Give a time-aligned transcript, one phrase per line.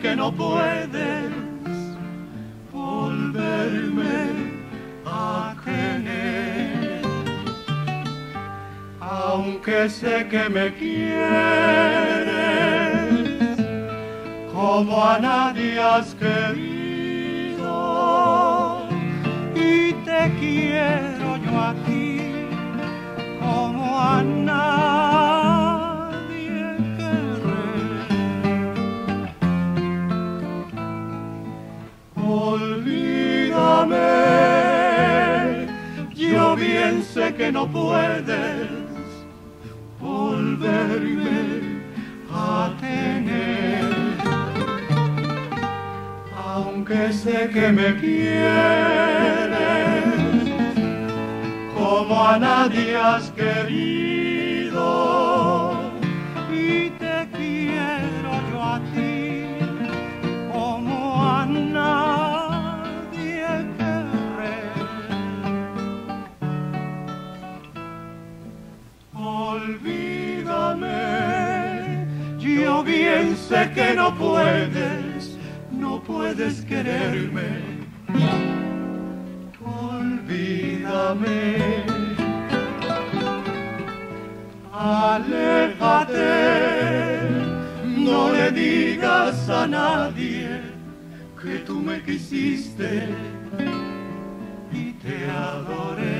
[0.00, 1.30] que no puedes
[2.72, 4.16] volverme
[5.06, 7.02] a querer,
[9.00, 11.14] aunque sé que me quieres
[14.52, 16.73] como a nadie has querido
[37.02, 38.68] sé que no puedes
[40.00, 41.80] volverme
[42.30, 43.84] a tener.
[46.36, 48.44] Aunque sé que me quieres
[51.74, 54.03] como a nadie has querido
[73.54, 75.38] sé que no puedes
[75.70, 77.50] no puedes quererme.
[79.90, 81.40] Olvídame.
[84.72, 86.32] Aléjate,
[88.08, 90.60] no le digas a nadie
[91.40, 93.08] que tú me quisiste
[94.72, 96.13] y te adoré.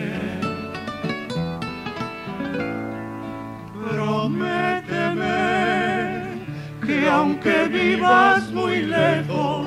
[7.45, 9.67] Aunque vivas muy lejos,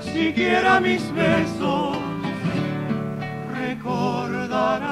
[0.00, 1.96] siquiera mis besos
[3.54, 4.82] recordarás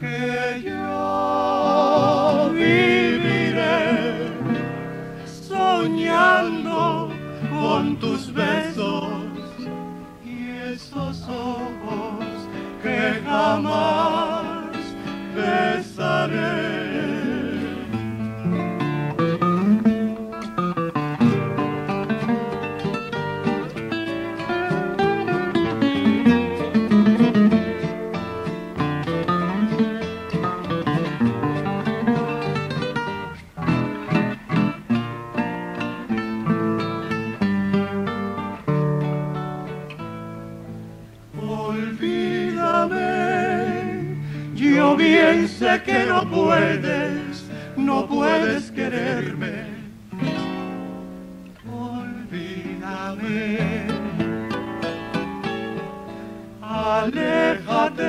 [0.00, 4.30] que yo viviré
[5.26, 7.10] soñando
[7.50, 8.75] con tus besos
[45.84, 47.44] que no puedes,
[47.76, 49.64] no puedes quererme.
[51.70, 53.58] Olvídame,
[56.62, 58.04] aléjate,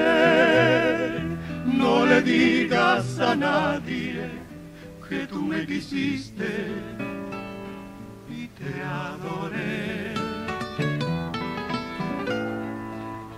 [1.65, 4.29] no le digas a nadie
[5.09, 6.67] que tú me quisiste
[8.29, 10.13] y te adoré.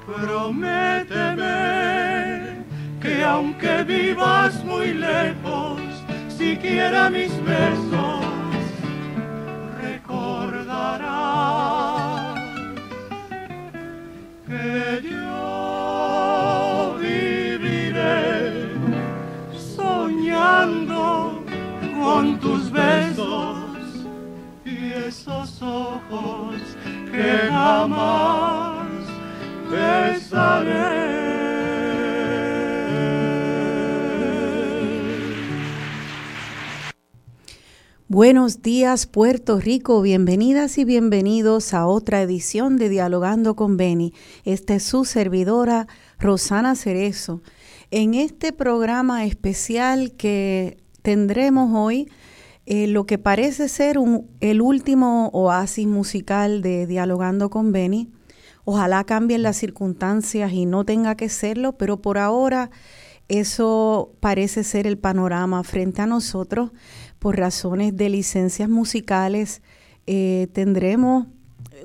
[0.05, 1.68] Prométeme
[3.29, 5.79] aunque vivas muy lejos,
[6.27, 8.25] siquiera mis besos
[9.81, 11.09] recordarás
[14.47, 18.73] que yo viviré
[19.75, 21.43] soñando
[22.01, 23.57] con tus besos
[24.65, 26.55] y esos ojos
[27.11, 28.87] que jamás
[29.69, 30.88] besaré.
[38.11, 44.15] Buenos días Puerto Rico, bienvenidas y bienvenidos a otra edición de Dialogando con Beni.
[44.45, 45.87] Esta es su servidora
[46.17, 47.43] Rosana Cerezo.
[47.91, 52.11] En este programa especial que tendremos hoy,
[52.65, 53.97] eh, lo que parece ser
[54.39, 58.09] el último oasis musical de Dialogando con Beni,
[58.65, 62.71] ojalá cambien las circunstancias y no tenga que serlo, pero por ahora
[63.27, 66.71] eso parece ser el panorama frente a nosotros
[67.19, 69.61] por razones de licencias musicales.
[70.07, 71.27] eh, tendremos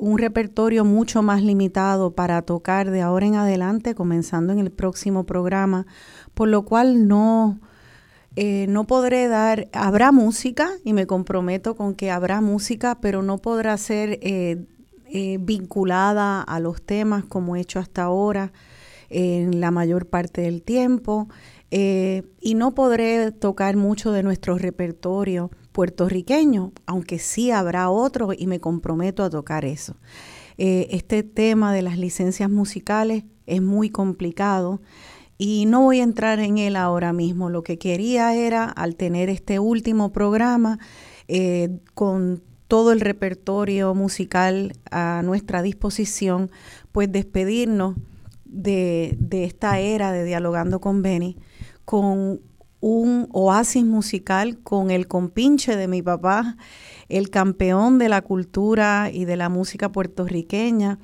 [0.00, 5.25] un repertorio mucho más limitado para tocar de ahora en adelante, comenzando en el próximo
[5.25, 5.86] programa,
[6.34, 7.60] por lo cual no,
[8.36, 13.38] eh, no podré dar, habrá música y me comprometo con que habrá música, pero no
[13.38, 14.66] podrá ser eh,
[15.40, 18.52] vinculada a los temas como he hecho hasta ahora
[19.10, 21.28] en la mayor parte del tiempo.
[21.76, 28.46] Eh, y no podré tocar mucho de nuestro repertorio puertorriqueño, aunque sí habrá otro y
[28.46, 29.96] me comprometo a tocar eso.
[30.56, 34.82] Eh, este tema de las licencias musicales es muy complicado
[35.36, 37.50] y no voy a entrar en él ahora mismo.
[37.50, 40.78] Lo que quería era, al tener este último programa,
[41.26, 46.52] eh, con todo el repertorio musical a nuestra disposición,
[46.92, 47.96] pues despedirnos
[48.44, 51.36] de, de esta era de Dialogando con Benny
[51.84, 52.40] con
[52.84, 56.58] un oasis musical con el compinche de mi papá,
[57.08, 60.98] el campeón de la cultura y de la música puertorriqueña,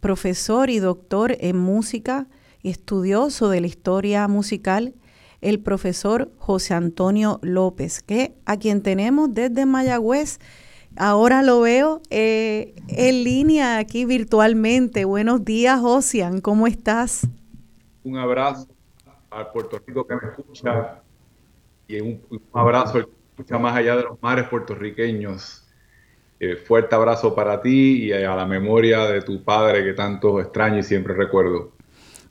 [0.00, 2.28] profesor y doctor en música
[2.62, 4.94] estudioso de la historia musical,
[5.42, 10.38] el profesor José Antonio López, que a quien tenemos desde Mayagüez.
[10.96, 15.04] Ahora lo veo eh, en línea aquí virtualmente.
[15.04, 17.28] Buenos días, Josian, ¿cómo estás?
[18.02, 18.77] Un abrazo
[19.30, 21.02] al Puerto Rico que me escucha
[21.86, 22.22] y un,
[22.52, 25.64] abrazo al que escucha más allá de los mares puertorriqueños.
[26.40, 30.78] Eh, fuerte abrazo para ti y a la memoria de tu padre que tanto extraño
[30.78, 31.72] y siempre recuerdo.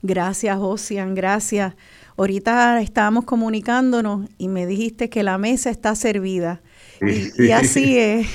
[0.00, 1.74] Gracias, Ocean, gracias.
[2.16, 6.62] Ahorita estábamos comunicándonos y me dijiste que la mesa está servida.
[7.00, 8.26] Y, así es.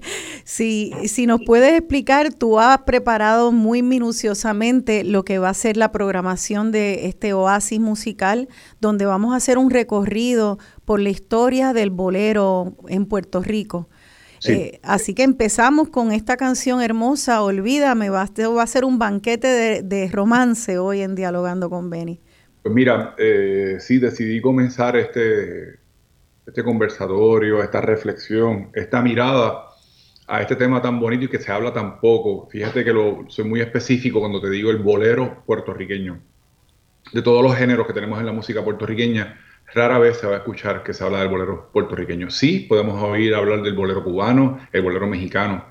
[0.44, 5.76] si, si nos puedes explicar, tú has preparado muy minuciosamente lo que va a ser
[5.76, 8.48] la programación de este oasis musical,
[8.80, 13.88] donde vamos a hacer un recorrido por la historia del bolero en Puerto Rico.
[14.48, 19.82] Eh, así que empezamos con esta canción hermosa, Olvídame, va, va a ser un banquete
[19.82, 22.20] de, romance hoy en Dialogando con Benny.
[22.62, 25.78] Pues mira, eh, sí, decidí comenzar este,
[26.46, 29.68] este conversatorio, esta reflexión, esta mirada
[30.26, 32.48] a este tema tan bonito y que se habla tan poco.
[32.50, 36.20] Fíjate que lo, soy muy específico cuando te digo el bolero puertorriqueño.
[37.12, 39.38] De todos los géneros que tenemos en la música puertorriqueña,
[39.74, 42.30] rara vez se va a escuchar que se habla del bolero puertorriqueño.
[42.30, 45.64] Sí, podemos oír hablar del bolero cubano, el bolero mexicano,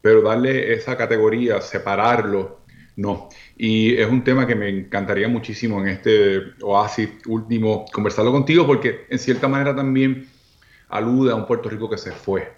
[0.00, 2.60] pero darle esa categoría, separarlo,
[2.96, 3.28] no.
[3.56, 9.06] Y es un tema que me encantaría muchísimo en este oasis último conversarlo contigo porque
[9.10, 10.26] en cierta manera también
[10.88, 12.54] alude a un Puerto Rico que se fue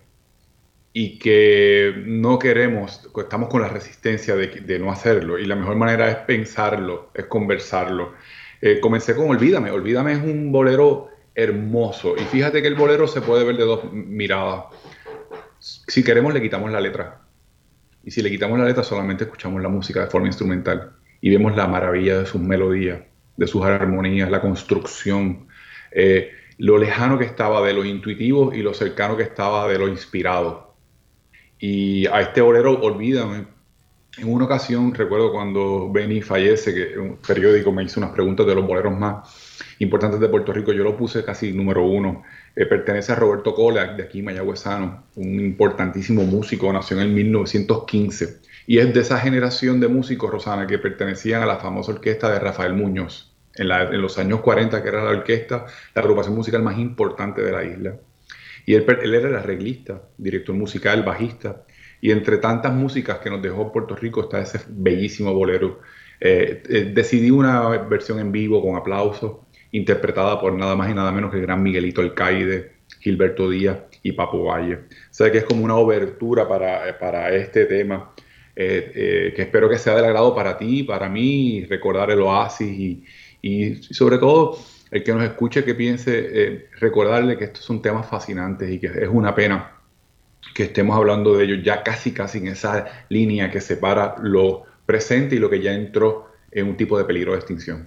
[0.92, 6.08] y que no queremos, estamos con la resistencia de, no hacerlo y la mejor manera
[6.08, 8.14] es pensarlo, es conversarlo.
[8.60, 13.20] Eh, comencé con Olvídame, Olvídame es un bolero hermoso y fíjate que el bolero se
[13.20, 14.66] puede ver de dos miradas.
[15.58, 17.27] Si queremos le quitamos la letra,
[18.08, 21.54] y si le quitamos la letra, solamente escuchamos la música de forma instrumental y vemos
[21.54, 23.00] la maravilla de sus melodías,
[23.36, 25.46] de sus armonías, la construcción,
[25.90, 29.88] eh, lo lejano que estaba de lo intuitivo y lo cercano que estaba de lo
[29.88, 30.74] inspirado.
[31.58, 33.44] Y a este bolero, olvídame,
[34.16, 38.54] en una ocasión, recuerdo cuando Benny fallece, que un periódico me hizo unas preguntas de
[38.54, 39.47] los boleros más
[39.78, 42.22] importantes de Puerto Rico, yo lo puse casi número uno.
[42.54, 48.40] Eh, pertenece a Roberto Cola, de aquí Mayagüezano, un importantísimo músico, nació en 1915.
[48.66, 52.38] Y es de esa generación de músicos, Rosana, que pertenecían a la famosa orquesta de
[52.38, 55.64] Rafael Muñoz, en, los años 40, que era la orquesta,
[55.94, 57.96] la agrupación musical más importante de la isla.
[58.66, 61.64] Y él, él era el arreglista, director musical, bajista.
[62.00, 65.80] Y entre tantas músicas que nos dejó Puerto Rico está ese bellísimo bolero.
[66.20, 69.38] Eh, eh, decidí una versión en vivo con aplausos
[69.72, 74.12] interpretada por nada más y nada menos que el gran Miguelito Alcaide, Gilberto Díaz y
[74.12, 74.74] Papo Valle.
[74.74, 74.78] O
[75.10, 78.12] sea que es como una obertura para, para este tema,
[78.56, 83.04] eh, eh, que espero que sea del agrado para ti, para mí, recordar el oasis
[83.40, 84.58] y, sobre todo
[84.90, 88.86] el que nos escuche que piense, eh, recordarle que estos son temas fascinantes y que
[88.86, 89.74] es una pena
[90.54, 95.36] que estemos hablando de ellos ya casi casi en esa línea que separa lo presente
[95.36, 97.86] y lo que ya entró en un tipo de peligro de extinción.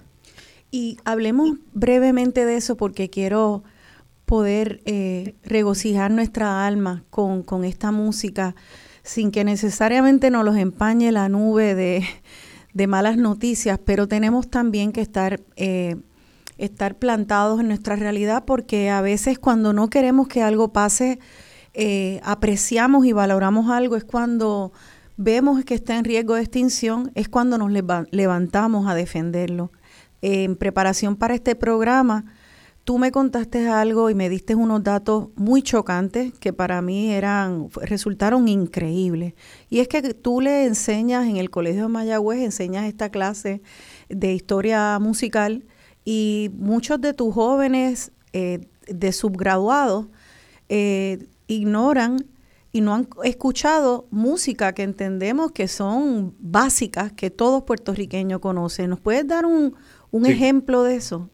[0.74, 3.62] Y hablemos brevemente de eso porque quiero
[4.24, 8.54] poder eh, regocijar nuestra alma con, esta música
[9.02, 15.02] sin que necesariamente nos los empañe la nube de, malas noticias, pero tenemos también que
[15.02, 15.96] estar, eh,
[16.56, 21.18] estar plantados en nuestra realidad porque a veces cuando no queremos que algo pase,
[21.74, 24.72] eh, apreciamos y valoramos algo, es cuando
[25.18, 27.70] vemos que está en riesgo de extinción, es cuando nos
[28.10, 29.70] levantamos a defenderlo
[30.22, 32.24] en preparación para este programa,
[32.84, 37.68] tú me contaste algo y me diste unos datos muy chocantes que para mí eran
[37.82, 39.34] resultaron increíbles.
[39.68, 43.62] Y es que tú le enseñas en el Colegio de Mayagüez, enseñas esta clase
[44.08, 45.64] de historia musical
[46.04, 50.06] y muchos de tus jóvenes eh, de subgraduados
[50.68, 52.24] eh, ignoran
[52.72, 58.88] y no han escuchado música que entendemos que son básicas, que todos puertorriqueños conocen.
[58.88, 59.74] ¿Nos puedes dar un,
[60.12, 61.28] un ejemplo de eso.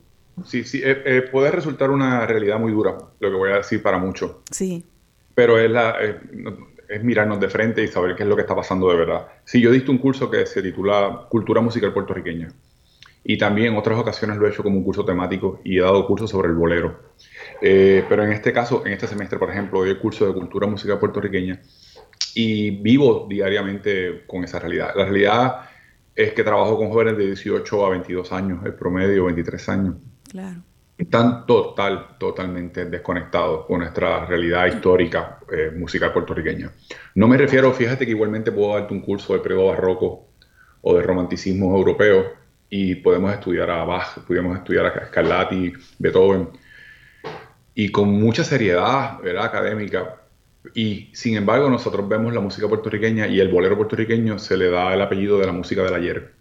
[0.46, 3.82] Sí, sí, eh, eh, puede resultar una realidad muy dura, lo que voy a decir
[3.82, 4.36] para muchos.
[4.50, 4.84] Sí.
[5.34, 5.96] Pero es, la,
[6.88, 9.28] es mirarnos de frente y saber qué es lo que está pasando de verdad.
[9.44, 12.48] Sí, yo diste un curso que se titula Cultura Musical Puertorriqueña.
[13.24, 16.06] y también en otras ocasiones lo he hecho como un curso temático y he dado
[16.06, 16.98] cursos sobre el bolero.
[17.60, 20.66] Eh, pero en este caso, en este semestre, por ejemplo, doy el curso de cultura
[20.66, 21.60] musical puertorriqueña
[22.34, 24.92] y vivo diariamente con esa realidad.
[24.94, 25.67] La realidad
[26.18, 29.94] es que trabajo con jóvenes de 18 a 22 años, el promedio 23 años.
[30.28, 30.62] Claro.
[30.98, 36.72] Están total, totalmente desconectados con nuestra realidad histórica eh, musical puertorriqueña.
[37.14, 40.26] No me refiero, fíjate que igualmente puedo darte un curso de periodo barroco
[40.82, 42.24] o de romanticismo europeo,
[42.68, 46.48] y podemos estudiar a Bach, podemos estudiar a Scarlatti, Beethoven,
[47.74, 49.44] y con mucha seriedad ¿verdad?
[49.44, 50.16] académica.
[50.74, 54.92] Y sin embargo, nosotros vemos la música puertorriqueña y el bolero puertorriqueño se le da
[54.94, 56.32] el apellido de la música del ayer.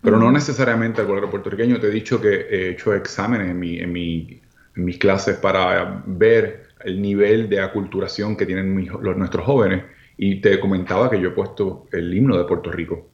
[0.00, 1.80] Pero no necesariamente al bolero puertorriqueño.
[1.80, 4.40] Te he dicho que he hecho exámenes en, mi, en, mi,
[4.76, 9.84] en mis clases para ver el nivel de aculturación que tienen los, nuestros jóvenes.
[10.16, 13.08] Y te comentaba que yo he puesto el himno de Puerto Rico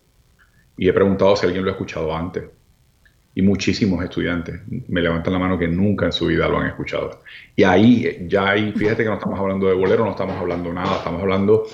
[0.76, 2.44] y he preguntado si alguien lo ha escuchado antes.
[3.34, 7.22] Y muchísimos estudiantes me levantan la mano que nunca en su vida lo han escuchado.
[7.56, 10.98] Y ahí, ya ahí, fíjate que no estamos hablando de bolero, no estamos hablando nada,
[10.98, 11.66] estamos hablando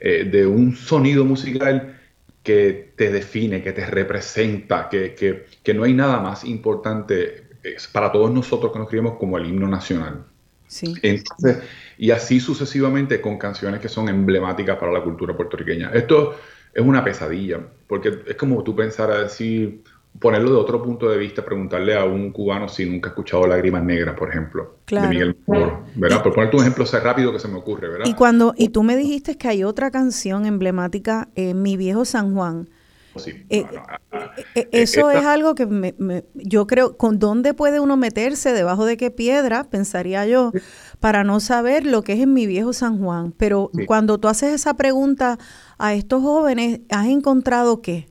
[0.00, 1.98] eh, de un sonido musical
[2.42, 7.48] que te define, que te representa, que, que, que no hay nada más importante
[7.92, 10.24] para todos nosotros que nos criamos como el himno nacional.
[10.66, 10.94] Sí.
[11.02, 11.58] Entonces,
[11.96, 15.90] y así sucesivamente con canciones que son emblemáticas para la cultura puertorriqueña.
[15.92, 16.36] Esto
[16.72, 19.82] es una pesadilla, porque es como tú pensar a decir,
[20.18, 23.84] ponerlo de otro punto de vista, preguntarle a un cubano si nunca ha escuchado Lágrimas
[23.84, 26.22] Negras, por ejemplo, de Miguel Moro, ¿verdad?
[26.22, 28.06] por ponerte un ejemplo rápido que se me ocurre, ¿verdad?
[28.06, 32.34] Y cuando y tú me dijiste que hay otra canción emblemática, en Mi Viejo San
[32.34, 32.68] Juan.
[33.16, 33.64] Sí, eh,
[34.12, 35.94] eh, eh, eso es algo que me,
[36.34, 38.52] yo creo, ¿con dónde puede uno meterse?
[38.52, 39.64] ¿Debajo de qué piedra?
[39.64, 40.52] Pensaría yo,
[41.00, 43.32] para no saber lo que es en mi viejo San Juan.
[43.36, 45.38] Pero cuando tú haces esa pregunta
[45.78, 48.08] a estos jóvenes, ¿has encontrado qué?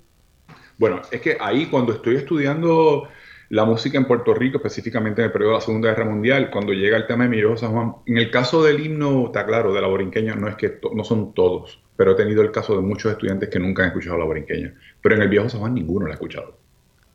[0.77, 3.07] Bueno, es que ahí cuando estoy estudiando
[3.49, 6.73] la música en Puerto Rico, específicamente en el periodo de la Segunda Guerra Mundial, cuando
[6.73, 9.73] llega el tema de Mi Viejo San Juan, en el caso del himno, está claro,
[9.73, 12.81] de la borinqueña, no es que no son todos, pero he tenido el caso de
[12.81, 14.73] muchos estudiantes que nunca han escuchado la borinqueña.
[15.01, 16.57] Pero en el Viejo San Juan ninguno la ha escuchado.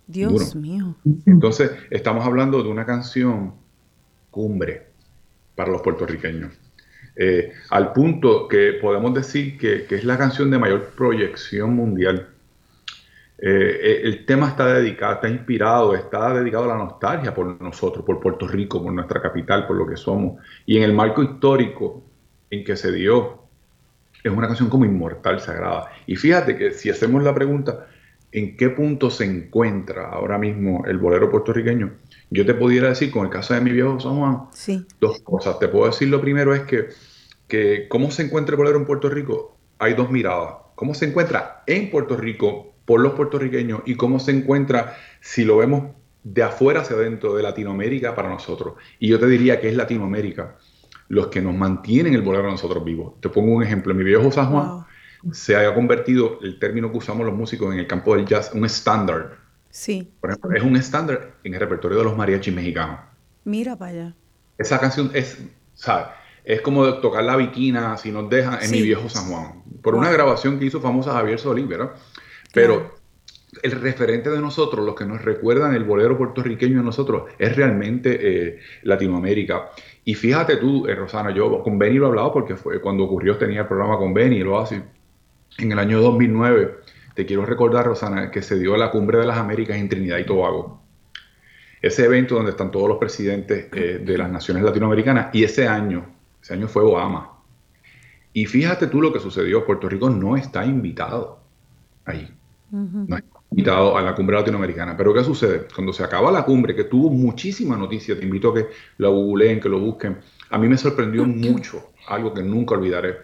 [0.06, 0.96] Dios mío.
[1.26, 3.54] Entonces, estamos hablando de una canción
[4.30, 4.86] cumbre
[5.54, 6.52] para los puertorriqueños.
[7.14, 12.28] Eh, al punto que podemos decir que, es la canción de mayor proyección mundial.
[13.44, 18.04] Eh, eh, el tema está dedicado, está inspirado, está dedicado a la nostalgia por nosotros,
[18.04, 20.40] por Puerto Rico, por nuestra capital, por lo que somos.
[20.64, 22.04] Y en el marco histórico
[22.50, 23.42] en que se dio,
[24.22, 25.90] es una canción como inmortal, sagrada.
[26.06, 27.88] Y fíjate que si hacemos la pregunta,
[28.30, 31.94] ¿en qué punto se encuentra ahora mismo el bolero puertorriqueño?
[32.30, 34.42] Yo te pudiera decir, con el caso de mi viejo San Juan,
[35.00, 35.58] dos cosas.
[35.58, 36.90] Te puedo decir lo primero es que,
[37.48, 40.58] que cómo se encuentra el bolero en Puerto Rico, hay dos miradas.
[40.76, 45.58] ¿Cómo se encuentra en Puerto Rico por los puertorriqueños y cómo se encuentra si lo
[45.58, 48.74] vemos de afuera hacia adentro de Latinoamérica para nosotros?
[48.98, 50.56] Y yo te diría que es Latinoamérica
[51.08, 53.20] los que nos mantienen el bolero a nosotros vivos.
[53.20, 53.92] Te pongo un ejemplo.
[53.92, 54.84] En mi viejo San Juan
[55.32, 58.64] se ha convertido el término que usamos los músicos en el campo del jazz, un
[58.64, 60.12] estándar Sí.
[60.20, 63.00] Por ejemplo, es un estándar en el repertorio de los mariachis mexicanos.
[63.44, 64.14] Mira para allá.
[64.58, 65.38] Esa canción es,
[65.74, 66.08] ¿sabes?
[66.44, 69.62] Es como tocar la viquina si nos dejan en mi viejo San Juan.
[69.80, 71.92] Por una grabación que hizo famosa Javier Solís, ¿verdad?
[72.52, 72.94] Pero
[73.62, 78.18] el referente de nosotros, los que nos recuerdan el bolero puertorriqueño de nosotros, es realmente
[78.20, 79.70] eh, Latinoamérica.
[80.04, 83.36] Y fíjate tú, eh, Rosana, yo con Benny lo he hablado porque fue cuando ocurrió,
[83.36, 84.82] tenía el programa con Benny, lo hace
[85.58, 86.82] en el año 2009
[87.14, 90.24] te quiero recordar, Rosana, que se dio la Cumbre de las Américas en Trinidad y
[90.24, 90.80] Tobago.
[91.80, 96.06] Ese evento donde están todos los presidentes eh, de las naciones latinoamericanas y ese año,
[96.40, 97.38] ese año fue Obama.
[98.32, 101.40] Y fíjate tú lo que sucedió, Puerto Rico no está invitado
[102.04, 102.32] ahí.
[102.72, 103.16] No
[103.52, 104.96] invitado a la cumbre latinoamericana.
[104.96, 105.66] Pero ¿qué sucede?
[105.74, 109.60] Cuando se acaba la cumbre, que tuvo muchísima noticia, te invito a que lo googleen,
[109.60, 113.16] que lo busquen, a mí me sorprendió mucho, algo que nunca olvidaré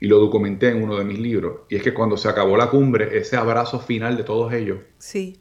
[0.00, 2.70] y lo documenté en uno de mis libros, y es que cuando se acabó la
[2.70, 5.38] cumbre, ese abrazo final de todos ellos, sí.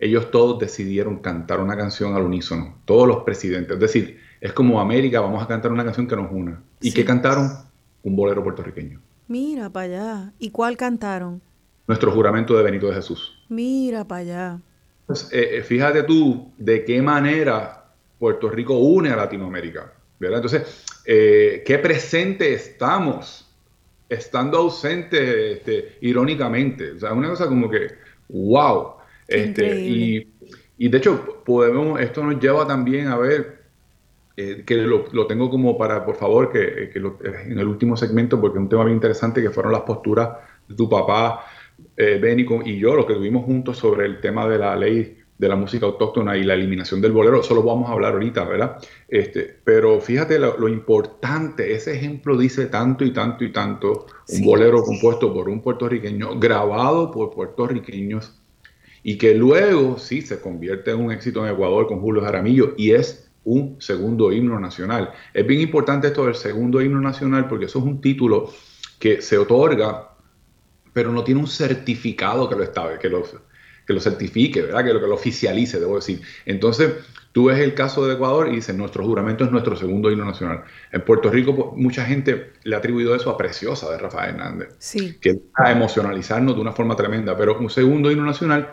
[0.00, 3.74] ellos todos decidieron cantar una canción al unísono, todos los presidentes.
[3.74, 6.62] Es decir, es como América, vamos a cantar una canción que nos una.
[6.80, 7.50] ¿Y qué cantaron?
[8.02, 9.00] Un bolero puertorriqueño.
[9.26, 10.32] Mira para allá.
[10.38, 11.42] ¿Y cuál cantaron?
[11.88, 13.42] Nuestro juramento de Benito de Jesús.
[13.48, 14.60] Mira para allá.
[15.06, 17.86] Pues, eh, eh, fíjate tú de qué manera
[18.18, 19.92] Puerto Rico une a Latinoamérica.
[20.18, 20.38] ¿verdad?
[20.38, 23.48] Entonces, eh, qué presente estamos
[24.08, 26.92] estando ausente, este, irónicamente.
[26.92, 27.88] O sea, una cosa como que,
[28.28, 28.94] wow.
[29.26, 30.32] Este, y,
[30.78, 33.58] y, de hecho, podemos, esto nos lleva también a ver,
[34.36, 37.96] eh, que lo, lo, tengo como para, por favor, que, que lo, en el último
[37.96, 40.30] segmento, porque es un tema bien interesante, que fueron las posturas
[40.66, 41.44] de tu papá,
[41.98, 45.48] eh, Benny y yo, lo que tuvimos juntos sobre el tema de la ley de
[45.48, 48.76] la música autóctona y la eliminación del bolero, eso lo vamos a hablar ahorita, ¿verdad?
[49.08, 54.82] Este, pero fíjate lo, importante, ese ejemplo dice tanto y tanto y tanto, un bolero
[54.82, 58.40] compuesto por un puertorriqueño, grabado por puertorriqueños,
[59.02, 62.92] y que luego sí se convierte en un éxito en Ecuador con Julio Jaramillo y
[62.92, 65.12] es un segundo himno nacional.
[65.34, 68.52] Es bien importante esto del segundo himno nacional porque eso es un título
[68.98, 70.07] que se otorga,
[70.98, 73.22] pero no tiene un certificado que lo, estabe, que lo,
[73.86, 74.84] que lo certifique, ¿verdad?
[74.84, 76.20] Que lo, que lo oficialice, debo decir.
[76.44, 76.90] Entonces,
[77.30, 80.64] tú ves el caso de Ecuador y dices, nuestro juramento es nuestro segundo himno nacional.
[80.90, 84.74] En Puerto Rico, pues, mucha gente le ha atribuido eso a Preciosa de Rafael Hernández,
[84.80, 85.16] sí.
[85.20, 88.72] que a emocionalizarnos de una forma tremenda, pero un segundo himno nacional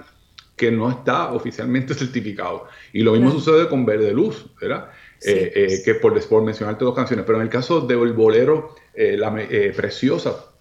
[0.55, 2.65] que no está oficialmente certificado.
[2.91, 4.89] Y lo mismo sucede con Verde Luz, ¿verdad?
[5.23, 9.15] Eh, eh, que por, por mencionarte dos canciones, pero en el caso del bolero eh,
[9.15, 9.31] la,
[9.75, 10.54] Preciosa,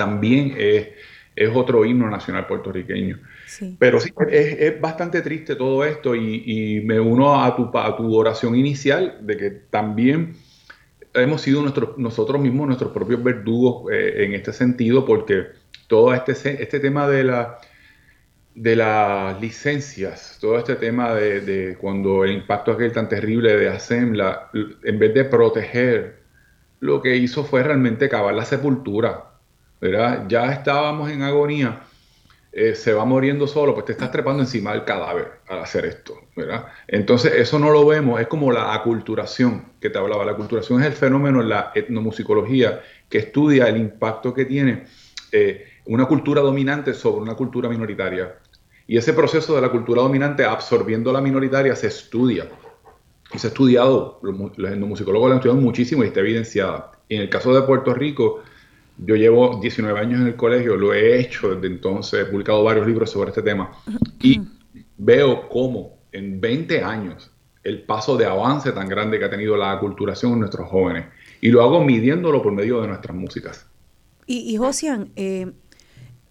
[0.00, 0.88] también es,
[1.54, 3.18] otro himno nacional puertorriqueño.
[3.78, 8.56] Pero sí, es, bastante triste todo esto y, me uno a tu, a tu oración
[8.56, 10.36] inicial de que también
[11.14, 11.62] hemos sido
[11.96, 15.46] nosotros mismos nuestros propios verdugos en este sentido, porque
[15.86, 17.58] todo este, este tema de la
[18.54, 24.50] de las licencias, todo este tema de, cuando el impacto aquel tan terrible de Assembla,
[24.52, 26.20] en vez de proteger,
[26.80, 29.29] lo que hizo fue realmente cavar la sepultura,
[29.80, 31.80] Ya estábamos en agonía,
[32.52, 36.18] eh, se va muriendo solo, pues te estás trepando encima del cadáver al hacer esto,
[36.34, 36.66] ¿verdad?
[36.88, 40.24] Entonces eso no lo vemos, es como la aculturación que te hablaba.
[40.24, 44.84] La aculturación es el fenómeno en la etnomusicología que estudia el impacto que tiene
[45.30, 48.34] eh, una cultura dominante sobre una cultura minoritaria.
[48.88, 52.48] Y ese proceso de la cultura dominante absorbiendo la minoritaria se estudia.
[53.32, 56.90] Y se ha estudiado, los etnomusicólogos lo han estudiado muchísimo y está evidenciada.
[57.08, 58.42] en el caso de Puerto Rico,
[59.04, 62.86] yo llevo 19 años en el colegio, lo he hecho desde entonces, he publicado varios
[62.86, 63.72] libros sobre este tema
[64.20, 64.40] y
[64.98, 67.30] veo cómo en 20 años
[67.62, 71.06] el paso de avance tan grande que ha tenido la aculturación en nuestros jóvenes.
[71.40, 73.66] Y lo hago midiéndolo por medio de nuestras músicas.
[74.26, 75.52] Y, y Josian, eh,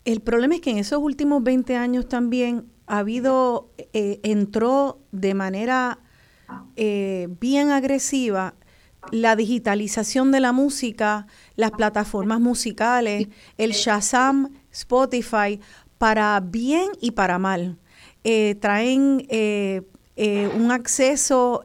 [0.05, 5.34] el problema es que en esos últimos 20 años también ha habido, eh, entró de
[5.36, 5.99] manera
[6.75, 8.55] eh, bien agresiva
[9.12, 15.59] la digitalización de la música, las plataformas musicales, el Shazam, Spotify,
[15.97, 17.77] para bien y para mal.
[18.23, 19.25] Eh, traen
[20.55, 21.63] un acceso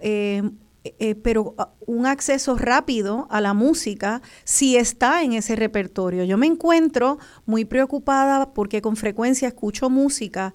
[0.87, 6.25] eh, eh, pero ah, un acceso rápido a la música si está en ese repertorio.
[6.25, 10.55] Yo me encuentro muy preocupada porque con frecuencia escucho música,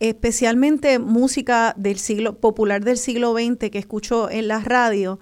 [0.00, 5.18] especialmente música del siglo popular del siglo XX que escucho en la radio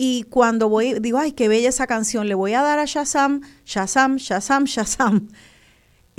[0.00, 3.40] y cuando voy digo, ay, qué bella esa canción, le voy a dar a Shazam,
[3.66, 5.28] Shazam, Shazam, Shazam.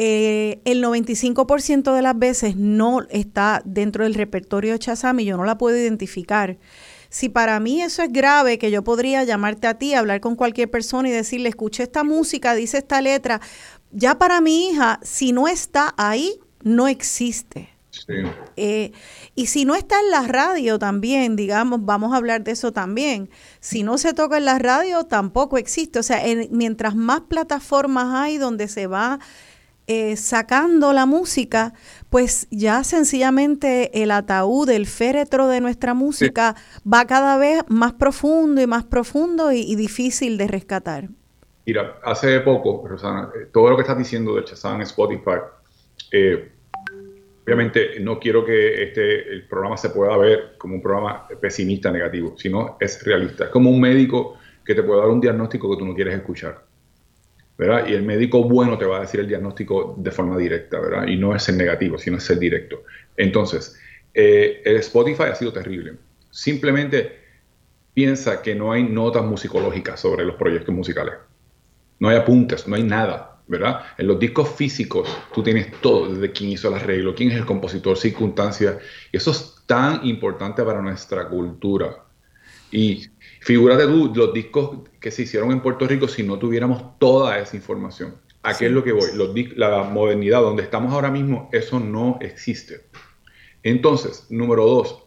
[0.02, 5.36] Eh, el 95% de las veces no está dentro del repertorio de Shazam y yo
[5.36, 6.58] no la puedo identificar.
[7.10, 10.72] Si para mí eso es grave, que yo podría llamarte a ti, hablar con cualquier
[10.72, 13.42] persona y decirle, escuché esta música, dice esta letra,
[13.92, 17.68] ya para mi hija, si no está ahí, no existe.
[18.56, 18.92] Eh,
[19.36, 23.30] y si no está en la radio también, digamos, vamos a hablar de eso también.
[23.60, 26.00] Si no se toca en la radio, tampoco existe.
[26.00, 29.20] O sea, mientras más plataformas hay donde se va
[29.92, 31.74] eh, sacando la música,
[32.12, 38.62] pues ya sencillamente el ataúd, el féretro de nuestra música va cada vez más profundo
[38.62, 41.10] y más profundo y, difícil de rescatar.
[41.66, 45.40] Mira, hace poco, Rosana, eh, todo lo que estás diciendo del Shazam Spotify,
[46.12, 46.52] eh,
[47.50, 52.36] obviamente no quiero que este, el programa se pueda ver como un programa pesimista, negativo,
[52.38, 53.46] sino es realista.
[53.46, 56.70] Es como un médico que te puede dar un diagnóstico que tú no quieres escuchar.
[57.60, 61.08] Y el médico bueno te va a decir el diagnóstico de forma directa, ¿verdad?
[61.08, 62.84] Y no es el negativo, sino es el directo.
[63.18, 63.78] Entonces,
[64.14, 65.96] eh, el Spotify ha sido terrible.
[66.30, 67.20] Simplemente
[67.94, 71.16] piensa que no hay notas musicológicas sobre los proyectos musicales.
[72.00, 73.82] No hay apuntes, no hay nada, ¿verdad?
[73.98, 77.46] En los discos físicos tú tienes todo, desde quién hizo el arreglo, quién es el
[77.46, 78.78] compositor, circunstancias.
[79.12, 82.06] Y eso es tan importante para nuestra cultura.
[82.72, 83.10] Y
[83.40, 87.56] Figúrate tú los discos que se hicieron en Puerto Rico si no tuviéramos toda esa
[87.56, 88.16] información.
[88.44, 89.10] ¿A qué es lo que voy?
[89.56, 92.82] la modernidad, donde estamos ahora mismo, eso no existe.
[93.64, 95.04] Entonces, número dos,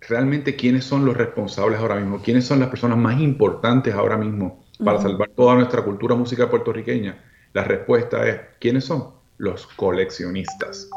[0.00, 4.64] realmente quiénes son los responsables ahora mismo, quiénes son las personas más importantes ahora mismo
[4.82, 7.22] para salvar toda nuestra cultura musical puertorriqueña.
[7.52, 9.10] La respuesta es, ¿quiénes son?
[9.38, 10.88] Los coleccionistas.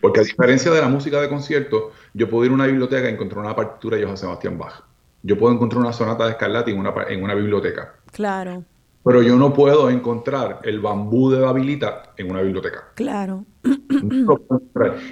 [0.00, 3.12] Porque a diferencia de la música de concierto, yo puedo ir a una biblioteca y
[3.12, 4.82] encontrar una partitura de José Sebastián Bach
[5.22, 7.94] yo puedo encontrar una sonata de Scarlatti en una, en una biblioteca.
[8.12, 8.64] Claro.
[9.04, 12.88] pero yo no puedo encontrar el bambú de Babilita en una biblioteca.
[12.94, 13.44] Claro.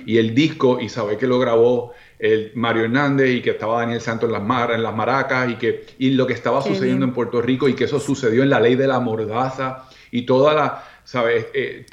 [0.07, 4.01] y el disco, y sabe que lo grabó el Mario Hernández y que estaba Daniel
[4.01, 7.13] Santos en las, mar, en las maracas y, que, y lo que estaba sucediendo en
[7.13, 10.85] Puerto Rico y que eso sucedió en la ley de la mordaza y toda la,
[11.05, 11.47] ¿sabes?
[11.53, 11.85] Eh,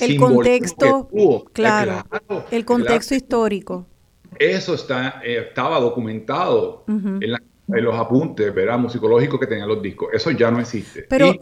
[0.00, 1.08] el, contexto,
[1.52, 2.04] claro,
[2.50, 3.86] el contexto histórico.
[4.38, 7.40] Eso está, eh, estaba documentado en la
[7.76, 8.78] en los apuntes, ¿verdad?
[8.78, 10.08] Musicológicos que tenían los discos.
[10.12, 11.06] Eso ya no existe.
[11.08, 11.34] Pero,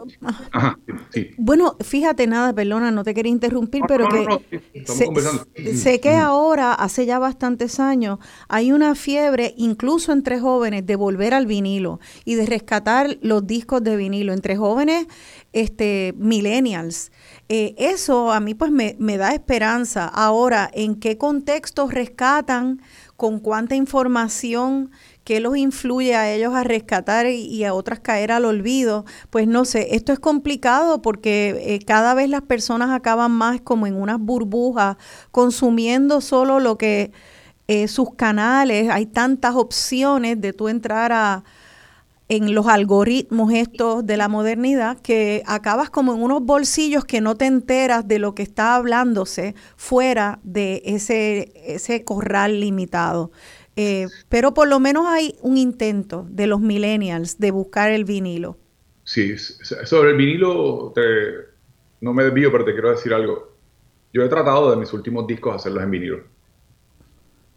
[1.37, 7.18] bueno, fíjate nada, perdona, no te quería interrumpir, pero que sé, que ahora, hace ya
[7.18, 13.18] bastantes años, hay una fiebre, incluso entre jóvenes, de volver al vinilo y de rescatar
[13.22, 15.07] los discos de vinilo, entre jóvenes
[15.53, 17.11] este, millennials.
[17.49, 20.07] Eh, eso a mí pues me, me da esperanza.
[20.07, 22.83] Ahora, ¿en qué contexto rescatan?
[23.17, 24.91] ¿Con cuánta información?
[25.29, 29.67] qué los influye a ellos a rescatar y, a otras caer al olvido, pues no
[29.67, 34.19] sé, esto es complicado porque eh, cada vez las personas acaban más como en unas
[34.19, 34.97] burbujas,
[35.31, 37.13] consumiendo solo lo que
[37.67, 41.45] eh, sus canales, hay tantas opciones de tú entrar a
[42.29, 47.37] en los algoritmos estos de la modernidad que acabas como en unos bolsillos que no
[47.37, 53.33] te enteras de lo que está hablándose fuera de ese, ese corral limitado.
[53.77, 58.59] Eh, pero por lo menos hay un intento de los millennials de buscar el vinilo.
[59.05, 60.93] Sí, sobre el vinilo,
[62.01, 63.57] no me desvío, pero te quiero decir algo.
[64.12, 66.25] Yo he tratado de mis últimos discos hacerlos en vinilo.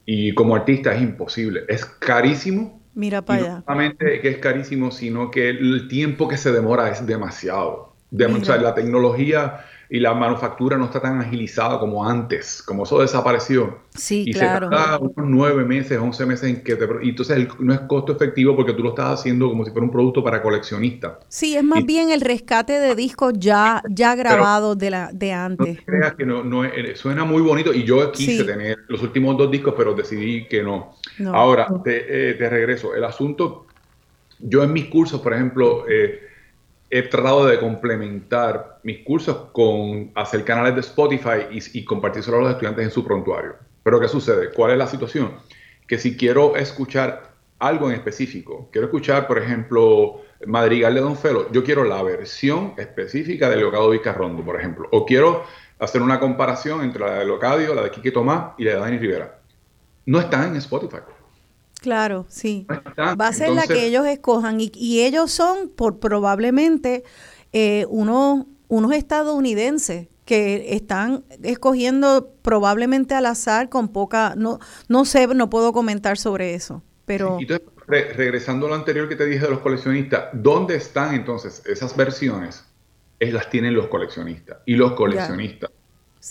[0.06, 1.66] Y como artista es imposible.
[1.68, 2.81] Es carísimo.
[2.94, 3.56] Mira para allá.
[3.56, 7.96] No solamente que es carísimo, sino que el tiempo que se demora es demasiado.
[8.12, 13.02] o sea, la tecnología y la manufactura no está tan agilizada como antes, como eso
[13.02, 13.80] desapareció.
[13.94, 14.70] Sí, y claro.
[14.70, 16.88] se tarda unos nueve meses, once meses en que te...
[17.02, 19.92] Y entonces no es costo efectivo porque tú lo estás haciendo como si fuera un
[19.92, 21.20] producto para coleccionista.
[21.28, 25.80] Sí, es más bien el rescate de discos ya, ya grabados de, la, de antes.
[25.80, 29.38] No creas que no, no eh, suena muy bonito y yo quise tener los últimos
[29.38, 30.96] dos discos, pero decidí que no.
[31.34, 32.96] Ahora, te, eh, te, regreso.
[32.96, 33.66] El asunto,
[34.40, 35.84] yo en mis cursos, por ejemplo...
[35.90, 36.31] Eh,
[36.92, 42.42] he tratado de complementar mis cursos con hacer canales de Spotify y, y compartírselo a
[42.42, 43.56] los estudiantes en su prontuario.
[43.82, 44.52] Pero ¿qué sucede?
[44.52, 45.32] ¿Cuál es la situación?
[45.88, 51.50] Que si quiero escuchar algo en específico, quiero escuchar, por ejemplo, Madrigal de Don Felo,
[51.52, 55.44] yo quiero la versión específica de Leocado Vizcarrondo, por ejemplo, o quiero
[55.80, 58.98] hacer una comparación entre la de Leocadio, la de Quique Tomás y la de Dani
[58.98, 59.40] Rivera.
[60.06, 60.98] No está en Spotify.
[61.82, 62.68] Claro, sí.
[63.00, 67.04] Va a ser la que ellos escojan y, ellos son por probablemente
[67.54, 75.26] eh, unos, unos estadounidenses que están escogiendo probablemente al azar con poca, no, no sé,
[75.28, 77.40] no puedo comentar sobre eso, pero...
[77.40, 77.68] Entonces,
[78.16, 82.64] regresando a lo anterior que te dije de los coleccionistas, ¿dónde están entonces esas versiones?
[83.20, 85.72] Es, las tienen los coleccionistas y los coleccionistas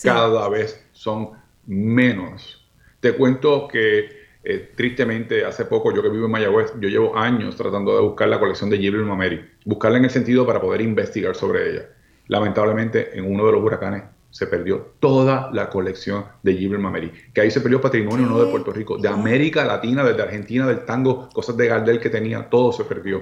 [0.04, 1.30] cada vez son
[1.66, 2.64] menos.
[3.00, 7.56] Te cuento que eh, tristemente, hace poco, yo que vivo en Mayagüez, yo llevo años
[7.56, 11.36] tratando de buscar la colección de Gibril Mameri, buscarla en el sentido para poder investigar
[11.36, 11.88] sobre ella.
[12.26, 17.42] Lamentablemente, en uno de los huracanes se perdió toda la colección de Gibril Mameri, que
[17.42, 21.28] ahí se perdió patrimonio no de Puerto Rico, de América Latina, desde Argentina, del tango,
[21.34, 23.20] cosas de Gardel que tenía, todo se perdió.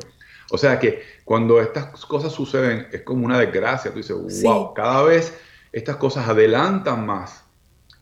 [0.50, 5.02] O sea que cuando estas cosas suceden es como una desgracia, tú dices, wow, cada
[5.02, 5.36] vez
[5.72, 7.44] estas cosas adelantan más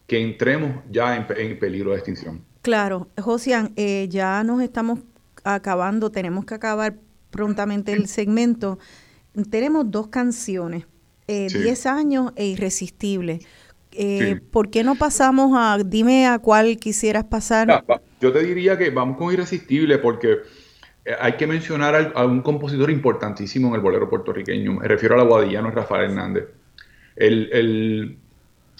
[0.06, 2.44] que entremos ya en peligro de extinción.
[2.66, 4.98] Claro, Josian, eh, ya nos estamos
[5.44, 6.96] acabando, tenemos que acabar
[7.30, 8.80] prontamente el segmento.
[9.50, 10.84] Tenemos dos canciones,
[11.28, 13.38] 10 eh, años e Irresistible.
[13.92, 17.84] Eh, ¿Por qué no pasamos a, dime a cuál quisieras pasar?
[18.20, 20.38] yo te diría que vamos con Irresistible porque
[21.20, 24.72] hay que mencionar a, un compositor importantísimo en el bolero puertorriqueño.
[24.72, 26.46] Me refiero a la guadillano Rafael Hernández.
[27.14, 28.18] El,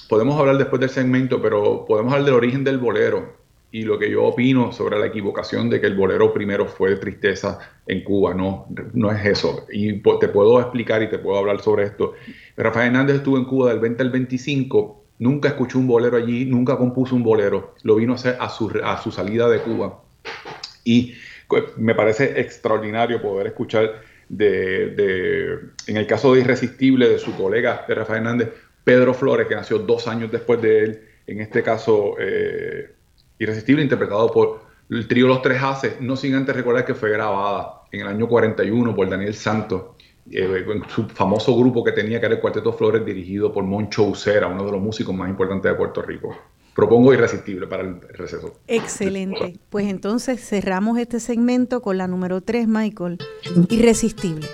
[0.08, 3.45] podemos hablar después del segmento, pero podemos hablar del origen del bolero
[3.76, 7.58] y lo que yo opino sobre la equivocación de que el bolero primero fue tristeza
[7.86, 9.66] en Cuba, no, no es eso.
[9.70, 12.14] Y te puedo explicar y te puedo hablar sobre esto.
[12.56, 16.78] Rafael Hernández estuvo en Cuba del 20 al 25, nunca escuchó un bolero allí, nunca
[16.78, 20.02] compuso un bolero, lo vino a hacer a su, a su salida de Cuba.
[20.82, 21.12] Y
[21.76, 27.84] me parece extraordinario poder escuchar de, de, en el caso de Irresistible de su colega
[27.86, 28.48] de Rafael Hernández,
[28.84, 32.14] Pedro Flores, que nació dos años después de él, en este caso...
[32.18, 32.95] Eh,
[33.38, 37.82] Irresistible, interpretado por el trío Los Tres Haces, no sin antes recordar que fue grabada
[37.92, 39.96] en el año 41 por Daniel Santos,
[40.30, 44.04] eh, en su famoso grupo que tenía, que era el Cuarteto Flores, dirigido por Moncho
[44.04, 46.36] Ucera, uno de los músicos más importantes de Puerto Rico.
[46.74, 48.52] Propongo Irresistible para el receso.
[48.66, 49.58] Excelente.
[49.70, 53.18] Pues entonces cerramos este segmento con la número 3, Michael.
[53.70, 54.46] Irresistible.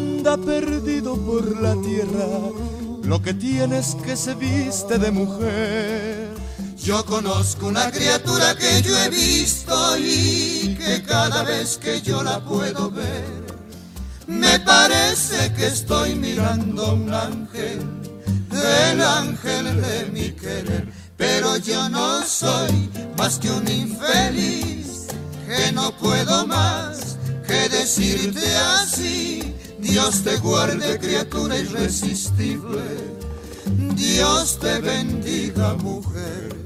[0.00, 2.26] Anda perdido por la tierra,
[3.02, 6.28] lo que tienes que se viste de mujer.
[6.76, 12.40] Yo conozco una criatura que yo he visto y que cada vez que yo la
[12.40, 13.44] puedo ver,
[14.26, 17.80] me parece que estoy mirando un ángel,
[18.52, 20.88] el ángel de mi querer.
[21.16, 25.08] Pero yo no soy más que un infeliz,
[25.46, 29.49] que no puedo más que decirte así.
[29.80, 32.82] Dios te guarde, criatura irresistible.
[33.96, 36.59] Dios te bendiga, mujer.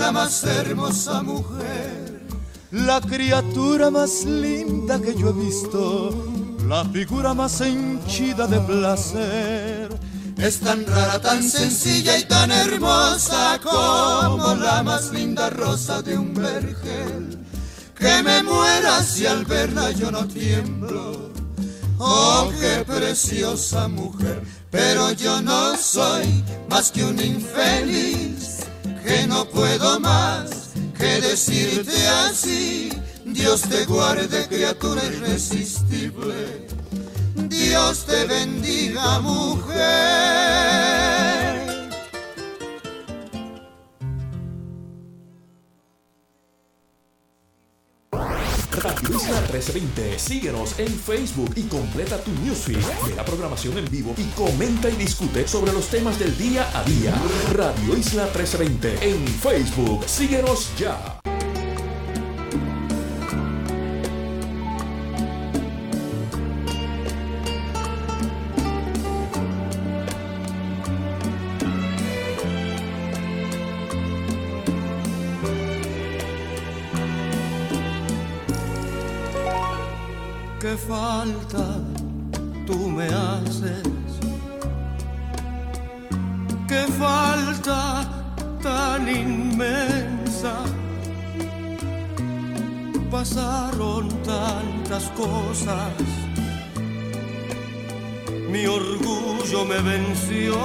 [0.00, 2.22] La más hermosa mujer,
[2.70, 6.10] la criatura más linda que yo he visto,
[6.66, 9.88] la figura más henchida de placer.
[10.38, 16.32] Es tan rara, tan sencilla y tan hermosa como la más linda rosa de un
[16.32, 17.38] vergel.
[17.94, 21.30] Que me muera si al verla yo no tiemblo.
[21.98, 28.39] Oh, qué preciosa mujer, pero yo no soy más que un infeliz
[29.04, 32.90] que no puedo más que decirte así.
[33.24, 36.66] Dios te guarde, criatura irresistible.
[37.34, 39.80] Dios te bendiga, mujer.
[48.72, 50.18] Radio Isla 1320.
[50.18, 54.96] Síguenos en Facebook y completa tu newsfeed de la programación en vivo y comenta y
[54.96, 57.14] discute sobre los temas del día a día.
[57.52, 60.04] Radio Isla 1320 en Facebook.
[60.06, 61.20] Síguenos ya.
[80.76, 81.80] Falta
[82.66, 83.82] tú me haces.
[86.68, 88.04] Qué falta
[88.62, 90.54] tan inmensa.
[93.10, 95.94] Pasaron tantas cosas.
[98.50, 100.56] Mi orgullo me venció.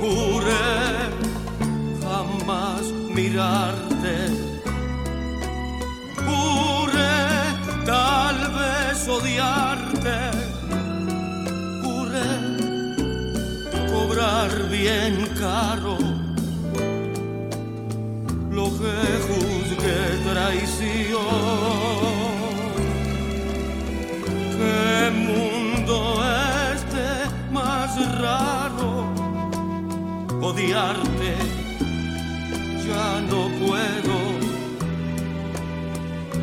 [0.00, 1.10] Juré
[2.02, 2.82] jamás
[3.14, 3.91] mirarte
[9.02, 10.30] vez odiarte,
[11.82, 12.32] juré
[13.90, 15.96] cobrar bien caro
[18.50, 21.22] lo que juzgué traición.
[24.58, 25.96] Qué mundo
[26.74, 27.06] este
[27.50, 29.12] más raro,
[30.40, 31.36] odiarte
[32.86, 34.32] ya no puedo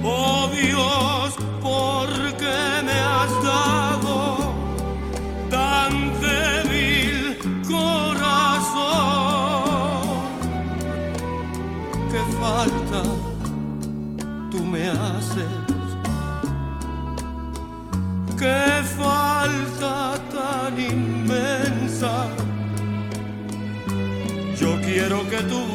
[0.01, 0.47] Oh
[25.39, 25.68] que tú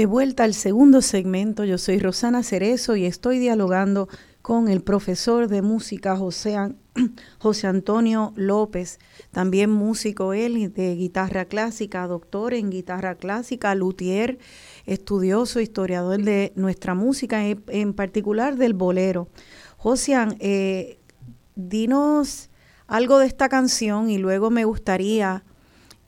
[0.00, 4.08] De vuelta al segundo segmento, yo soy Rosana Cerezo y estoy dialogando
[4.40, 6.56] con el profesor de música José,
[7.64, 8.98] Antonio López,
[9.30, 14.38] también músico él de guitarra clásica, doctor en guitarra clásica, luthier,
[14.86, 19.28] estudioso, historiador de nuestra música, en, particular del bolero.
[19.76, 20.98] José, eh,
[21.56, 22.48] dinos
[22.86, 25.44] algo de esta canción y luego me gustaría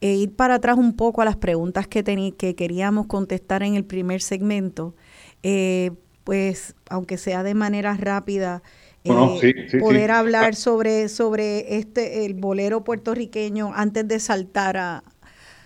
[0.03, 2.03] e ir para atrás un poco a las preguntas que,
[2.37, 4.95] que queríamos contestar en el primer segmento,
[5.43, 5.91] eh,
[6.25, 8.63] pues aunque sea de manera rápida,
[9.05, 15.03] eh, poder hablar sobre, sobre este el bolero puertorriqueño antes de saltar a...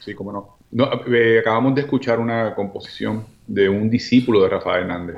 [0.01, 0.57] Sí, cómo no.
[0.69, 5.17] no eh, acabamos de escuchar una composición de un discípulo de Rafael Hernández.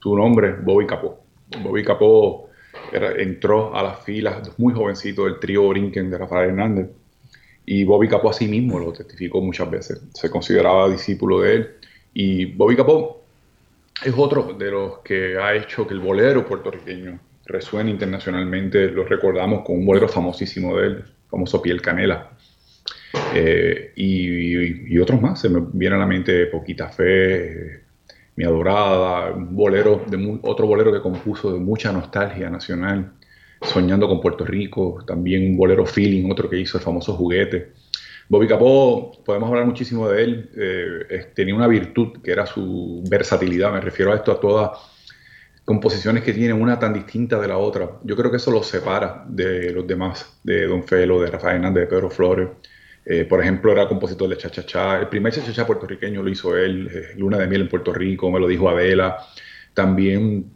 [0.00, 1.20] Su nombre, Bobby Capó.
[1.62, 2.48] Bobby Capó
[2.92, 6.88] entró a las filas muy jovencito del trío Brinken de Rafael Hernández
[7.70, 10.00] y Bobby Capó a sí mismo lo testificó muchas veces.
[10.14, 11.70] Se consideraba discípulo de él.
[12.14, 13.22] Y Bobby Capó
[14.02, 18.90] es otro de los que ha hecho que el bolero puertorriqueño resuene internacionalmente.
[18.90, 22.30] Lo recordamos con un bolero famosísimo de él, famoso Piel Canela.
[23.34, 25.38] Eh, y, otros más.
[25.38, 27.82] Se me viene a la mente Poquita Fe,
[28.36, 33.12] Mi Adorada, un bolero de, otro bolero que compuso de mucha nostalgia nacional.
[33.60, 37.72] Soñando con Puerto Rico, también un bolero feeling, otro que hizo el famoso juguete.
[38.28, 43.72] Bobby Capó, podemos hablar muchísimo de él, eh, tenía una virtud que era su versatilidad,
[43.72, 44.70] me refiero a esto, a todas
[45.68, 47.90] composiciones que tienen una tan distinta de la otra.
[48.02, 51.82] Yo creo que eso lo separa de los demás, de Don Felo, de Rafael Hernández,
[51.82, 52.48] de Pedro Flores.
[53.04, 54.98] Eh, por ejemplo, era compositor de Cha-Cha-Cha.
[55.00, 58.40] El primer Cha-Cha-Cha puertorriqueño lo hizo él, eh, Luna de Miel en Puerto Rico, me
[58.40, 59.18] lo dijo Adela.
[59.74, 60.50] También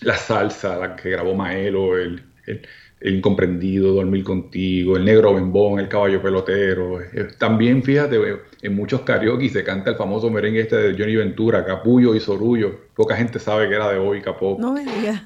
[0.00, 2.62] la salsa, la que grabó Maelo, el, el,
[3.02, 7.00] incomprendido, dormir contigo, el negro bembón, el caballo pelotero.
[7.00, 8.18] Eh, también, fíjate,
[8.62, 12.74] en muchos karaoke se canta el famoso merengue este de Johnny Ventura, Capullo y Sorullo.
[12.94, 14.56] Poca gente sabe que era de hoy, Capó.
[14.58, 15.22] No me digas.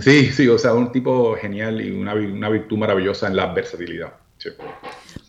[0.00, 4.14] sí, sí, o sea, un tipo genial y una, virtud maravillosa en la versatilidad.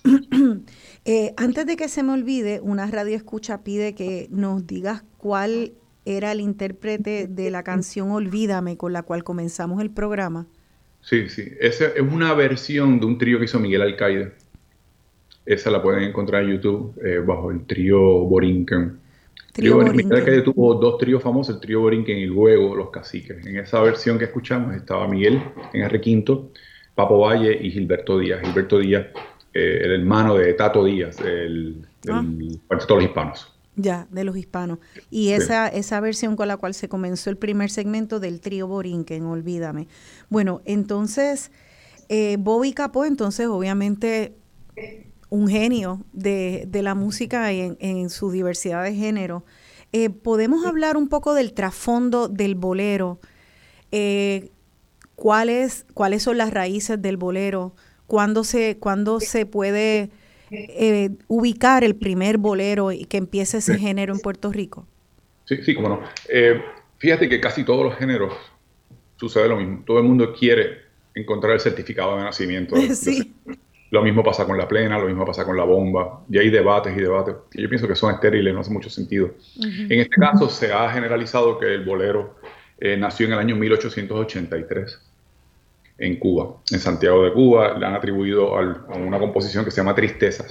[1.05, 5.71] Eh, antes de que se me olvide, una radio escucha pide que nos digas cuál
[6.05, 10.47] era el intérprete de la canción Olvídame con la cual comenzamos el programa.
[11.01, 11.53] Sí, sí.
[11.59, 14.33] Esa es una versión de un trío que hizo Miguel Alcaide.
[15.45, 18.99] Esa la pueden encontrar en YouTube eh, bajo el trío Borinquen.
[19.53, 19.97] Trío Borinquen.
[19.97, 23.45] Miguel Alcaide tuvo dos tríos famosos, el trío Borinquen y luego Los Caciques.
[23.45, 25.41] En esa versión que escuchamos estaba Miguel
[25.73, 26.01] en R.
[26.01, 26.51] Quinto,
[26.93, 28.41] Papo Valle y Gilberto Díaz.
[28.43, 29.07] Gilberto Díaz,
[29.53, 32.23] eh, el hermano de Tato Díaz, el, del ah.
[32.23, 33.58] De los Hispanos.
[33.75, 34.79] Ya, de los hispanos.
[35.09, 39.25] Y esa, esa versión con la cual se comenzó el primer segmento del trío Borinquen,
[39.25, 39.87] Olvídame.
[40.29, 41.51] Bueno, entonces,
[42.09, 44.35] eh, Bobby Capó, entonces, obviamente,
[45.29, 49.45] un genio de, la música en, en, su diversidad de género.
[49.91, 53.19] Eh, ¿Podemos hablar un poco del trasfondo del bolero?
[53.91, 54.51] Eh,
[55.15, 57.75] ¿cuáles, ¿Cuáles son las raíces del bolero?
[58.07, 60.11] ¿Cuándo se, cuándo se puede
[60.51, 64.87] eh, ubicar el primer bolero y que empiece ese género en Puerto Rico?
[65.45, 66.01] Sí, sí, cómo no.
[66.27, 66.61] Eh,
[66.97, 68.33] fíjate que casi todos los géneros
[69.17, 69.83] sucede lo mismo.
[69.85, 72.75] Todo el mundo quiere encontrar el certificado de nacimiento.
[72.93, 73.33] Sí.
[73.91, 76.23] Lo mismo pasa con la plena, lo mismo pasa con la bomba.
[76.29, 79.31] Y hay debates y debates que yo pienso que son estériles, no hace mucho sentido.
[79.57, 82.35] En este caso se ha generalizado que el bolero
[82.77, 85.08] eh, nació en el año 1883
[85.99, 89.93] en Cuba, en Santiago de Cuba, le han atribuido a una composición que se llama
[89.93, 90.47] Tristezas,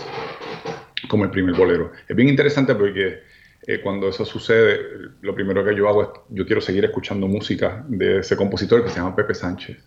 [1.09, 1.93] como el primer bolero.
[2.07, 3.21] Es bien interesante porque
[3.67, 4.79] eh, cuando eso sucede,
[5.23, 8.91] lo primero que yo hago es, yo quiero seguir escuchando música de ese compositor que
[8.91, 9.79] se llama Pepe Sánchez.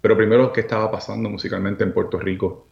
[0.00, 2.68] Pero primero, ¿qué estaba pasando musicalmente en Puerto Rico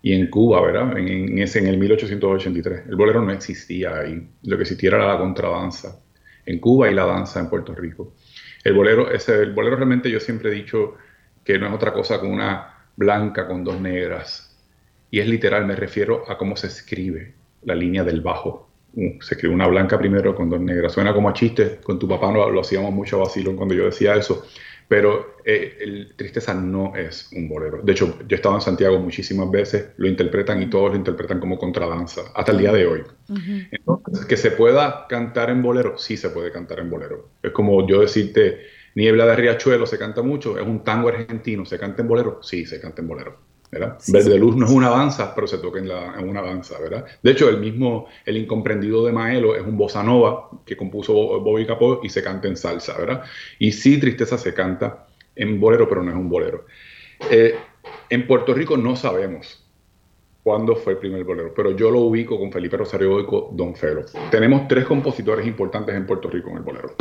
[0.00, 0.96] y en Cuba, verdad?
[0.96, 2.86] En, ese, en el 1883.
[2.88, 4.30] El bolero no existía ahí.
[4.44, 6.00] Lo que existía era la contradanza
[6.46, 8.14] en Cuba y la danza en Puerto Rico.
[8.64, 10.96] El bolero, ese, el bolero realmente yo siempre he dicho
[11.44, 14.56] que no es otra cosa que una blanca con dos negras.
[15.10, 18.68] Y es literal, me refiero a cómo se escribe la línea del bajo.
[18.92, 20.92] Uh, se escribe una blanca primero con dos negras.
[20.92, 24.14] Suena como a chiste, con tu papá no, lo hacíamos mucho vacilón cuando yo decía
[24.14, 24.44] eso,
[24.90, 27.80] pero eh, el Tristeza no es un bolero.
[27.82, 31.38] De hecho, yo he estado en Santiago muchísimas veces, lo interpretan y todos lo interpretan
[31.38, 33.02] como contradanza, hasta el día de hoy.
[33.70, 37.28] Entonces, que se pueda cantar en bolero, sí se puede cantar en bolero.
[37.40, 38.62] Es como yo decirte,
[38.94, 42.40] Niebla de Riachuelo se canta mucho, es un tango argentino, ¿se canta en bolero?
[42.42, 43.50] Sí, se canta en bolero.
[43.70, 43.98] ¿verdad?
[44.08, 47.04] Verde Luz no es una danza, pero se toca en, la, en, una danza, ¿verdad?
[47.22, 51.66] De hecho, el mismo, el incomprendido de Maelo es un bossa nova que compuso Bobby
[51.66, 53.22] Capó y se canta en salsa, ¿verdad?
[53.58, 56.66] Y sí, Tristeza se canta en bolero, pero no es un bolero.
[57.30, 57.54] Eh,
[58.08, 59.64] en Puerto Rico no sabemos
[60.42, 64.04] cuándo fue el primer bolero, pero yo lo ubico con Felipe Rosario Boico, Don Felo.
[64.30, 66.94] Tenemos tres compositores importantes en Puerto Rico en el bolero.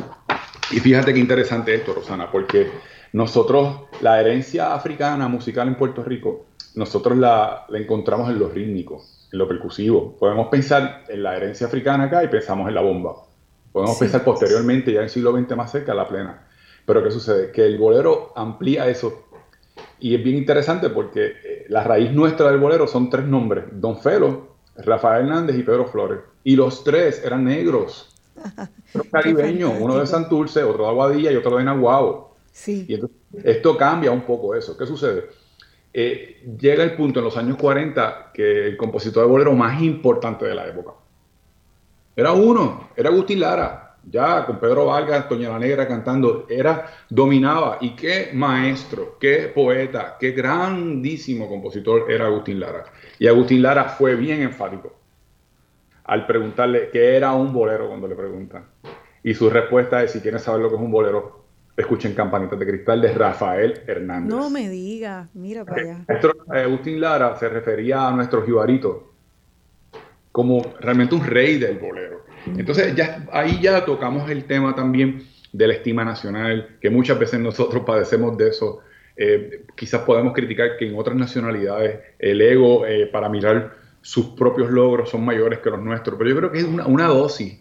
[0.72, 2.70] Y fíjate qué interesante esto, Rosana, porque
[3.14, 6.46] nosotros, la herencia africana musical en Puerto Rico,
[6.76, 10.16] nosotros la, encontramos en lo rítmico, en lo percusivo.
[10.18, 13.16] Podemos pensar en la herencia africana acá y pensamos en la bomba.
[13.72, 16.48] Podemos pensar posteriormente, ya en el siglo XX más cerca, la plena.
[16.86, 17.52] Pero ¿qué sucede?
[17.52, 19.28] Que el bolero amplía eso.
[20.00, 23.66] Y es bien interesante porque eh, la raíz nuestra del bolero son tres nombres.
[23.72, 26.20] Don Felo, Rafael Hernández y Pedro Flores.
[26.44, 28.09] Y los tres eran negros.
[29.12, 32.36] caribeños, uno de Santurce, otro de Aguadilla y otro de Nahuabo.
[32.52, 32.86] Sí.
[32.88, 34.78] Y entonces, esto cambia un poco eso.
[34.78, 35.30] ¿Qué sucede?
[35.94, 40.46] Eh, llega el punto en los años 40 que el compositor de bolero más importante
[40.46, 40.92] de la época
[42.20, 47.78] era uno, era Agustín Lara, ya con Pedro Vargas, Toña la Negra cantando, era, dominaba,
[47.80, 52.84] y qué maestro, qué poeta, qué grandísimo compositor era Agustín Lara.
[53.20, 54.99] Y Agustín Lara fue bien enfático
[56.10, 58.66] al preguntarle qué era un bolero cuando le preguntan.
[59.24, 61.46] Y su respuesta es, si quieren saber lo que es un bolero,
[61.78, 64.34] escuchen Campanitas de Cristal de Rafael Hernández.
[64.34, 66.06] No me diga, mira para allá.
[66.08, 69.14] Eh, Agustín Lara se refería a nuestro jibarito
[70.32, 72.26] como realmente un rey del bolero.
[72.58, 77.40] Entonces ya, ahí ya tocamos el tema también de la estima nacional, que muchas veces
[77.40, 78.82] nosotros padecemos de eso.
[79.16, 84.70] Eh, quizás podemos criticar que en otras nacionalidades el ego eh, para mirar sus propios
[84.70, 87.60] logros son mayores que los nuestros, pero yo creo que es una, una dosis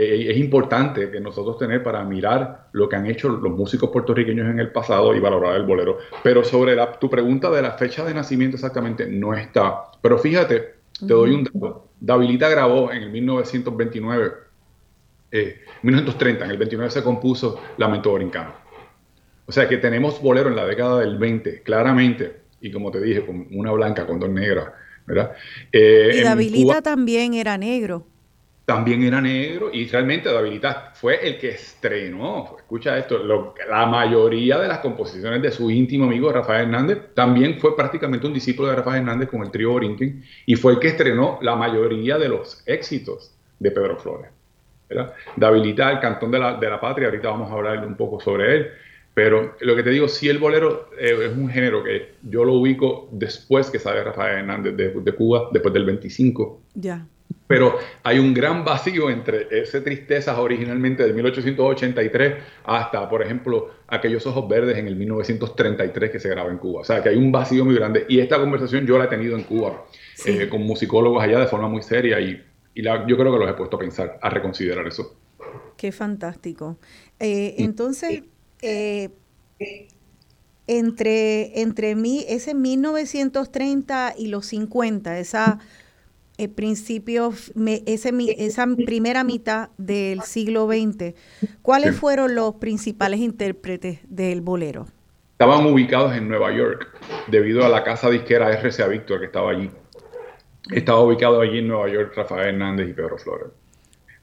[0.00, 4.48] eh, es importante que nosotros tener para mirar lo que han hecho los músicos puertorriqueños
[4.48, 5.98] en el pasado y valorar el bolero.
[6.22, 9.86] Pero sobre tu pregunta de la fecha de nacimiento exactamente no está.
[10.00, 11.88] Pero fíjate, te doy un dato.
[11.98, 14.32] Davilita grabó en el 1929,
[15.32, 18.52] eh, 1930, en el 29 se compuso Lamento Brincano.
[19.46, 23.26] O sea que tenemos bolero en la década del 20, claramente, y como te dije,
[23.26, 24.68] con una blanca con dos negras,
[25.08, 25.32] ¿verdad?
[25.72, 28.06] Eh, y Davilita también era negro
[28.68, 34.68] también era negro y realmente David fue el que estrenó, escucha esto, la mayoría de
[34.68, 38.98] las composiciones de su íntimo amigo Rafael Hernández también fue prácticamente un discípulo de Rafael
[38.98, 43.34] Hernández con el trío Borinquen y fue el que estrenó la mayoría de los éxitos
[43.58, 44.30] de Pedro Flores.
[45.34, 48.54] David el cantón de la, de la, patria, ahorita vamos a hablar un poco sobre
[48.54, 48.70] él,
[49.18, 52.52] pero lo que te digo, si el bolero eh, es un género que yo lo
[52.52, 56.62] ubico después que sale Rafael Hernández de, de Cuba, después del 25.
[56.76, 57.04] Ya.
[57.48, 64.24] Pero hay un gran vacío entre ese tristezas originalmente de 1883 hasta, por ejemplo, aquellos
[64.24, 66.82] ojos verdes en el 1933 que se graba en Cuba.
[66.82, 68.06] O sea, que hay un vacío muy grande.
[68.08, 69.84] Y esta conversación yo la he tenido en Cuba
[70.26, 72.40] eh, con musicólogos allá de forma muy seria y,
[72.76, 75.16] yo creo que los he puesto a pensar, a reconsiderar eso.
[75.76, 76.78] Qué fantástico.
[77.18, 78.22] Eh, entonces,
[78.62, 79.10] eh,
[80.66, 85.58] entre, entre mí, ese 1930 y los 50, esa
[86.46, 87.32] principio,
[87.86, 91.14] ese, esa primera mitad del siglo XX,
[91.62, 94.86] ¿cuáles fueron los principales intérpretes del bolero?
[95.32, 96.96] Estaban ubicados en Nueva York,
[97.26, 99.68] debido a la casa disquera RCA Victor que estaba allí.
[100.70, 103.48] Estaba ubicado allí en Nueva York Rafael Hernández y Pedro Flores.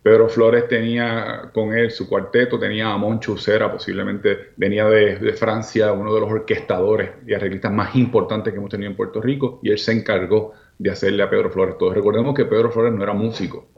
[0.05, 5.33] Pedro Flores tenía con él su cuarteto, tenía a Moncho Ucera, posiblemente venía de, de,
[5.33, 9.59] Francia, uno de los orquestadores y arreglistas más importantes que hemos tenido en Puerto Rico,
[9.63, 11.91] y él se encargó de hacerle a Pedro Flores todo.
[11.91, 13.69] Recordemos que Pedro Flores no era músico,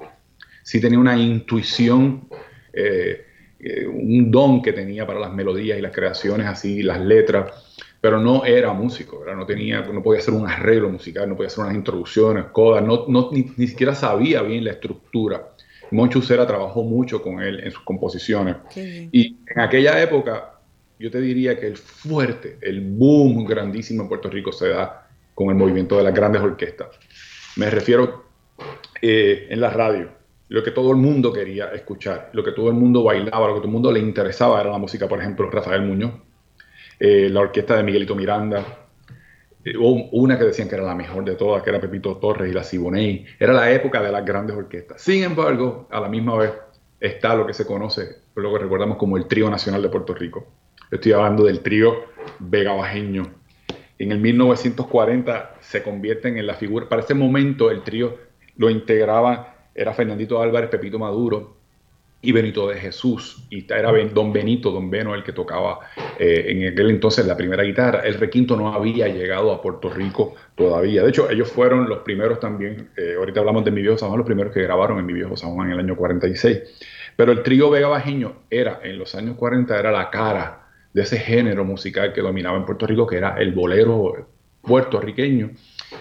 [0.64, 2.28] sí tenía una intuición,
[2.74, 3.26] eh,
[3.62, 7.54] eh, un don que tenía para las melodías y las creaciones, así, las letras,
[8.02, 11.64] pero no era músico, no, tenía, no podía hacer un arreglo musical, no podía hacer
[11.64, 15.54] unas introducciones, codas, no, ni, siquiera sabía bien la estructura.
[15.92, 18.56] Moncho Ucera trabajó mucho con él en sus composiciones.
[18.76, 20.60] Y en aquella época,
[21.00, 25.50] yo te diría que el fuerte, el boom grandísimo en Puerto Rico se da con
[25.50, 26.88] el movimiento de las grandes orquestas.
[27.56, 28.26] Me refiero
[29.02, 30.10] eh, en la radio.
[30.50, 33.60] Lo que todo el mundo quería escuchar, lo que todo el mundo bailaba, lo que
[33.60, 36.14] todo el mundo le interesaba era la música, por ejemplo, Rafael Muñoz,
[37.00, 38.87] eh, la orquesta de Miguelito Miranda,
[39.72, 42.54] eh, una que decían que era la mejor de todas, que era Pepito Torres y
[42.54, 43.26] la Siboney.
[43.40, 45.02] Era la época de las grandes orquestas.
[45.02, 46.52] Sin embargo, a la misma vez
[47.00, 50.46] está lo que se conoce, lo que recordamos como el Trío Nacional de Puerto Rico.
[50.90, 51.96] Estoy hablando del trío
[52.40, 53.24] Vega Bajeño,
[54.00, 58.16] en el 1940 se convierten en la figura, para ese momento el trío
[58.56, 61.57] lo integraba, era Fernandito Álvarez, Pepito Maduro,
[62.22, 65.80] y Benito de Jesús, y era Don Benito, Don Beno el que tocaba
[66.18, 68.02] eh, en aquel entonces la primera guitarra.
[68.02, 71.04] El requinto no había llegado a Puerto Rico todavía.
[71.04, 74.26] De hecho, ellos fueron los primeros también, eh, ahorita hablamos de Mi Viejo San los
[74.26, 76.60] primeros que grabaron en Mi Viejo San en el año 46.
[77.16, 81.20] Pero el trío Vega Bajiño era, en los años 40, era la cara de ese
[81.20, 84.28] género musical que dominaba en Puerto Rico, que era el bolero
[84.62, 85.52] puertorriqueño.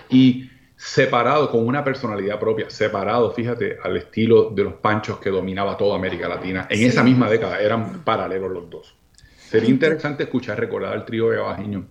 [0.08, 0.50] Y
[0.86, 5.96] separado con una personalidad propia, separado, fíjate, al estilo de los panchos que dominaba toda
[5.96, 6.68] América Latina.
[6.70, 8.94] En esa misma década eran paralelos los dos.
[9.36, 11.88] Sería interesante escuchar, recordar al trío de Bajiño.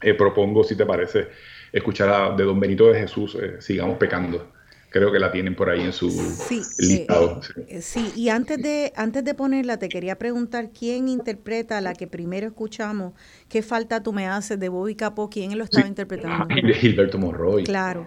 [0.00, 1.28] Eh, propongo, si te parece,
[1.70, 4.53] escuchar a, de Don Benito de Jesús, eh, Sigamos Pecando
[4.94, 7.40] creo que la tienen por ahí en su sí, listado.
[7.66, 8.12] Eh, sí.
[8.14, 13.12] y antes de, antes de ponerla, te quería preguntar quién interpreta la que primero escuchamos,
[13.48, 14.60] ¿Qué falta tú me haces?
[14.60, 16.46] de Bobby Capó, ¿quién lo estaba interpretando?
[16.48, 17.64] Ah, Gilberto Monroy.
[17.64, 18.06] Claro.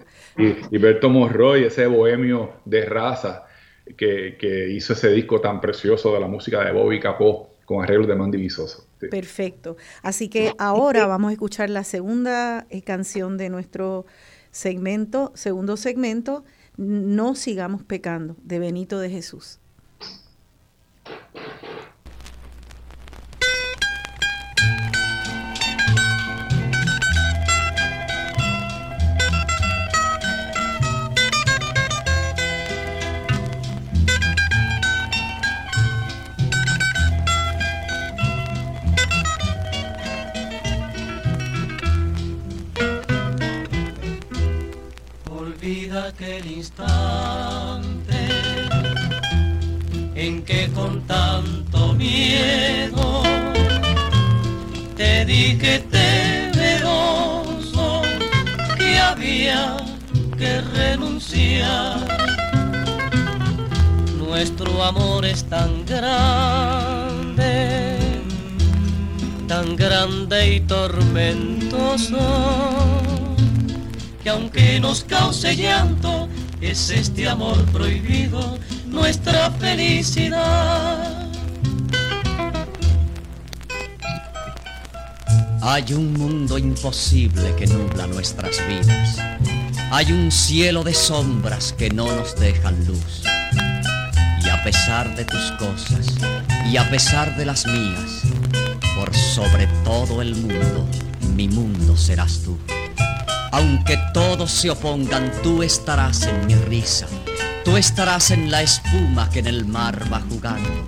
[0.70, 3.44] Gilberto Monroy, ese bohemio de raza
[3.94, 8.08] que, que, hizo ese disco tan precioso de la música de Bobby Capó con arreglos
[8.08, 8.86] de Mandy Visoso.
[9.10, 9.76] Perfecto.
[10.00, 14.06] Así que ahora vamos a escuchar la segunda eh, canción de nuestro
[14.50, 16.44] segmento, segundo segmento,
[16.78, 19.58] no sigamos pecando, de Benito de Jesús.
[46.06, 48.18] Aquel instante
[50.14, 53.22] en que con tanto miedo
[54.96, 57.22] te dije temeroso
[58.76, 59.76] que había
[60.36, 61.98] que renunciar.
[64.18, 67.40] Nuestro amor es tan grande,
[69.46, 72.18] tan grande y tormentoso
[74.28, 76.28] aunque nos cause llanto,
[76.60, 81.28] es este amor prohibido nuestra felicidad.
[85.62, 89.18] Hay un mundo imposible que nubla nuestras vidas.
[89.90, 93.22] Hay un cielo de sombras que no nos dejan luz.
[94.44, 96.06] Y a pesar de tus cosas,
[96.70, 98.22] y a pesar de las mías,
[98.96, 100.88] por sobre todo el mundo,
[101.34, 102.58] mi mundo serás tú.
[103.52, 107.06] Aunque todos se opongan, tú estarás en mi risa.
[107.64, 110.86] Tú estarás en la espuma que en el mar va jugando.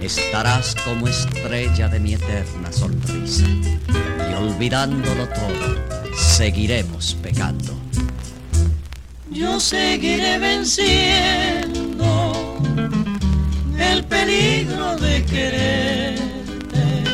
[0.00, 3.46] Estarás como estrella de mi eterna sonrisa.
[4.30, 5.76] Y olvidándolo todo,
[6.16, 7.74] seguiremos pecando.
[9.30, 11.82] Yo seguiré venciendo
[13.78, 17.04] el peligro de quererte.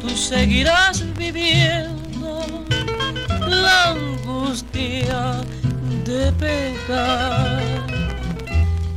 [0.00, 1.97] Tú seguirás viviendo
[3.90, 5.40] angustia
[6.04, 7.62] de pecar.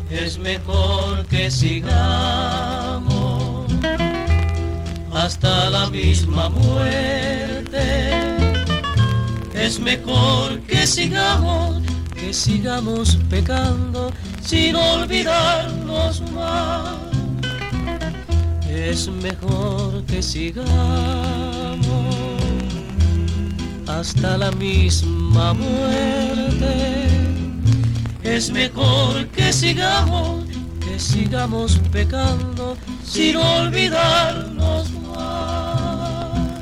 [0.10, 3.12] Es mejor que sigamos
[5.14, 8.12] hasta la misma muerte.
[9.54, 11.82] Es mejor que sigamos,
[12.16, 14.12] que sigamos pecando
[14.42, 16.96] sin olvidarnos más.
[18.68, 22.21] Es mejor que sigamos
[24.00, 27.08] hasta la misma muerte.
[28.24, 30.46] Es mejor que sigamos,
[30.80, 36.62] que sigamos pecando sin olvidarnos más.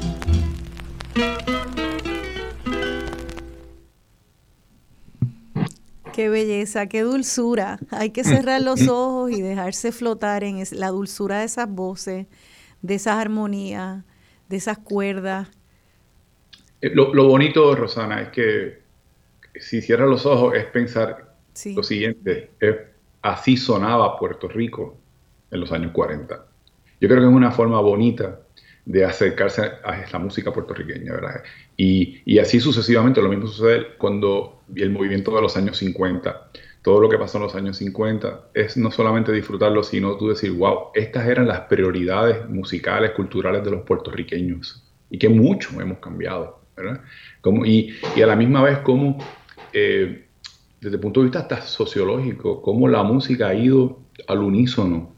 [6.13, 7.79] Qué belleza, qué dulzura.
[7.91, 12.27] Hay que cerrar los ojos y dejarse flotar en la dulzura de esas voces,
[12.81, 14.03] de esas armonías,
[14.49, 15.47] de esas cuerdas
[16.81, 18.79] eh, lo, bonito, Rosana, es que
[19.55, 21.35] si cierras los ojos es pensar
[21.75, 22.51] lo siguiente,
[23.21, 24.97] así sonaba Puerto Rico
[25.51, 26.45] en los años 40.
[27.01, 28.39] Yo creo que es una forma bonita
[28.85, 31.43] de acercarse a la música puertorriqueña, ¿verdad?
[31.77, 36.49] Y, y, así sucesivamente, lo mismo sucede cuando el movimiento de los años 50,
[36.81, 40.51] todo lo que pasó en los años 50, es no solamente disfrutarlo, sino tú decir,
[40.53, 46.58] wow, estas eran las prioridades musicales, culturales de los puertorriqueños, y que mucho hemos cambiado.
[47.41, 49.17] Como, y, a la misma vez, como
[49.73, 50.27] eh,
[50.81, 55.13] desde el punto de vista hasta sociológico, cómo la música ha ido al unísono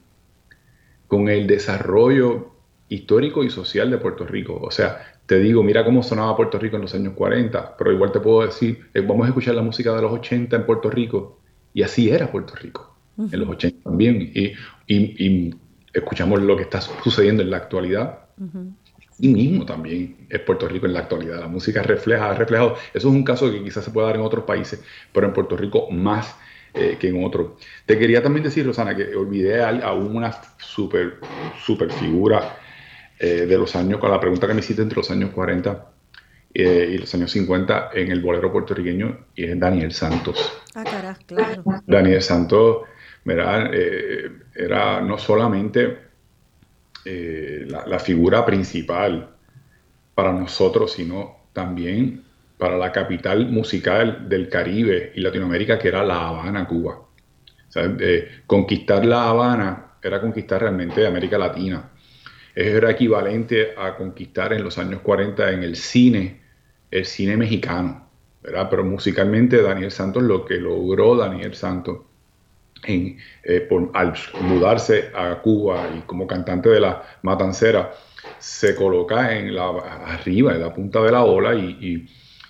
[1.08, 2.52] con el desarrollo
[2.90, 4.60] histórico y social de Puerto Rico.
[4.62, 8.12] O sea, te digo, mira cómo sonaba Puerto Rico en los años 40, pero igual
[8.12, 11.40] te puedo decir, eh, vamos a escuchar la música de los 80 en Puerto Rico,
[11.74, 12.96] y así era Puerto Rico.
[13.18, 14.54] en los 80 también, y,
[14.88, 15.56] y,
[15.94, 18.20] escuchamos lo que está sucediendo en la actualidad.
[19.22, 21.40] Y mismo también es Puerto Rico en la actualidad.
[21.40, 22.76] La música refleja, ha reflejado.
[22.92, 25.56] Eso es un caso que quizás se puede dar en otros países, pero en Puerto
[25.56, 26.36] Rico más
[26.74, 27.52] eh, que en otros.
[27.86, 31.20] Te quería también decir, Rosana, que olvidé a, una super,
[31.64, 32.58] super figura
[33.20, 35.86] eh, de los años, con la pregunta que me hiciste entre los años 40
[36.56, 40.52] eh, y los años 50 en el bolero puertorriqueño, y es Daniel Santos.
[40.74, 40.84] Ah,
[41.28, 41.64] claro.
[41.86, 42.88] Daniel Santos,
[43.24, 43.72] ¿verdad?
[44.56, 46.11] era no solamente
[47.06, 49.30] eh, la, figura principal
[50.14, 52.24] para nosotros, sino también
[52.58, 57.02] para la capital musical del Caribe y Latinoamérica, que era La Habana, Cuba.
[58.46, 61.90] conquistar La Habana era conquistar realmente América Latina.
[62.54, 66.42] Era equivalente a conquistar en los años 40 en el cine,
[66.92, 68.10] el cine mexicano.
[68.42, 68.68] ¿verdad?
[68.70, 72.00] Pero musicalmente Daniel Santos, lo que logró Daniel Santos
[72.86, 77.94] en, eh, al mudarse a Cuba y como cantante de la matancera,
[78.40, 82.08] se coloca en la, arriba, en la punta de la ola y,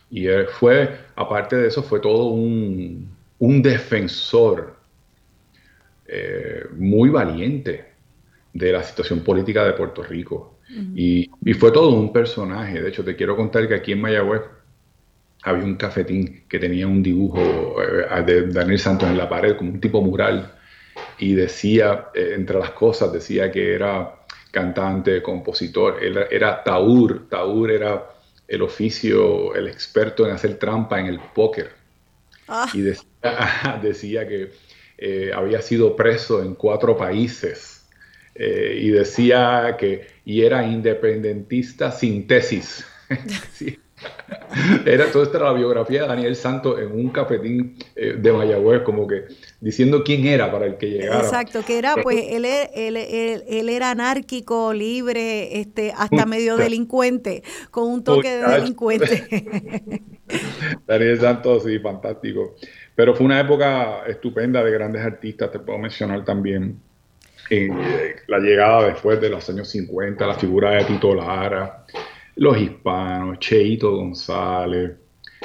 [0.10, 3.10] y, él fue, aparte de eso, fue todo un,
[3.40, 4.76] un defensor
[6.06, 7.86] eh, muy valiente
[8.54, 10.58] de la situación política de Puerto Rico.
[10.96, 12.82] y, y, fue todo un personaje.
[12.82, 14.42] De hecho, te quiero contar que aquí en Mayagüez
[15.44, 19.72] había un cafetín que tenía un dibujo eh, de Daniel Santos en la pared, como
[19.72, 20.54] un tipo mural,
[21.18, 24.16] y decía, eh, entre las cosas, decía que era
[24.52, 28.06] cantante, compositor, era, era taur, taur era
[28.48, 31.72] el oficio, el experto en hacer trampa en el póker.
[32.48, 32.70] Ah.
[32.74, 34.52] Y decía, que
[34.98, 37.88] eh, había sido preso en cuatro países.
[38.36, 42.86] y decía que y era independentista sin tesis.
[43.54, 43.78] sí.
[44.86, 49.08] Era toda esta la biografía de Daniel Santos en un cafetín eh, de Mayagüez, como
[49.08, 49.26] que
[49.60, 51.20] diciendo quién era para el que llegara.
[51.20, 57.88] Exacto, que era, pues, él, él, él, era anárquico, libre, este, hasta medio delincuente, con
[57.90, 60.02] un toque de delincuente.
[60.88, 62.56] Daniel Santos, sí, fantástico.
[62.96, 66.80] Pero fue una época estupenda de grandes artistas, te puedo mencionar también.
[67.50, 71.86] Eh, la llegada después de los años 50, la figura de Tito Lara,
[72.36, 74.92] los hispanos, Cheito González,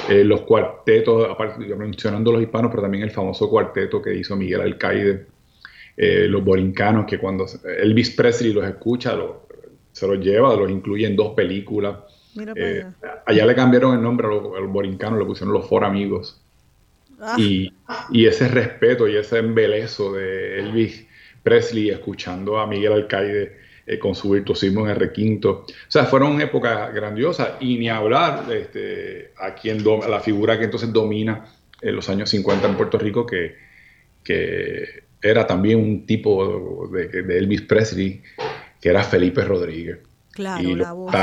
[0.09, 4.61] eh, los cuartetos, aparte, mencionando los hispanos, pero también el famoso cuarteto que hizo Miguel
[4.61, 5.26] Alcaide,
[5.97, 7.47] eh, los borincanos, que cuando
[7.78, 9.16] Elvis Presley los escucha,
[9.93, 11.97] se los lleva, los incluye en dos películas.
[12.55, 12.84] Eh,
[13.24, 13.47] allá.
[13.47, 16.43] le cambiaron el nombre a los, borincanos, le pusieron los For Amigos.
[17.18, 17.34] Ah.
[17.39, 17.72] Y,
[18.11, 21.07] y, ese respeto y ese embelezo de Elvis
[21.43, 23.57] Presley escuchando a Miguel Alcaide
[23.89, 25.64] eh, con su virtuosismo en el requinto.
[25.64, 30.93] O sea, fueron épocas grandiosas y ni hablar este, a quien la figura que entonces
[30.93, 31.45] domina
[31.80, 33.55] en los años 50 en Puerto Rico, que,
[34.24, 38.22] que era también un tipo de, Elvis Presley,
[38.80, 39.99] que era Felipe Rodríguez.
[40.32, 41.14] Claro, la voz.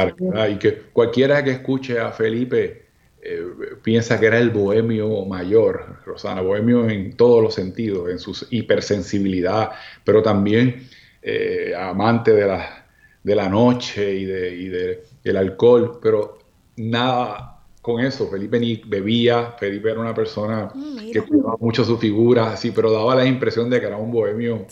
[0.50, 2.86] Y que cualquiera que escuche a Felipe
[3.22, 3.46] eh,
[3.84, 9.72] piensa que era el bohemio mayor, Rosana, bohemio en todos los sentidos, en su hipersensibilidad,
[10.04, 10.88] pero también
[11.24, 12.86] eh, amante de la,
[13.24, 16.40] de la noche y, de, y de, del alcohol, pero
[16.76, 18.30] nada con eso.
[18.30, 22.92] Felipe ni bebía, Felipe era una persona mm, que cuidaba mucho su figura, así, pero
[22.92, 24.66] daba la impresión de que era un bohemio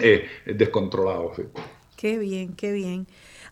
[0.00, 1.32] eh, descontrolado.
[1.96, 3.06] Qué bien, qué bien.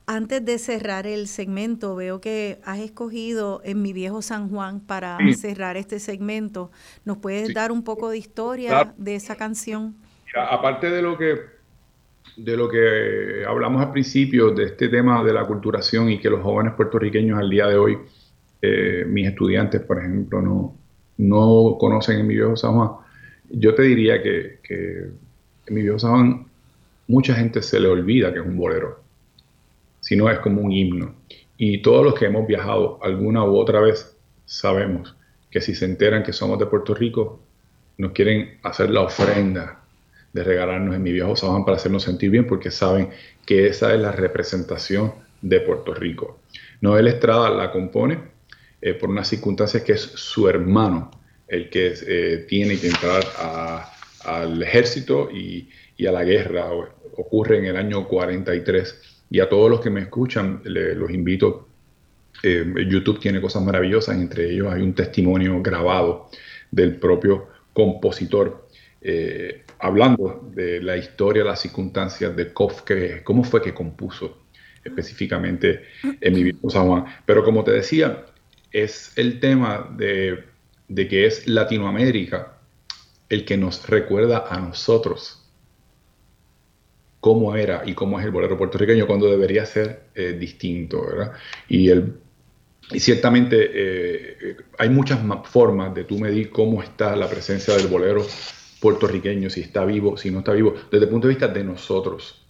[0.07, 5.19] Antes de cerrar el segmento, veo que has escogido en mi viejo San Juan para
[5.37, 6.73] cerrar este segmento.
[7.05, 9.97] ¿Nos puedes dar un poco de historia de esa canción?
[10.35, 11.37] aparte de lo que
[12.37, 16.43] de lo que hablamos al principio, de este tema de la culturación y que los
[16.43, 17.99] jóvenes puertorriqueños al día de hoy,
[18.61, 20.77] eh, mis estudiantes, por ejemplo, no,
[21.19, 22.91] no conocen en mi viejo San Juan,
[23.51, 24.61] yo te diría que,
[25.67, 26.47] en mi viejo San
[27.09, 29.01] mucha gente se le olvida que es un bolero,
[30.01, 31.15] sino es como un himno.
[31.59, 34.17] Y todos los que hemos viajado alguna u otra vez
[34.47, 35.15] sabemos
[35.51, 37.41] que si se enteran que somos de Puerto Rico,
[37.99, 39.82] nos quieren hacer la ofrenda
[40.33, 43.11] de regalarnos en mi viejo San para hacernos sentir bien, porque saben
[43.45, 46.41] que esa es la representación de Puerto Rico.
[46.81, 48.19] Noel Estrada la compone
[48.81, 51.11] eh, por unas circunstancias que es su hermano
[51.53, 53.23] el que eh, tiene que entrar
[54.25, 55.69] al ejército y,
[56.07, 56.71] a la guerra.
[57.17, 59.27] Ocurre en el año 43.
[59.31, 61.69] Y a todos los que me escuchan, los invito.
[62.43, 66.29] Eh, YouTube tiene cosas maravillosas, entre ellos hay un testimonio grabado
[66.71, 68.67] del propio compositor
[69.83, 74.39] hablando de la historia, las circunstancias de Kofke, cómo fue que compuso
[74.85, 75.83] específicamente
[76.21, 77.05] en mi viejo San Juan.
[77.27, 78.25] Pero como te decía,
[78.71, 80.45] es el tema de,
[80.89, 82.59] que es Latinoamérica
[83.29, 85.51] el que nos recuerda a nosotros
[87.19, 91.33] cómo era y cómo es el bolero puertorriqueño cuando debería ser eh, distinto, ¿verdad?
[91.69, 92.15] Y, el,
[92.93, 98.25] y ciertamente eh, hay muchas formas de tú medir cómo está la presencia del bolero
[98.83, 102.45] puertorriqueño, si está vivo, si no está vivo, desde el punto de vista de nosotros.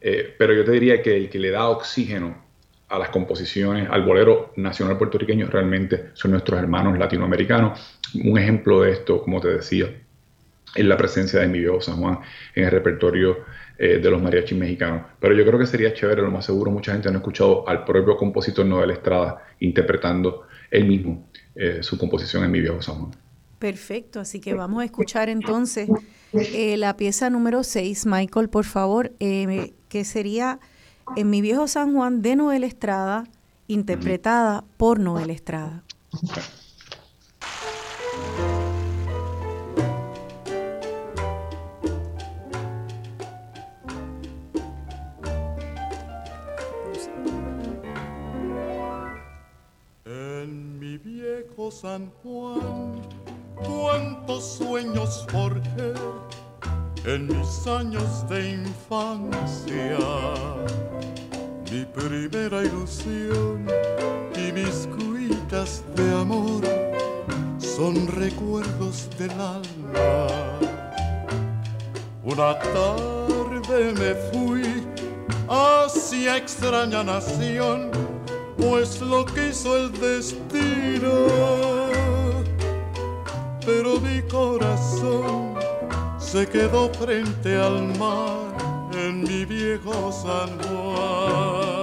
[0.00, 2.44] Eh, pero yo te diría que el que le da oxígeno
[2.88, 8.00] a las composiciones, al bolero nacional puertorriqueño, realmente son nuestros hermanos latinoamericanos.
[8.14, 9.86] Un ejemplo de esto, como te decía,
[10.74, 12.18] es la presencia de mi viejo San Juan
[12.54, 13.38] en el repertorio
[13.78, 15.02] eh, de los mariachis mexicanos.
[15.20, 17.84] Pero yo creo que sería chévere, lo más seguro, mucha gente no ha escuchado al
[17.84, 23.25] propio compositor Noel Estrada interpretando él mismo eh, su composición en mi viejo San Juan.
[23.58, 25.88] Perfecto, así que vamos a escuchar entonces
[26.32, 30.60] eh, la pieza número 6, Michael, por favor, que sería
[31.16, 33.24] en mi viejo San Juan de Noel Estrada,
[33.66, 35.84] interpretada por Noel Estrada.
[51.70, 53.02] San Juan,
[53.56, 55.94] cuántos sueños forjé
[57.04, 59.98] en mis años de infancia.
[61.70, 63.66] Mi primera ilusión
[64.36, 66.62] y mis cuitas de amor
[67.58, 70.26] son recuerdos del alma.
[72.24, 74.84] Una tarde me fui
[75.48, 77.90] hacia extraña nación
[78.56, 81.75] pues lo que hizo el destino.
[83.66, 85.54] Pero mi corazón
[86.18, 88.56] se quedó frente al mar
[88.92, 91.75] en mi viejo San Juan.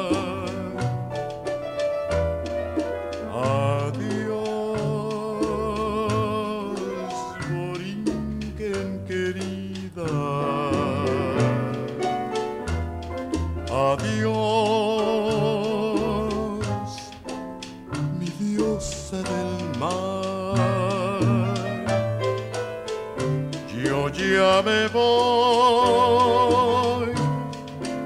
[24.63, 26.33] Me voy,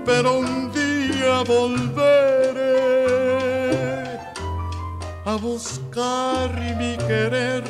[0.06, 2.88] pero un día volveré
[5.26, 7.64] a buscar mi querer,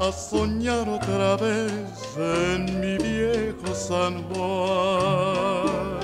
[0.00, 1.72] a soñar otra vez
[2.16, 5.95] en mi viejo San Juan.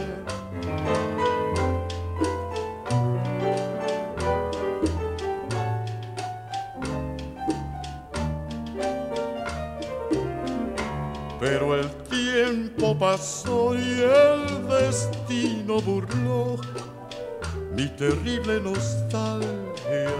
[13.13, 16.57] Pasó y el destino burló
[17.77, 20.15] mi terrible nostalgia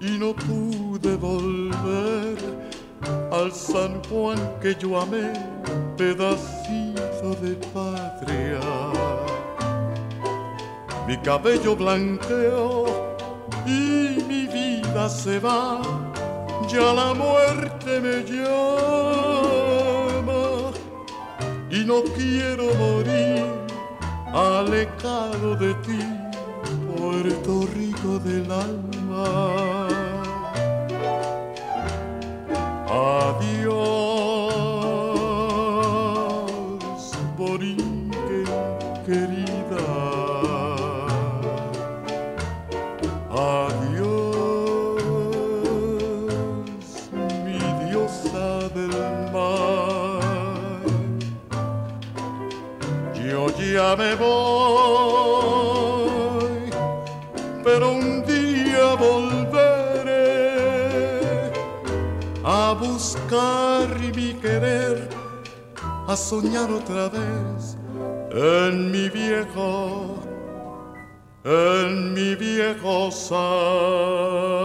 [0.00, 2.38] y no pude volver
[3.30, 5.34] al San Juan que yo amé,
[5.98, 8.60] pedacito de patria.
[11.06, 12.86] Mi cabello blanqueó
[13.66, 15.82] y mi vida se va,
[16.68, 19.39] ya la muerte me llama
[21.90, 23.44] no quiero morir
[24.32, 25.98] alejado de ti,
[26.86, 29.69] Puerto Rico del alma.
[66.10, 67.76] A soñar otra vez
[68.32, 70.16] en mi viejo,
[71.44, 74.59] en mi viejo San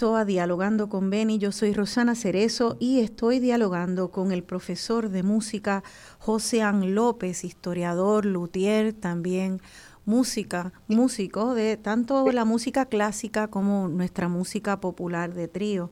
[0.00, 5.10] regreso a Dialogando con Beni, yo soy Rosana Cerezo y estoy dialogando con el profesor
[5.10, 5.82] de música
[6.18, 9.60] Joseán López, historiador, luthier, también
[10.06, 15.90] música, músico de tanto la música clásica como nuestra música popular de trío.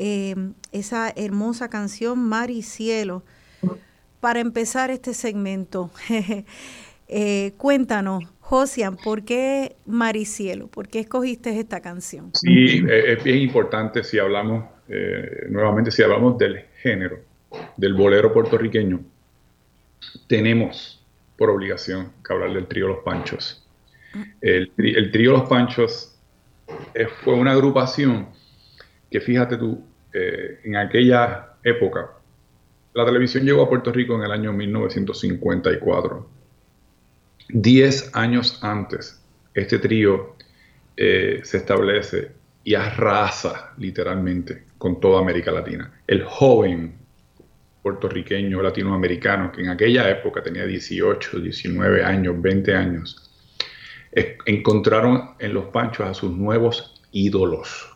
[0.00, 0.34] Eh,
[0.72, 3.22] esa hermosa canción Mar y Cielo.
[4.18, 5.92] Para empezar este segmento,
[7.08, 10.68] eh, cuéntanos, Josian, ¿por qué Mar y Cielo?
[10.68, 12.30] ¿Por qué escogiste esta canción?
[12.34, 17.20] Sí, eh, es bien importante si hablamos, eh, nuevamente, si hablamos del género,
[17.76, 19.00] del bolero puertorriqueño,
[20.26, 21.02] tenemos
[21.38, 23.66] por obligación que hablar del trío Los Panchos.
[24.40, 26.14] El, el trío Los Panchos
[26.94, 28.28] eh, fue una agrupación
[29.10, 32.10] que, fíjate tú, eh, en aquella época,
[32.92, 36.33] la televisión llegó a Puerto Rico en el año 1954.
[37.48, 39.22] Diez años antes,
[39.52, 40.36] este trío
[40.96, 42.32] eh, se establece
[42.64, 45.92] y arrasa literalmente con toda América Latina.
[46.06, 46.94] El joven
[47.82, 53.30] puertorriqueño latinoamericano que en aquella época tenía 18, 19 años, 20 años,
[54.46, 57.90] encontraron en los panchos a sus nuevos ídolos.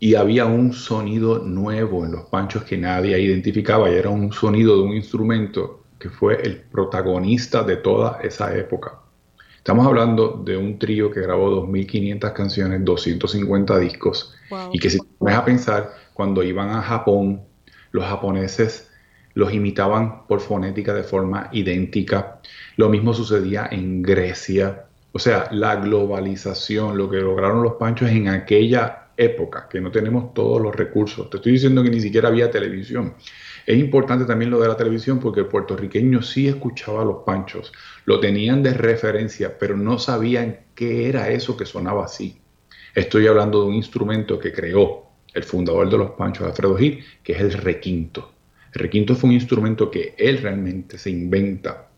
[0.00, 4.76] Y había un sonido nuevo en los panchos que nadie identificaba y era un sonido
[4.76, 8.98] de un instrumento que fue el protagonista de toda esa época.
[9.56, 14.68] Estamos hablando de un trío que grabó 2.500 canciones, 250 discos, Wow.
[14.74, 17.40] y que si te pones a pensar, cuando iban a Japón,
[17.92, 18.90] los japoneses
[19.32, 22.38] los imitaban por fonética de forma idéntica.
[22.76, 24.84] Lo mismo sucedía en Grecia.
[25.12, 30.34] O sea, la globalización, lo que lograron los panchos en aquella época, que no tenemos
[30.34, 31.30] todos los recursos.
[31.30, 33.14] Te estoy diciendo que ni siquiera había televisión.
[33.66, 37.72] Es importante también lo de la televisión porque el puertorriqueño sí escuchaba a los panchos,
[38.04, 42.40] lo tenían de referencia, pero no sabían qué era eso que sonaba así.
[42.94, 47.32] Estoy hablando de un instrumento que creó el fundador de los panchos, Alfredo Gil, que
[47.32, 48.32] es el requinto.
[48.72, 51.88] El requinto fue un instrumento que él realmente se inventa,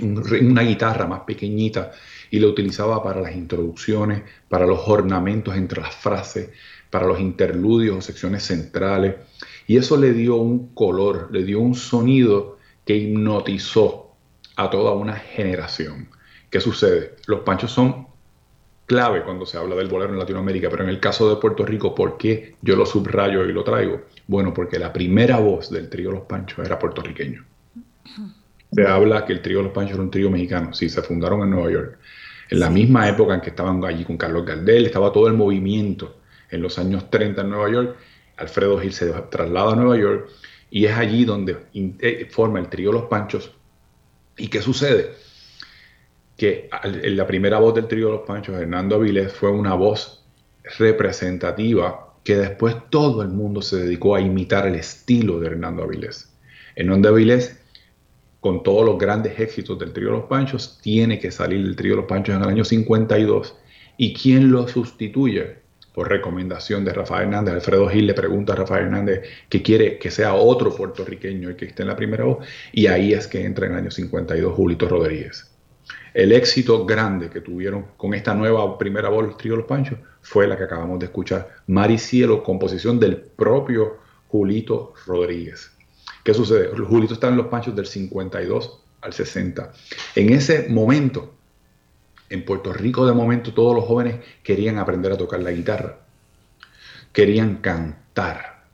[0.00, 1.92] una guitarra más pequeñita,
[2.30, 6.50] y lo utilizaba para las introducciones, para los ornamentos entre las frases,
[6.90, 9.14] para los interludios o secciones centrales.
[9.66, 14.14] Y eso le dio un color, le dio un sonido que hipnotizó
[14.56, 16.08] a toda una generación.
[16.50, 17.16] ¿Qué sucede?
[17.26, 18.06] Los panchos son
[18.86, 21.94] clave cuando se habla del bolero en Latinoamérica, pero en el caso de Puerto Rico,
[21.94, 24.02] ¿por qué yo lo subrayo y lo traigo?
[24.26, 27.44] Bueno, porque la primera voz del trío Los Panchos era puertorriqueño.
[28.72, 31.50] Se habla que el trío Los Panchos era un trío mexicano, sí, se fundaron en
[31.50, 31.98] Nueva York.
[32.50, 36.16] En la misma época en que estaban allí con Carlos Gardel, estaba todo el movimiento
[36.50, 37.96] en los años 30 en Nueva York.
[38.36, 40.28] Alfredo Gil se traslada a Nueva York
[40.70, 43.52] y es allí donde eh, forma el trío Los Panchos.
[44.36, 45.12] ¿Y qué sucede?
[46.36, 50.24] que la primera voz del trío los Panchos, Hernando Avilés, fue una voz
[50.78, 56.32] representativa que después todo el mundo se dedicó a imitar el estilo de Hernando Avilés.
[56.74, 57.60] Hernando Avilés,
[58.40, 62.06] con todos los grandes éxitos del trío Los Panchos, tiene que salir del trío Los
[62.06, 63.56] Panchos en el año 52.
[63.96, 65.58] ¿Y quién lo sustituye?
[65.94, 67.54] Por recomendación de Rafael Hernández.
[67.54, 71.66] Alfredo Gil le pregunta a Rafael Hernández que quiere que sea otro puertorriqueño el que
[71.66, 72.46] esté en la primera voz.
[72.72, 75.50] Y ahí es que entra en el año 52 Julito Rodríguez.
[76.12, 80.46] El éxito grande que tuvieron con esta nueva primera voz, el trío Los Panchos, fue
[80.46, 85.72] la que acabamos de escuchar, Maricielo, composición del propio Julito Rodríguez.
[86.24, 86.68] ¿Qué sucede?
[86.68, 89.72] Julito está en Los Panchos del 52 al 60.
[90.14, 91.34] En ese momento,
[92.28, 95.98] en Puerto Rico de momento todos los jóvenes querían aprender a tocar la guitarra,
[97.12, 98.64] querían cantar.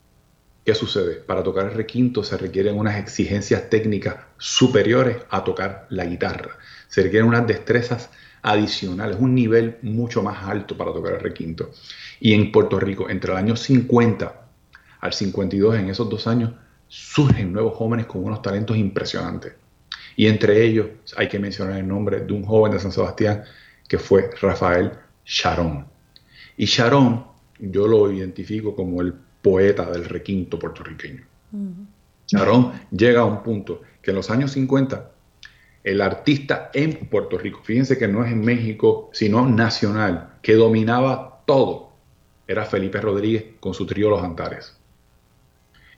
[0.64, 1.16] ¿Qué sucede?
[1.16, 6.59] Para tocar el requinto se requieren unas exigencias técnicas superiores a tocar la guitarra.
[6.88, 8.11] Se requieren unas destrezas
[8.42, 11.70] adicionales, un nivel mucho más alto para tocar el requinto.
[12.20, 14.34] Y en Puerto Rico, entre el año 50
[15.01, 16.53] al 52, en esos dos años,
[16.88, 19.55] surgen nuevos jóvenes con unos talentos impresionantes.
[20.16, 20.86] Y entre ellos
[21.16, 23.44] hay que mencionar el nombre de un joven de San Sebastián
[23.88, 24.92] que fue Rafael
[25.24, 25.86] Sharon.
[26.56, 27.24] Y Sharon
[27.58, 31.24] yo lo identifico como el poeta del requinto puertorriqueño.
[32.26, 35.11] Sharon llega a un punto que en los años 50
[35.82, 41.42] el artista en Puerto Rico, fíjense que no es en México, sino nacional, que dominaba
[41.46, 41.90] todo,
[42.46, 44.76] era Felipe Rodríguez con su trío Los Antares.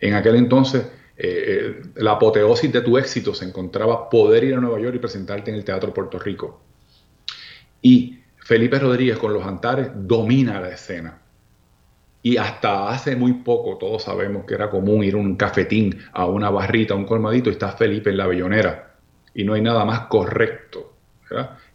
[0.00, 0.86] En aquel entonces,
[1.24, 4.98] eh, eh, la apoteosis de tu éxito se encontraba poder ir a Nueva York y
[4.98, 6.60] presentarte en el Teatro Puerto Rico.
[7.80, 11.20] Y Felipe Rodríguez con Los Antares domina la escena.
[12.22, 16.26] Y hasta hace muy poco todos sabemos que era común ir a un cafetín, a
[16.26, 18.92] una barrita, a un colmadito y está Felipe en la bellonera
[19.34, 20.94] y no hay nada más correcto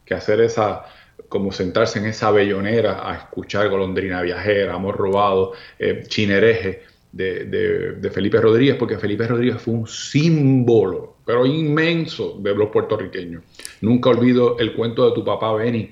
[0.05, 0.85] que hacer esa,
[1.29, 6.83] como sentarse en esa bellonera a escuchar Golondrina Viajera, Amor Robado, eh, Chinereje
[7.17, 13.43] de, Felipe Rodríguez, porque Felipe Rodríguez fue un símbolo, pero inmenso de los puertorriqueños.
[13.81, 15.91] Nunca olvido el cuento de tu papá Benny,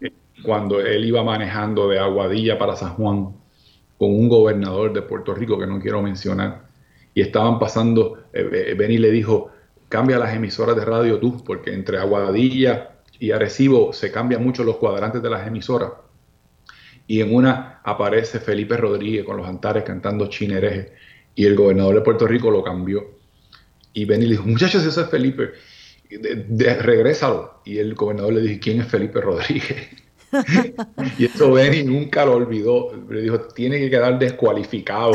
[0.00, 3.34] eh, cuando él iba manejando de Aguadilla para San Juan
[3.98, 6.64] con un gobernador de Puerto Rico que no quiero mencionar,
[7.14, 9.50] y estaban pasando, eh, Benny le dijo,
[9.88, 12.90] cambia las emisoras de radio tú, porque entre Aguadilla
[13.20, 15.92] y Arecibo se cambian mucho los cuadrantes de las emisoras.
[17.06, 20.92] Y en una aparece Felipe Rodríguez con los Antares cantando Chinereje
[21.34, 23.04] y el gobernador de Puerto Rico lo cambió.
[23.92, 25.50] Y Benny le dijo, muchachos, ese es Felipe,
[26.10, 27.60] de, regrésalo.
[27.64, 29.88] Y el gobernador le dijo, ¿quién es Felipe Rodríguez?
[31.18, 32.92] y eso Benny nunca lo olvidó.
[33.08, 35.12] Le dijo, tiene que quedar descualificado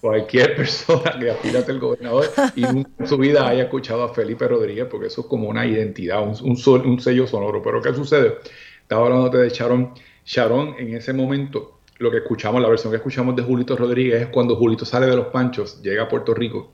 [0.00, 4.48] cualquier persona que aspira a ser gobernador y en su vida haya escuchado a Felipe
[4.48, 7.62] Rodríguez, porque eso es como una identidad, un, un, sello sonoro.
[7.62, 8.38] Pero ¿qué sucede?
[8.82, 9.94] Estaba hablando de Sharon.
[10.24, 14.28] Sharon, en ese momento, lo que escuchamos, la versión que escuchamos de Julito Rodríguez es
[14.28, 16.72] cuando Julito sale de los Panchos, llega a Puerto Rico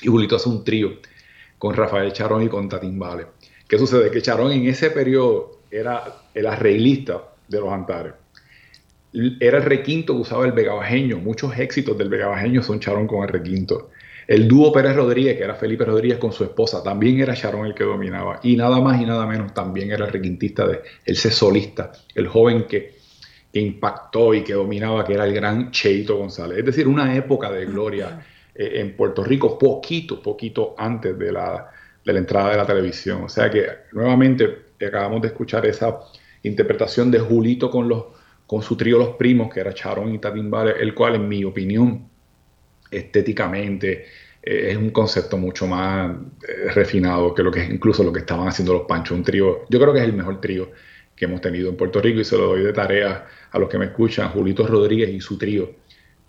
[0.00, 0.92] y Julito hace un trío
[1.58, 3.00] con Rafael Charón y con Tatín
[3.68, 4.10] ¿Qué sucede?
[4.10, 8.14] Que Charón en ese periodo era el arreglista de los Antares
[9.40, 11.18] era el requinto que usaba el vegabajeño.
[11.18, 13.90] Muchos éxitos del vegabajeño son Charón con el requinto.
[14.26, 17.74] El dúo Pérez Rodríguez, que era Felipe Rodríguez con su esposa, también era Charón el
[17.74, 18.40] que dominaba.
[18.42, 22.64] Y nada más y nada menos, también era el requintista de el solista, el joven
[22.64, 22.96] que,
[23.52, 26.58] que impactó y que dominaba, que era el gran Cheito González.
[26.58, 31.70] Es decir, una época de gloria eh, en Puerto Rico, poquito, poquito antes de la,
[32.04, 33.22] de la entrada de la televisión.
[33.24, 36.00] O sea que nuevamente acabamos de escuchar esa
[36.42, 38.04] interpretación de Julito con los
[38.46, 42.08] con su trío Los Primos, que era Charón y Tatimbale, el cual, en mi opinión,
[42.90, 44.06] estéticamente
[44.42, 46.16] eh, es un concepto mucho más
[46.48, 49.16] eh, refinado que lo que es incluso lo que estaban haciendo los Panchos.
[49.16, 50.70] Un trío, yo creo que es el mejor trío
[51.14, 53.78] que hemos tenido en Puerto Rico y se lo doy de tarea a los que
[53.78, 55.72] me escuchan, Julito Rodríguez y su trío,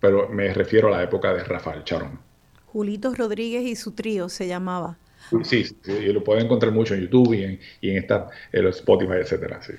[0.00, 2.18] pero me refiero a la época de Rafael Charón.
[2.66, 4.96] Julito Rodríguez y su trío se llamaba.
[5.42, 9.14] Sí, sí, y lo pueden encontrar mucho en YouTube y en, y en, esta, Spotify,
[9.20, 9.60] etcétera.
[9.62, 9.74] Sí.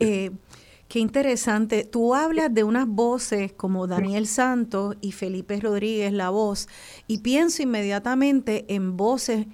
[0.00, 0.30] Eh,
[0.92, 1.84] Qué interesante.
[1.84, 6.68] Tú hablas de unas voces como Daniel Santos y Felipe Rodríguez, la voz,
[7.06, 9.46] y pienso inmediatamente en voces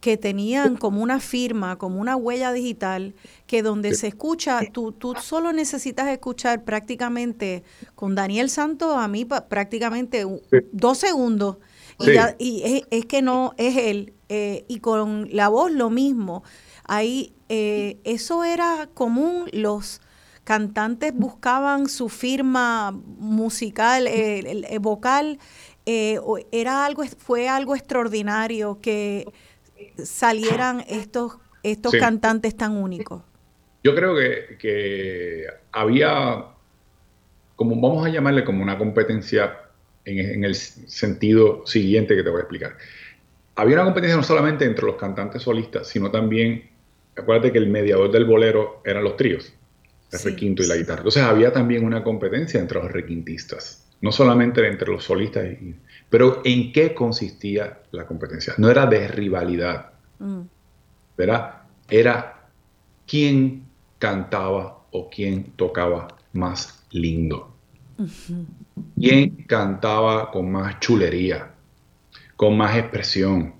[0.00, 3.14] que tenían como una firma, como una huella digital,
[3.46, 7.62] que donde se escucha, tú, tú solo necesitas escuchar prácticamente
[7.94, 10.26] con Daniel Santos, a mí prácticamente
[10.72, 11.58] dos segundos,
[12.40, 16.42] y, es, que no es él, eh, y con la voz lo mismo.
[16.82, 20.00] Ahí, eh, eso era común, los
[20.44, 25.38] cantantes buscaban su firma musical, eh, vocal,
[25.86, 26.18] eh,
[26.50, 29.26] era algo, fue algo extraordinario que
[30.02, 33.22] salieran estos, estos cantantes tan únicos.
[33.84, 36.46] Yo creo que, había
[37.56, 39.58] como vamos a llamarle como una competencia
[40.04, 42.76] en, el sentido siguiente que te voy a explicar.
[43.54, 46.70] Había una competencia no solamente entre los cantantes solistas, sino también,
[47.16, 49.52] acuérdate que el mediador del bolero eran los tríos,
[50.12, 50.98] el requinto y la guitarra.
[50.98, 55.46] Entonces había también una competencia entre los requintistas, no solamente entre los solistas,
[56.10, 58.54] pero ¿en qué consistía la competencia?
[58.58, 60.40] No era de rivalidad, mm.
[61.16, 61.62] ¿verdad?
[61.88, 62.48] Era
[63.06, 63.64] quién
[63.98, 67.48] cantaba o quién tocaba más lindo.
[68.98, 71.52] ¿Quién cantaba con más chulería,
[72.36, 73.54] con más expresión,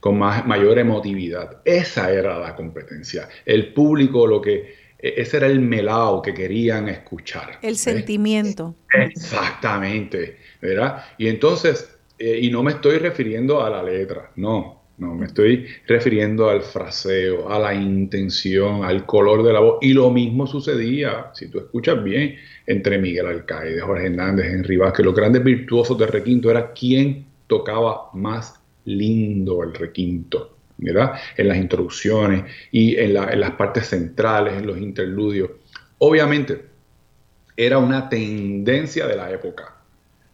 [0.00, 1.62] con más, mayor emotividad?
[1.64, 3.28] Esa era la competencia.
[3.46, 7.58] El público lo que ese era el melao que querían escuchar.
[7.62, 8.74] El sentimiento.
[8.92, 11.04] Exactamente, ¿verdad?
[11.18, 15.66] Y entonces, eh, y no me estoy refiriendo a la letra, no, no, me estoy
[15.86, 19.78] refiriendo al fraseo, a la intención, al color de la voz.
[19.80, 22.34] Y lo mismo sucedía, si tú escuchas bien,
[22.66, 25.06] entre Miguel Alcaide, Jorge Hernández, Henry Vázquez.
[25.06, 31.12] Los grandes virtuosos de requinto era quién tocaba más lindo el requinto, ¿verdad?
[31.36, 35.50] En las introducciones y en, en las partes centrales, en los interludios.
[35.98, 36.64] Obviamente,
[37.56, 39.74] era una tendencia de la época,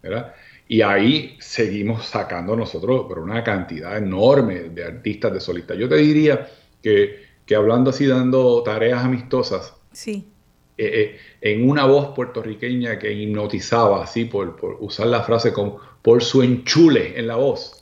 [0.03, 0.35] ¿verdad?
[0.69, 5.79] Y ahí seguimos sacando nosotros por una cantidad enorme de artistas de solistas.
[5.79, 6.49] Yo te diría
[6.83, 7.27] que,
[7.57, 10.29] hablando así, dando tareas amistosas, sí.
[10.77, 16.23] Eh, eh, en una voz puertorriqueña que hipnotizaba, así, por, usar la frase como por
[16.23, 17.79] su enchule en la voz,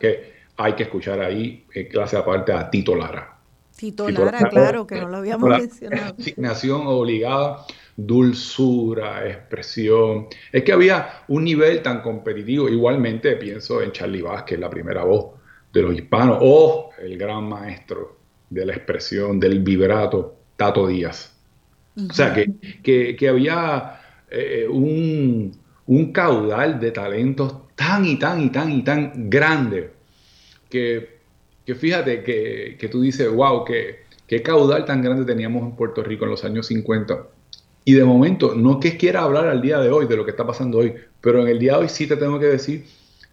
[0.00, 3.38] que hay que escuchar ahí, en clase aparte, a Tito Lara.
[3.76, 6.14] Tito, Lara, claro, que no lo habíamos mencionado.
[6.18, 10.26] Asignación obligada dulzura, expresión.
[10.52, 12.68] Es que había un nivel tan competitivo.
[12.68, 15.34] Igualmente pienso en Charlie Vázquez, la primera voz
[15.72, 18.16] de los hispanos, o el gran maestro
[18.50, 21.36] de la expresión, del vibrato, Tato Díaz.
[21.96, 24.00] O sea, que, que, había
[24.30, 25.56] eh, un,
[25.86, 29.93] un, caudal de talentos tan y tan y tan y tan grande
[30.74, 31.08] que,
[31.64, 36.02] que fíjate que, que, tú dices, wow, que, qué caudal tan grande teníamos en Puerto
[36.02, 37.28] Rico en los años 50
[37.84, 40.44] y de momento, no que quiera hablar al día de hoy de lo que está
[40.44, 42.86] pasando hoy, pero en el día de hoy sí te tengo que decir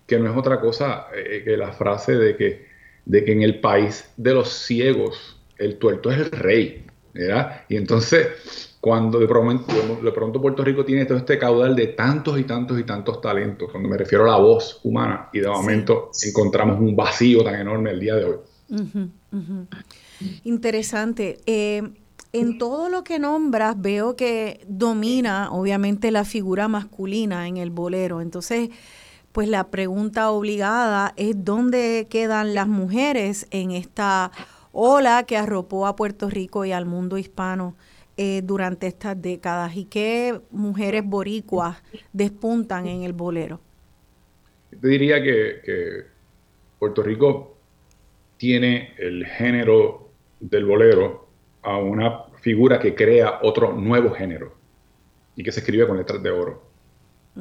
[0.06, 2.68] que no es otra cosa eh, que la frase de que,
[3.06, 7.64] de que en el país de los ciegos el tuerto es el rey, ¿verdad?
[7.70, 9.72] Y entonces, cuando de pronto,
[10.04, 13.70] de pronto Puerto Rico tiene todo este caudal de tantos y tantos y tantos talentos,
[13.70, 17.92] cuando me refiero a la voz humana, y de momento encontramos un vacío tan enorme
[17.92, 18.38] el día de hoy.
[20.44, 21.38] Interesante.
[21.46, 21.84] Eh,
[22.34, 28.20] en todo lo que nombras veo que domina obviamente la figura masculina en el bolero.
[28.20, 28.70] Entonces,
[29.32, 34.32] pues la pregunta obligada es dónde quedan las mujeres en esta
[34.72, 37.76] ola que arropó a Puerto Rico y al mundo hispano
[38.18, 41.82] eh, durante estas décadas y qué mujeres boricuas
[42.14, 43.60] despuntan en el bolero.
[44.72, 46.06] Yo diría que
[46.80, 47.58] Puerto Rico
[48.38, 50.10] tiene el género
[50.40, 51.28] del bolero
[51.62, 54.56] a una figura que crea otro nuevo género
[55.36, 56.64] y que se escribe con letras de oro.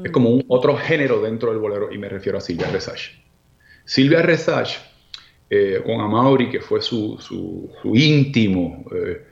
[0.04, 0.12] Es mm.
[0.12, 3.12] como un otro género dentro del bolero y me refiero a Silvia Resach.
[3.84, 4.76] Silvia Resach,
[5.48, 7.18] eh, con Amaury, que fue su,
[7.84, 9.24] íntimo eh,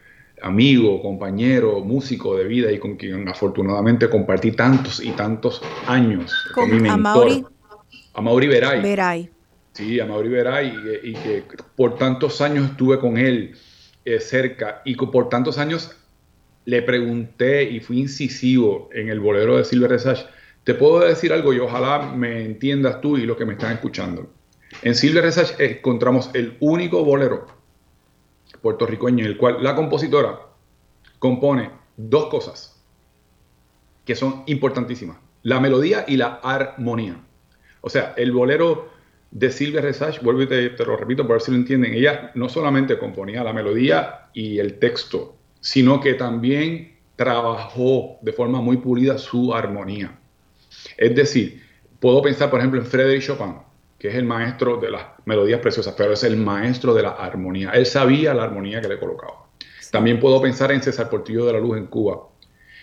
[0.43, 6.33] amigo, compañero, músico de vida y con quien afortunadamente compartí tantos y tantos años.
[6.55, 7.45] Con, mi Amaury.
[8.15, 8.83] Amaury Veray.
[8.83, 9.31] Veray.
[9.73, 11.45] Sí, Amaury Veray, y, y que
[11.77, 13.55] por tantos años estuve con él
[14.05, 15.95] eh, cerca y por tantos años
[16.65, 20.25] le pregunté y fui incisivo en el bolero de Silver Resage.
[20.65, 24.31] Te puedo decir algo y ojalá me entiendas tú y los que me están escuchando.
[24.83, 27.58] En Silver Resage encontramos el único bolero
[28.69, 30.41] puertorriqueño en el cual la compositora
[31.19, 32.79] compone dos cosas
[34.05, 37.17] que son importantísimas, la melodía y la armonía.
[37.81, 38.91] O sea, el bolero
[39.31, 42.51] de Silvia Resach, vuelvo y te, lo repito para ver si lo entienden, ella no
[42.51, 49.17] solamente componía la melodía y el texto, sino que también trabajó de forma muy pulida
[49.17, 50.19] su armonía.
[50.99, 51.63] Es decir,
[52.01, 53.55] puedo pensar, por ejemplo, en Frédéric Chopin,
[53.99, 57.71] que es el maestro de las melodías preciosas, pero es el maestro de la armonía.
[57.71, 59.47] Él sabía la armonía que le colocaba.
[59.93, 62.29] También puedo pensar en César Portillo de la Luz en Cuba,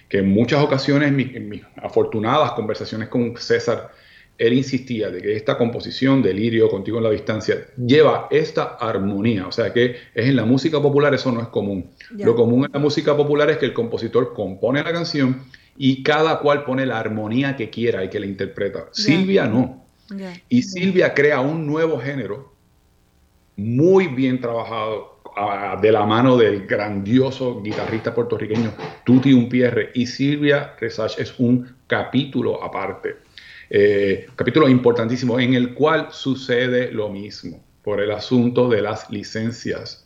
[0.07, 3.91] que en muchas ocasiones, en mis afortunadas conversaciones con César,
[4.37, 9.47] él insistía de que esta composición de Lirio, Contigo en la Distancia, lleva esta armonía.
[9.47, 11.89] O sea que es en la música popular eso no es común.
[12.11, 15.43] Lo común en la música popular es que el compositor compone la canción
[15.77, 18.89] y cada cual pone la armonía que quiera y que la interpreta.
[18.91, 19.84] Silvia no.
[20.49, 22.53] Y Silvia crea un nuevo género
[23.55, 25.15] muy bien trabajado
[25.81, 28.73] de la mano del grandioso guitarrista puertorriqueño
[29.03, 29.91] Tuti Umpierre.
[29.93, 33.17] Y Silvia Resach es un capítulo aparte,
[33.69, 40.04] eh, capítulo importantísimo en el cual sucede lo mismo por el asunto de las licencias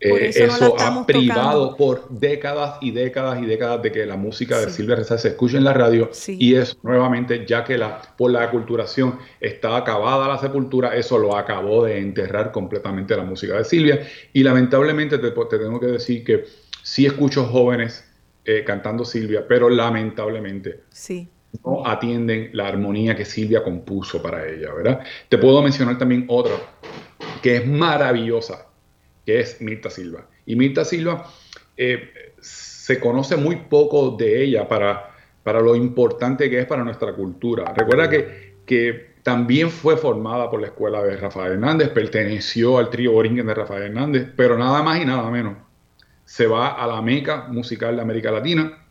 [0.00, 4.70] eh, eso, ha privado por décadas y décadas y décadas de que la música de
[4.70, 6.10] Silvia Rezal se escuche en la radio.
[6.26, 11.36] Y eso nuevamente, ya que la, por la aculturación está acabada la sepultura, eso lo
[11.36, 14.06] acabó de enterrar completamente la música de Silvia.
[14.32, 16.44] Y lamentablemente te, tengo que decir que
[16.82, 18.04] sí escucho jóvenes
[18.44, 21.28] eh, cantando Silvia, pero lamentablemente sí.
[21.64, 25.00] no atienden la armonía que Silvia compuso para ella, ¿verdad?
[25.30, 26.54] Te puedo mencionar también otra
[27.40, 28.66] que es maravillosa
[29.24, 30.26] que es Mirta Silva.
[30.46, 31.30] Y Mirta Silva
[31.76, 37.14] eh, se conoce muy poco de ella para, para lo importante que es para nuestra
[37.14, 37.72] cultura.
[37.74, 43.12] Recuerda que, que también fue formada por la escuela de Rafael Hernández, perteneció al trío
[43.12, 45.56] Boringen de Rafael Hernández, pero nada más y nada menos.
[46.26, 48.84] Se va a la meca musical de América Latina,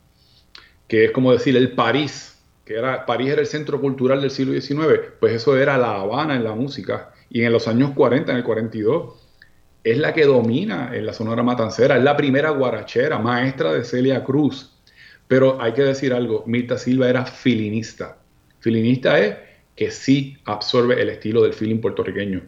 [0.88, 4.60] que es como decir el París, que era París era el centro cultural del siglo
[4.60, 7.12] XIX, pues eso era La Habana en la música.
[7.30, 9.23] Y en los años 40, en el 42,
[9.84, 14.24] es la que domina en la Sonora Matancera, es la primera guarachera, maestra de Celia
[14.24, 14.72] Cruz.
[15.28, 18.16] Pero hay que decir algo, Mirta Silva era filinista.
[18.60, 19.36] Filinista es
[19.76, 22.42] que sí absorbe el estilo del feeling puertorriqueño.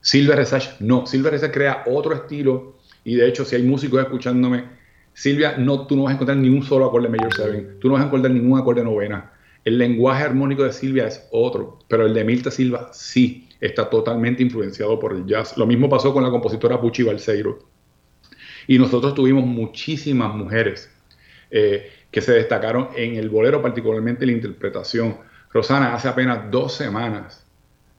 [0.00, 4.64] Silvia Resach no, Silvia Resach crea otro estilo y de hecho si hay músicos escuchándome,
[5.12, 7.94] Silvia, no, tú no vas a encontrar ni un solo acorde Major Seven, tú no
[7.94, 9.32] vas a encontrar ningún acorde novena.
[9.64, 14.42] El lenguaje armónico de Silvia es otro, pero el de Mirta Silva sí está totalmente
[14.42, 15.56] influenciado por el jazz.
[15.56, 17.58] Lo mismo pasó con la compositora Pucci Balseiro.
[18.66, 20.90] Y nosotros tuvimos muchísimas mujeres
[21.50, 25.18] eh, que se destacaron en el bolero, particularmente la interpretación.
[25.52, 27.46] Rosana, hace apenas dos semanas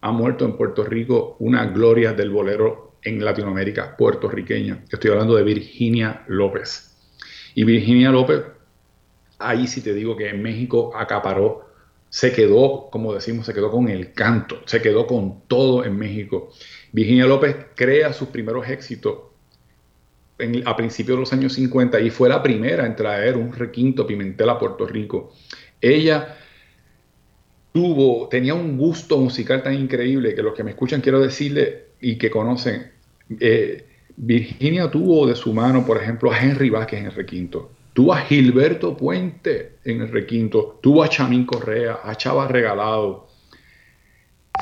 [0.02, 4.84] ha muerto en Puerto Rico una gloria del bolero en Latinoamérica puertorriqueña.
[4.90, 6.96] Estoy hablando de Virginia López.
[7.56, 8.44] Y Virginia López,
[9.40, 11.67] ahí sí te digo que en México acaparó
[12.10, 16.52] se quedó, como decimos, se quedó con el canto, se quedó con todo en México.
[16.92, 19.20] Virginia López crea sus primeros éxitos
[20.66, 24.50] a principios de los años 50 y fue la primera en traer un requinto Pimentel
[24.50, 25.34] a Puerto Rico.
[25.82, 26.38] Ella
[27.74, 32.18] tuvo, tenía un gusto musical tan increíble que los que me escuchan quiero decirle y
[32.18, 32.92] que conocen,
[33.40, 33.86] eh,
[34.16, 37.72] Virginia tuvo de su mano, por ejemplo, a Henry Vázquez en requinto.
[37.98, 43.28] Tuvo a Gilberto Puente en el requinto, tuvo a Chamín Correa, a Chava Regalado.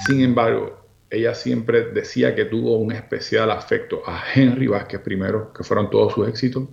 [0.08, 0.80] Sin embargo,
[1.10, 6.14] ella siempre decía que tuvo un especial afecto a Henry Vázquez primero, que fueron todos
[6.14, 6.64] sus éxitos,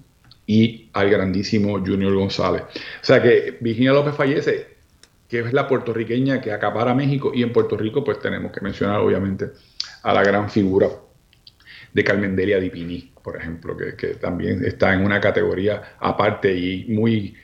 [0.47, 2.63] y al grandísimo Junior González.
[2.63, 4.69] O sea que Virginia López fallece,
[5.29, 9.01] que es la puertorriqueña que acapara México, y en Puerto Rico pues tenemos que mencionar
[9.01, 9.51] obviamente
[10.05, 10.87] a la gran figura
[11.93, 17.35] de Carmen Delia Dipini por ejemplo, que, también está en una categoría aparte y muy,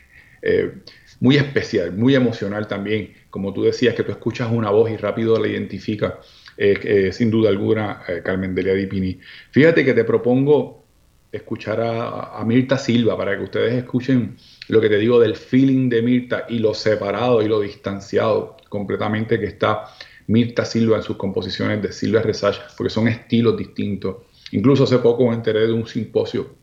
[0.43, 0.73] eh,
[1.21, 3.13] muy especial, muy emocional también.
[3.31, 6.15] Como tú decías, que tú escuchas una voz y rápido la identificas,
[6.57, 9.19] eh, sin duda alguna, eh, Carmen Delia Dipini.
[9.51, 10.85] Fíjate que te propongo
[11.31, 14.37] escuchar a, Mirta Silva para que ustedes escuchen
[14.69, 19.39] lo que te digo del feeling de Mirta y lo separado y lo distanciado completamente
[19.39, 19.85] que está
[20.27, 24.17] Mirta Silva en sus composiciones de Silvia Resach, porque son estilos distintos
[24.53, 26.55] Incluso hace poco me enteré de un simposio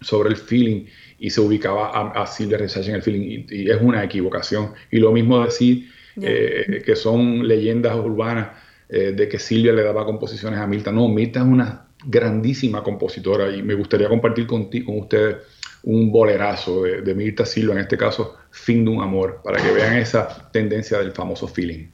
[0.00, 0.86] sobre el feeling
[1.18, 4.72] y se ubicaba a, Silvia Resach en el feeling y, es una equivocación.
[4.90, 5.90] Y lo mismo decir
[6.20, 8.48] eh, que son leyendas urbanas
[8.88, 10.90] eh, de que Silvia le daba composiciones a Mirta.
[10.90, 15.36] No, Mirta es una grandísima compositora y me gustaría compartir con, con ustedes
[15.82, 19.72] un bolerazo de, de, Mirta Silva, en este caso, Fin de un Amor, para que
[19.72, 21.86] vean esa tendencia del famoso feeling.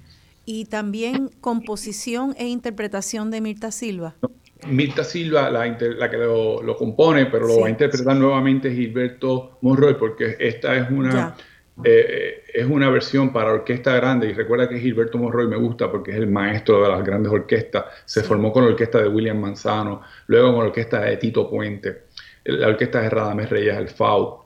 [0.45, 4.17] Y también composición e interpretación de Mirta Silva.
[4.69, 9.95] Mirta Silva, la, la que lo, compone, pero lo va a interpretar nuevamente Gilberto Monroy,
[9.95, 11.35] porque esta es una,
[11.85, 14.29] eh, es una versión para orquesta grande.
[14.29, 17.85] Y recuerda que Gilberto Monroy me gusta porque es el maestro de las grandes orquestas.
[18.05, 22.05] Se formó con la orquesta de William Manzano, luego con la orquesta de Tito Puente,
[22.45, 24.45] la orquesta de Radamés Reyes Alfau.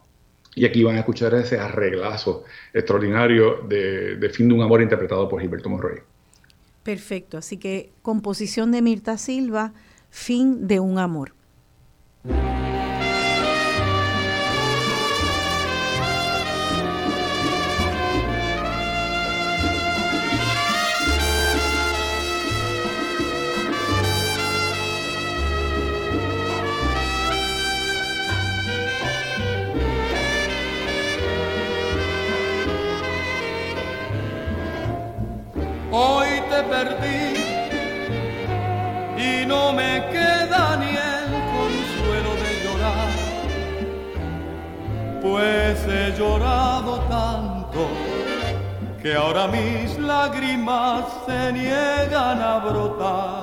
[0.55, 2.44] Y aquí van a escuchar ese arreglazo
[2.74, 6.01] extraordinario de, de Fin de un Amor interpretado por Gilberto Monroy.
[6.82, 9.72] Perfecto, así que composición de Mirta Silva
[10.11, 11.35] fin de un amor.
[49.11, 53.43] Que ahora mis lágrimas se niegan a brotar.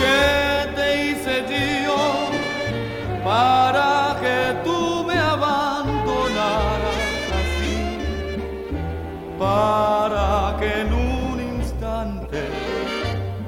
[0.00, 1.44] ¿Qué te hice
[1.86, 2.02] yo
[3.22, 6.98] para que tú me abandonaras
[7.40, 7.78] así?
[9.38, 12.40] Para que en un instante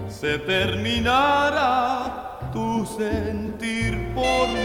[0.09, 1.69] se terminara
[2.53, 4.62] tu sentir por mí.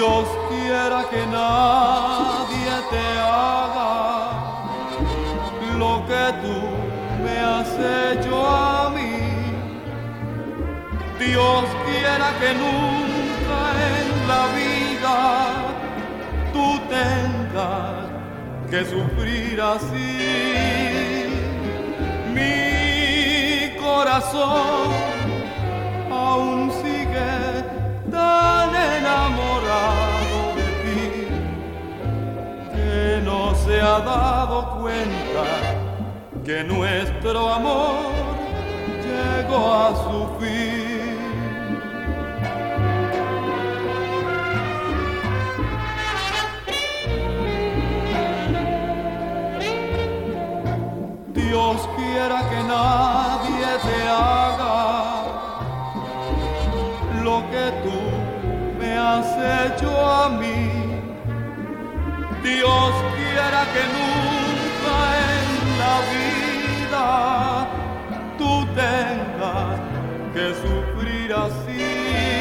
[0.00, 4.32] Dios quiera que nadie te haga
[5.76, 6.58] lo que tú
[7.22, 7.68] me has
[8.08, 9.12] hecho a mí.
[11.18, 13.60] Dios quiera que nunca
[13.92, 15.16] en la vida
[16.54, 18.08] tú tengas
[18.70, 20.16] que sufrir así.
[22.36, 24.88] Mi corazón
[26.10, 27.79] aún sigue
[28.10, 31.02] tan enamorado de ti
[32.74, 35.44] que no se ha dado cuenta
[36.44, 38.12] que nuestro amor
[39.04, 40.80] llegó a su fin.
[51.34, 55.09] Dios quiera que nadie te haga
[57.24, 57.98] lo que tú
[58.78, 59.26] me has
[59.62, 60.70] hecho a mí.
[62.42, 64.96] Dios quiera que nunca
[65.30, 65.46] en
[65.82, 67.06] la vida
[68.38, 69.78] tú tengas
[70.34, 72.39] que sufrir así.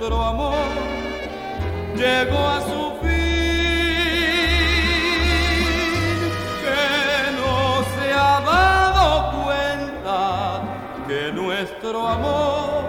[0.00, 0.54] Nuestro amor
[1.94, 3.10] llegó a su fin,
[6.64, 10.62] que no se ha dado cuenta
[11.06, 12.84] que nuestro amor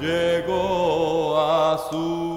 [0.00, 1.94] llegó a su
[2.32, 2.35] fin.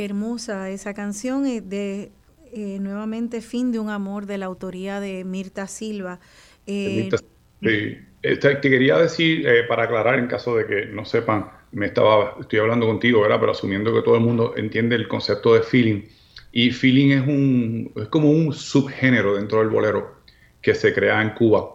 [0.00, 2.10] Qué hermosa esa canción eh, de
[2.54, 6.20] eh, nuevamente Fin de un amor de la autoría de Mirta Silva.
[6.66, 7.18] Eh, Mirta,
[7.60, 7.98] sí.
[8.22, 12.60] Te quería decir, eh, para aclarar en caso de que no sepan, me estaba, estoy
[12.60, 13.36] hablando contigo, ¿verdad?
[13.40, 16.04] Pero asumiendo que todo el mundo entiende el concepto de feeling.
[16.50, 20.22] Y feeling es, un, es como un subgénero dentro del bolero
[20.62, 21.74] que se crea en Cuba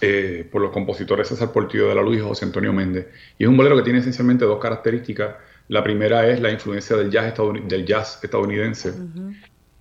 [0.00, 3.06] eh, por los compositores César Portillo de la Luz y José Antonio Méndez.
[3.38, 5.36] Y es un bolero que tiene esencialmente dos características.
[5.70, 8.92] La primera es la influencia del jazz, estadoun del jazz estadounidense,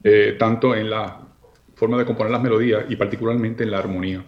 [0.03, 1.28] eh, tanto en la
[1.74, 4.24] forma de componer las melodías y particularmente en la armonía.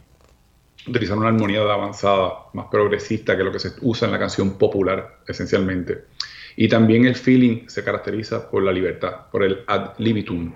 [0.88, 4.58] Utilizar una armonía de avanzada, más progresista que lo que se usa en la canción
[4.58, 6.06] popular, esencialmente.
[6.56, 10.56] Y también el feeling se caracteriza por la libertad, por el ad libitum,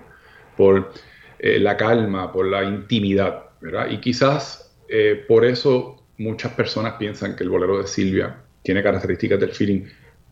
[0.56, 0.92] por
[1.38, 3.90] eh, la calma, por la intimidad, ¿verdad?
[3.90, 9.38] Y quizás eh, por eso muchas personas piensan que el bolero de Silvia tiene características
[9.38, 9.84] del feeling,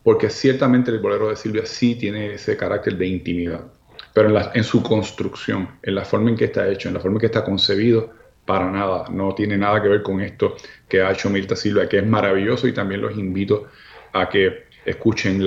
[0.05, 3.65] porque ciertamente el bolero de Silvia sí tiene ese carácter de intimidad,
[4.13, 7.21] pero en, su construcción, en la forma en que está hecho, en la forma en
[7.21, 8.13] que está concebido,
[8.45, 10.55] para nada, no tiene nada que ver con esto
[10.87, 13.69] que ha hecho Mirta Silva, que es maravilloso y también los invito
[14.13, 15.43] a que escuchen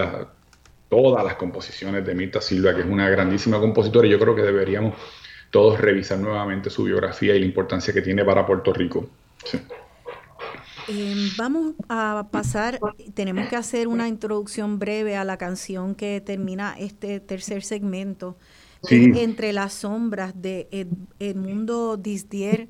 [0.90, 4.42] todas las composiciones de Mirta Silva, que es una grandísima compositora y yo creo que
[4.42, 4.96] deberíamos
[5.52, 9.08] todos revisar nuevamente su biografía y la importancia que tiene para Puerto Rico.
[9.46, 9.60] Sí.
[10.90, 12.80] Eh, vamos a pasar,
[13.14, 18.38] tenemos que hacer una introducción breve a la canción que termina este tercer segmento.
[18.84, 19.12] Sí.
[19.16, 20.88] Entre las sombras de Ed,
[21.20, 22.68] Edmundo Disdier.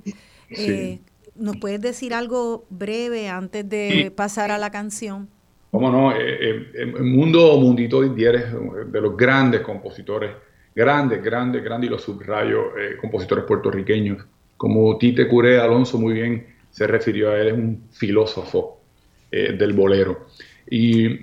[0.50, 1.02] Eh, Sí.
[1.36, 4.10] ¿Nos puedes decir algo breve antes de Sí.
[4.10, 5.30] pasar a la canción?
[5.70, 6.12] ¿Cómo no?
[6.14, 8.46] Eh, eh, el mundo Mundito Didier es
[8.92, 10.32] de los grandes compositores,
[10.74, 14.26] grandes, grandes, grandes, y los subrayo, eh, compositores puertorriqueños.
[14.56, 16.48] Como Tite Curé Alonso muy bien
[16.78, 18.84] se refirió a él, es un filósofo
[19.32, 20.28] eh, del bolero.
[20.70, 21.22] Y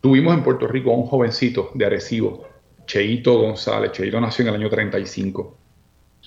[0.00, 2.48] tuvimos en Puerto Rico a un jovencito de Arecibo,
[2.86, 3.92] Cheito González.
[3.92, 5.58] Cheito nació en el año 35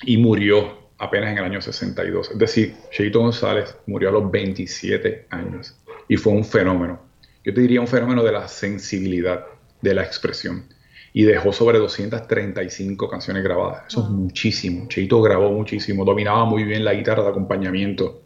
[0.04, 2.30] y murió apenas en el año 62.
[2.30, 5.76] Es decir, Cheito González murió a los 27 años
[6.08, 7.02] y fue un fenómeno.
[7.44, 9.48] Yo te diría un fenómeno de la sensibilidad,
[9.82, 10.66] de la expresión.
[11.14, 13.84] Y dejó sobre 235 canciones grabadas.
[13.88, 14.88] Eso es muchísimo.
[14.88, 18.24] Cheito grabó muchísimo, dominaba muy bien la guitarra de acompañamiento.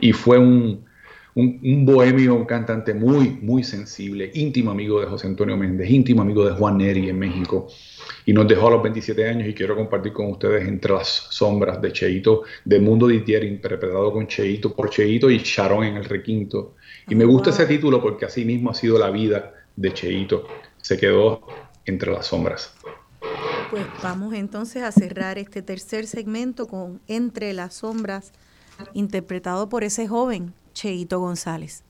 [0.00, 0.84] y fue un,
[1.34, 6.44] un, bohemio, un cantante muy, muy sensible, íntimo amigo de José Antonio Méndez, íntimo amigo
[6.44, 7.68] de Juan Neri en México,
[8.26, 11.80] y nos dejó a los 27 años y quiero compartir con ustedes Entre las sombras
[11.80, 16.74] de Cheito, de Mundo Didier, interpretado con Cheito, por Cheito y Sharon en el requinto.
[17.08, 20.98] Y me gusta ese título porque así mismo ha sido la vida de Cheito, se
[20.98, 21.40] quedó
[21.84, 22.74] entre las sombras.
[23.70, 28.32] Pues vamos entonces a cerrar este tercer segmento con Entre las sombras,
[28.92, 31.84] interpretado por ese joven Cheito González.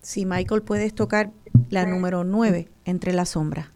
[0.00, 1.32] Si Michael puedes tocar
[1.68, 3.72] la número 9, Entre la sombra.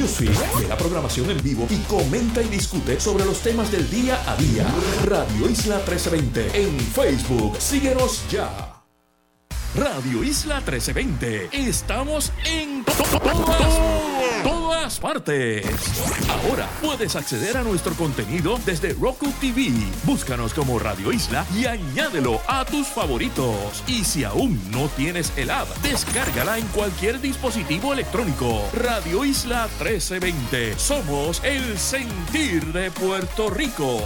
[0.00, 4.18] Newsfeed de la programación en vivo y comenta y discute sobre los temas del día
[4.26, 4.66] a día.
[5.04, 7.56] Radio Isla 1320 en Facebook.
[7.58, 8.82] Síguenos ya.
[9.74, 11.50] Radio Isla 1320.
[11.52, 13.78] Estamos en todas,
[14.98, 15.66] partes.
[16.28, 19.70] Ahora puedes acceder a nuestro contenido desde Roku TV.
[20.04, 23.84] Búscanos como Radio Isla y añádelo a tus favoritos.
[23.86, 28.68] Y si aún no tienes el app, descárgala en cualquier dispositivo electrónico.
[28.72, 30.78] Radio Isla 1320.
[30.78, 34.00] Somos el sentir de Puerto Rico.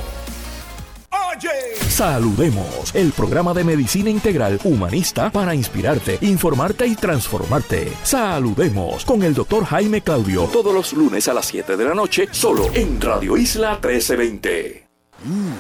[1.88, 7.92] Saludemos, el programa de medicina integral humanista para inspirarte, informarte y transformarte.
[8.02, 12.28] Saludemos con el doctor Jaime Claudio todos los lunes a las 7 de la noche,
[12.32, 14.86] solo en Radio Isla 1320.
[15.24, 15.52] Mmm,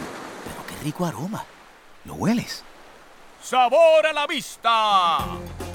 [0.44, 1.44] pero qué rico aroma.
[2.04, 2.64] ¿Lo hueles?
[3.44, 5.18] ¡Sabor a la vista!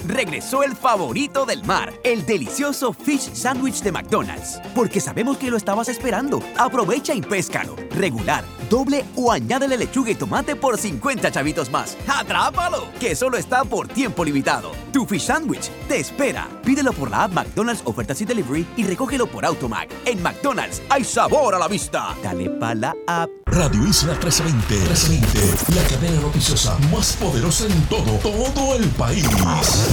[0.04, 4.60] Regresó el favorito del mar, el delicioso Fish Sandwich de McDonald's.
[4.74, 6.42] Porque sabemos que lo estabas esperando.
[6.58, 7.76] Aprovecha y péscalo.
[7.90, 11.96] Regular, doble o añádele lechuga y tomate por 50 chavitos más.
[12.08, 12.88] ¡Atrápalo!
[12.98, 14.72] Que solo está por tiempo limitado.
[14.92, 16.48] Tu Fish Sandwich te espera.
[16.64, 19.88] Pídelo por la app McDonald's Ofertas y Delivery y recógelo por Automac.
[20.06, 22.16] En McDonald's hay sabor a la vista.
[22.20, 23.30] Dale pa' la app.
[23.46, 24.74] Radio Isla 1320.
[24.74, 25.74] 1320.
[25.74, 29.26] La cadena noticiosa más poderosa en todo, todo el país.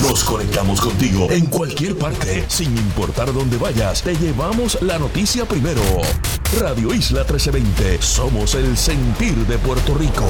[0.01, 4.01] Nos conectamos contigo en cualquier parte, sin importar dónde vayas.
[4.03, 5.81] Te llevamos la noticia primero.
[6.59, 8.01] Radio Isla 1320.
[8.01, 10.27] Somos el sentir de Puerto Rico.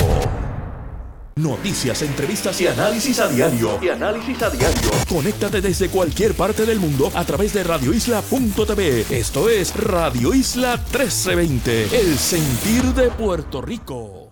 [1.35, 3.77] Noticias, entrevistas y análisis a diario.
[3.81, 4.89] Y análisis a diario.
[5.07, 9.05] Conéctate desde cualquier parte del mundo a través de radioisla.tv.
[9.11, 11.99] Esto es Radio Isla 1320.
[11.99, 14.31] El sentir de Puerto Rico.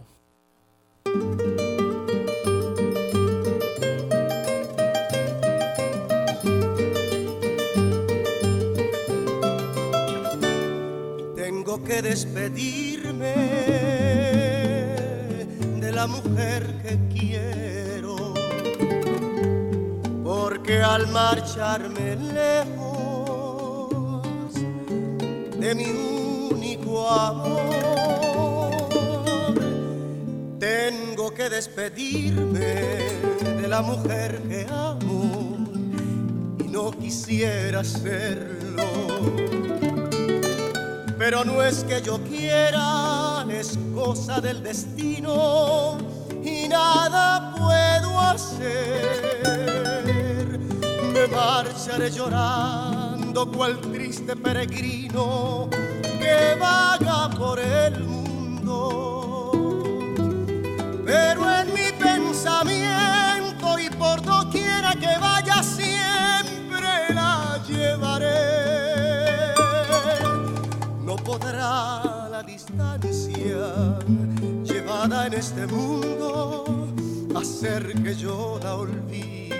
[12.06, 13.36] Despedirme
[15.82, 18.16] de la mujer que quiero,
[20.24, 23.34] porque al marcharme lejos
[25.64, 25.88] de mi
[26.54, 28.88] único amor,
[30.60, 32.74] tengo que despedirme
[33.62, 35.58] de la mujer que amo
[36.60, 38.56] y no quisiera hacerlo
[41.18, 45.98] pero no es que yo quiera, es cosa del destino
[46.44, 49.00] y nada puedo hacer.
[51.14, 55.70] Me marcharé llorando cual triste peregrino
[56.02, 59.80] que vaga por el mundo.
[61.06, 65.55] Pero en mi pensamiento y por doquiera que vaya
[74.64, 76.88] llevada en este mundo
[77.36, 79.54] hacer que yo la olvide.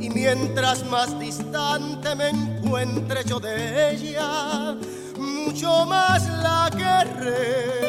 [0.00, 4.76] Y mientras más distante me encuentre yo de ella,
[5.18, 7.84] mucho más la querré.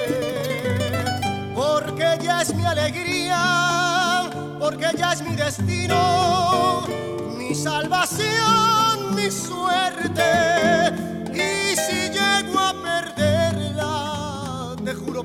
[1.55, 6.83] Porque ella es mi alegría, porque ella es mi destino,
[7.37, 11.14] mi salvación, mi suerte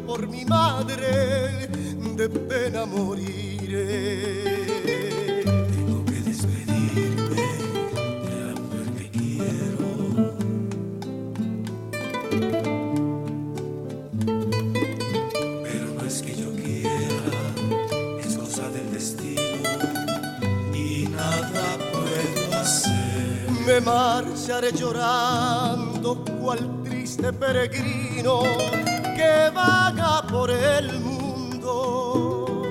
[0.07, 1.69] por mi madre,
[2.17, 4.65] de pena moriré.
[5.45, 7.47] Tengo que despedirme
[8.27, 9.89] de la mujer que quiero.
[15.63, 17.33] Pero no es que yo quiera,
[18.21, 19.73] es cosa del destino
[20.75, 23.49] y nada puedo hacer.
[23.67, 28.43] Me marcharé llorando cual triste peregrino
[29.21, 32.63] que vaga por el mundo.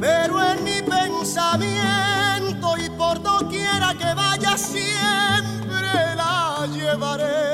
[0.00, 7.50] Pero en mi pensamiento y por doquiera que vaya siempre la llevaré.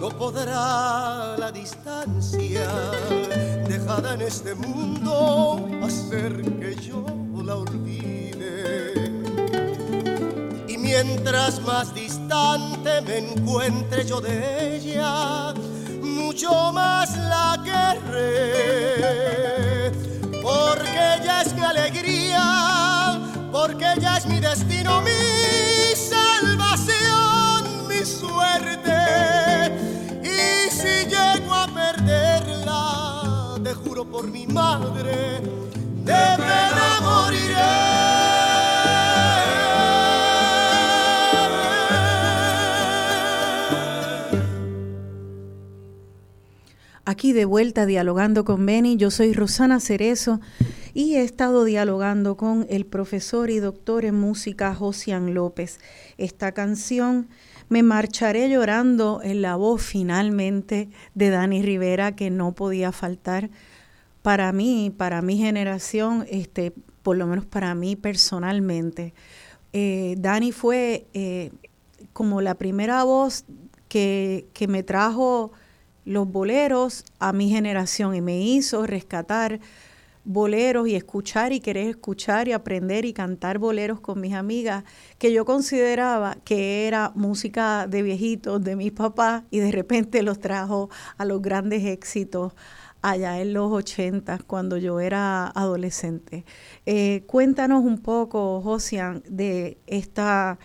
[0.00, 2.68] No podrá la distancia
[3.68, 5.14] dejada en este mundo
[5.84, 7.04] hacer que yo
[7.48, 8.37] la olvide.
[11.04, 11.94] Mientras más
[13.06, 15.54] me encuentre yo de ella,
[16.02, 19.12] mucho más la querré.
[20.42, 23.20] Porque ella es mi alegría,
[23.52, 28.90] porque ella es mi destino, mi salvación, mi suerte.
[30.24, 35.42] Y si llego a perderla, te juro por mi madre,
[36.02, 38.27] de pena moriré.
[47.10, 50.42] Aquí de vuelta dialogando con Beni, yo soy Rosana Cerezo
[50.92, 55.80] y he estado dialogando con el profesor y doctor en música Josian López.
[56.18, 57.30] Esta canción
[57.70, 63.48] Me marcharé llorando en la voz finalmente de Dani Rivera que no podía faltar
[64.20, 69.14] para mí, para mi generación, este, por lo menos para mí personalmente.
[69.72, 71.52] Eh, Dani fue eh,
[72.12, 73.46] como la primera voz
[73.88, 75.52] que, que me trajo
[76.08, 79.60] los boleros a mi generación y me hizo rescatar
[80.24, 84.84] boleros y escuchar y querer escuchar y aprender y cantar boleros con mis amigas
[85.18, 90.40] que yo consideraba que era música de viejitos de mis papás y de repente los
[90.40, 92.54] trajo a los grandes éxitos
[93.02, 96.46] allá en los 80 cuando yo era adolescente.
[96.86, 100.58] Eh, cuéntanos un poco, Josian, de esta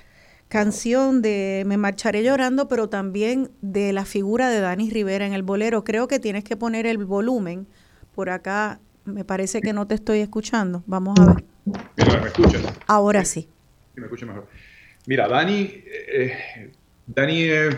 [0.53, 5.41] canción de Me marcharé llorando, pero también de la figura de Dani Rivera en el
[5.41, 5.83] bolero.
[5.83, 7.65] Creo que tienes que poner el volumen.
[8.13, 10.83] Por acá me parece que no te estoy escuchando.
[10.85, 11.43] Vamos a ver.
[11.97, 12.61] Mira, ¿me escuchas?
[12.85, 13.49] Ahora sí.
[13.95, 14.47] Sí, me escucha mejor.
[15.07, 15.71] Mira, Dani,
[16.13, 16.71] eh,
[17.07, 17.75] Dani es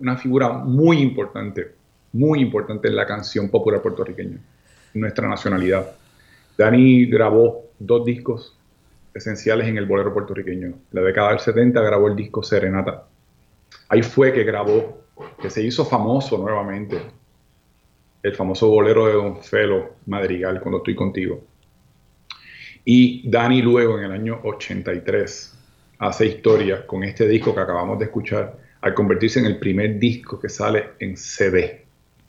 [0.00, 1.74] una figura muy importante,
[2.12, 4.40] muy importante en la canción popular puertorriqueña,
[4.94, 5.92] nuestra nacionalidad.
[6.58, 8.58] Dani grabó dos discos
[9.16, 10.66] esenciales en el bolero puertorriqueño.
[10.66, 13.04] En la década del 70 grabó el disco Serenata.
[13.88, 15.02] Ahí fue que grabó,
[15.40, 17.00] que se hizo famoso nuevamente,
[18.22, 21.44] el famoso bolero de Don Felo Madrigal, Cuando estoy contigo.
[22.84, 25.58] Y Dani luego, en el año 83,
[25.98, 30.38] hace historia con este disco que acabamos de escuchar, al convertirse en el primer disco
[30.38, 31.84] que sale en CD,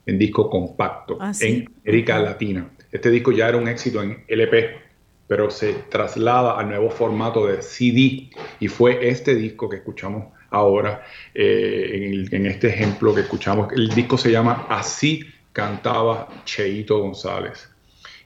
[0.05, 2.69] en disco compacto, Ah, en América Latina.
[2.91, 4.86] Este disco ya era un éxito en LP,
[5.27, 8.29] pero se traslada al nuevo formato de CD
[8.59, 13.71] y fue este disco que escuchamos ahora eh, en, el- en este ejemplo que escuchamos.
[13.73, 17.69] El disco se llama Así cantaba Cheito González.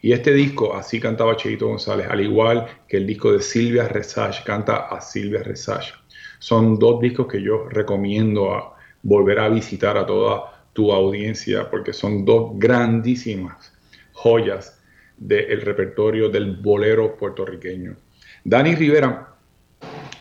[0.01, 4.43] Y este disco, Así cantaba Cheito González, al igual que el disco de Silvia Resage,
[4.43, 5.93] canta a Silvia Resage.
[6.39, 11.93] Son dos discos que yo recomiendo a volver a visitar a toda tu audiencia porque
[11.93, 13.73] son dos grandísimas
[14.13, 14.80] joyas
[15.21, 17.95] del repertorio del bolero puertorriqueño.
[18.43, 19.35] Dani Rivera,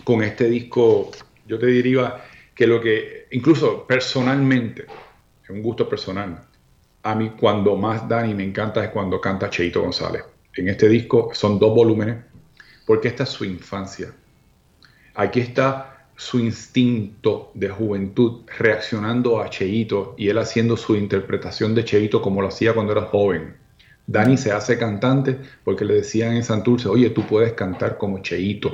[0.04, 1.10] con este disco,
[1.46, 2.22] yo te diría
[2.54, 4.84] que lo que, incluso personalmente,
[5.42, 6.42] es un gusto personal,
[7.02, 10.22] a mí cuando más Dani me encanta es cuando canta Cheito González.
[10.54, 12.18] En este disco son dos volúmenes,
[12.84, 14.12] porque esta es su infancia.
[15.14, 21.86] Aquí está su instinto de juventud reaccionando a Cheito y él haciendo su interpretación de
[21.86, 23.59] Cheito como lo hacía cuando era joven.
[24.10, 28.72] Dani se hace cantante porque le decían en Santurce, oye, tú puedes cantar como Cheito.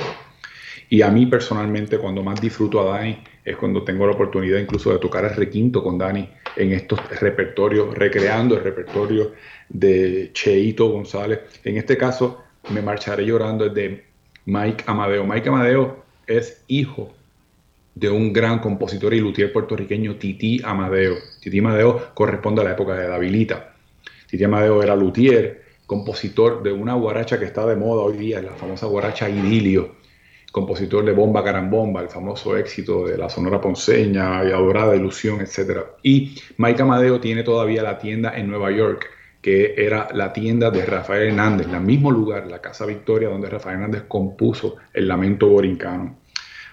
[0.89, 4.93] Y a mí personalmente, cuando más disfruto a Dani, es cuando tengo la oportunidad incluso
[4.93, 6.27] de tocar el requinto con Dani
[6.57, 9.33] en estos repertorios, recreando el repertorio
[9.69, 11.41] de Cheito González.
[11.65, 14.07] En este caso, Me Marcharé Llorando de
[14.47, 15.27] Mike Amadeo.
[15.27, 17.13] Mike Amadeo es hijo
[17.95, 21.17] de un gran compositor y luthier puertorriqueño, Titi Amadeo.
[21.43, 23.76] Titi Amadeo corresponde a la época de Davilita.
[24.27, 28.53] Titi Amadeo era luthier, compositor de una guaracha que está de moda hoy día, la
[28.53, 29.97] famosa guaracha Idilio,
[30.51, 35.81] compositor de Bomba Carambomba, el famoso éxito de la Sonora Ponceña y Adorada Ilusión, etc.
[36.03, 39.07] Y Mike Amadeo tiene todavía la tienda en Nueva York,
[39.41, 43.77] que era la tienda de Rafael Hernández, el mismo lugar, la Casa Victoria, donde Rafael
[43.77, 46.17] Hernández compuso el Lamento Borincano.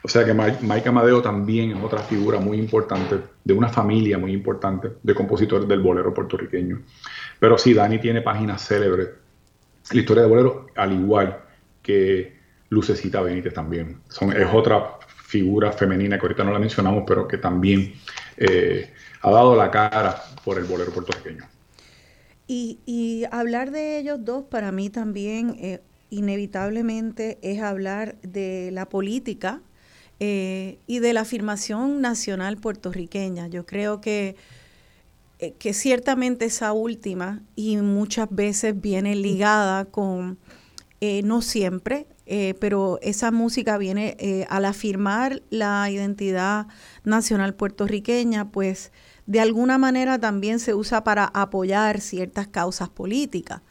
[0.06, 4.34] O sea que Mike, Amadeo también es otra figura muy importante, de una familia muy
[4.34, 6.82] importante de compositores del bolero puertorriqueño.
[7.40, 9.10] Pero sí, Dani tiene páginas célebres.
[9.92, 11.40] La historia de bolero, al igual
[11.82, 12.36] que
[12.68, 14.02] Lucecita Benítez también.
[14.10, 17.94] Es otra figura femenina que ahorita no la mencionamos, pero que también
[18.36, 21.46] eh, ha dado la cara por el bolero puertorriqueño.
[22.46, 28.90] Y, y hablar de ellos dos para mí también eh, inevitablemente es hablar de la
[28.90, 29.62] política
[30.20, 33.48] eh, y de la afirmación nacional puertorriqueña.
[33.48, 34.36] Yo creo que,
[35.40, 40.38] eh, que ciertamente esa última y muchas veces viene ligada con,
[41.02, 42.08] eh, no siempre,
[42.60, 46.68] pero esa música viene al afirmar la identidad
[47.04, 48.94] nacional puertorriqueña, pues
[49.26, 53.62] de alguna manera también se usa para apoyar ciertas causas políticas.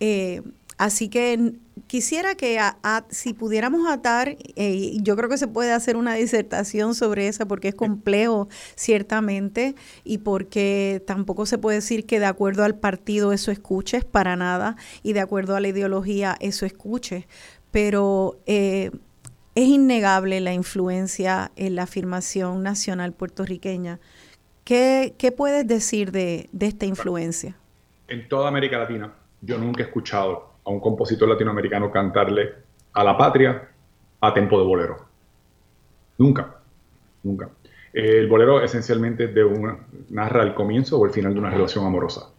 [0.00, 0.42] Eh,
[0.78, 1.54] así que
[1.86, 6.94] quisiera que a- si pudiéramos atar, eh, yo creo que se puede hacer una disertación
[6.94, 9.74] sobre eso porque es complejo ciertamente
[10.04, 14.76] y porque tampoco se puede decir que de acuerdo al partido eso escuches para nada
[15.02, 17.24] y de acuerdo a la ideología eso escuches,
[17.70, 18.90] pero eh,
[19.54, 24.00] es innegable la influencia en la afirmación nacional puertorriqueña.
[24.64, 27.56] ¿Qué, qué puedes decir de, de esta influencia?
[28.08, 32.54] En toda América Latina, yo nunca he escuchado a un compositor latinoamericano cantarle
[32.92, 33.68] a la patria
[34.20, 35.04] a tempo de bolero.
[36.18, 36.56] Nunca,
[37.22, 37.50] nunca.
[37.92, 39.78] El bolero esencialmente de una,
[40.10, 42.30] narra el comienzo o el final de una relación amorosa.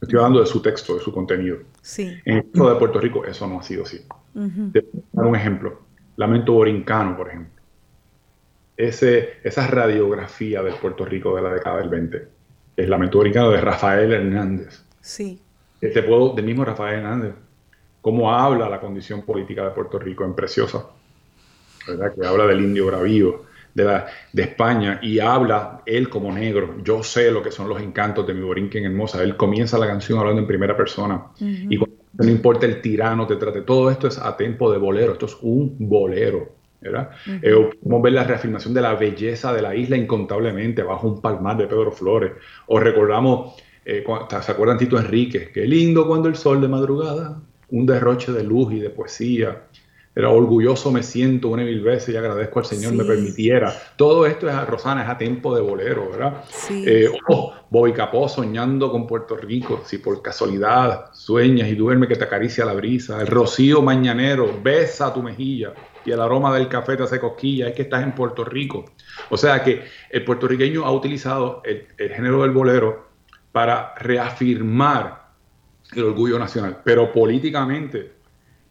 [0.00, 1.58] Estoy hablando de su texto, de su contenido.
[1.80, 2.20] Sí.
[2.24, 4.00] En el caso de Puerto Rico, eso no ha sido así.
[4.34, 4.70] Ujú.
[4.72, 5.80] Te voy a dar un ejemplo.
[6.16, 7.62] Lamento Borincano, por ejemplo.
[8.76, 12.28] Ese, esa radiografía del Puerto Rico de la década del 20.
[12.76, 14.84] Es Lamento Borincano de Rafael Hernández.
[15.00, 15.40] Sí.
[15.80, 17.34] Te puedo, del mismo Rafael Hernández,
[18.00, 20.86] cómo habla la condición política de Puerto Rico en Preciosa,
[21.86, 22.12] ¿verdad?
[22.14, 23.42] que habla del indio bravío,
[23.74, 26.76] de, la, de España, y habla él como negro.
[26.82, 29.22] Yo sé lo que son los encantos de mi Borinquen hermosa.
[29.22, 31.26] Él comienza la canción hablando en primera persona.
[31.70, 35.12] Y cuando no importa el tirano te trate, todo esto es a tempo de bolero,
[35.12, 36.56] esto es un bolero.
[36.80, 37.10] ¿verdad?
[37.42, 41.56] Eh, podemos ver la reafirmación de la belleza de la isla incontablemente bajo un palmar
[41.56, 42.32] de Pedro Flores.
[42.68, 43.54] O recordamos,
[43.84, 45.50] eh, cu- ¿se acuerdan Tito Enríquez?
[45.52, 49.62] Qué lindo cuando el sol de madrugada, un derroche de luz y de poesía.
[50.14, 53.72] era orgulloso me siento una mil veces y agradezco al Señor me permitiera.
[53.96, 56.44] Todo esto es a Rosana, es a tiempo de bolero, ¿verdad?
[56.48, 56.84] Sí.
[56.86, 62.16] Eh, oh, Bobby Capó soñando con Puerto Rico, si por casualidad sueñas y duerme que
[62.16, 65.72] te acaricia la brisa, el rocío mañanero besa tu mejilla
[66.04, 68.86] y el aroma del café te hace cosquilla, es que estás en Puerto Rico.
[69.30, 73.08] O sea que el puertorriqueño ha utilizado el, el género del bolero
[73.52, 75.17] para reafirmar
[75.94, 78.12] el orgullo nacional, pero políticamente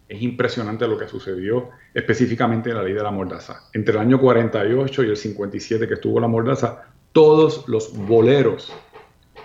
[0.07, 3.69] es impresionante lo que sucedió específicamente en la ley de la mordaza.
[3.73, 8.71] Entre el año 48 y el 57 que estuvo la mordaza, todos los boleros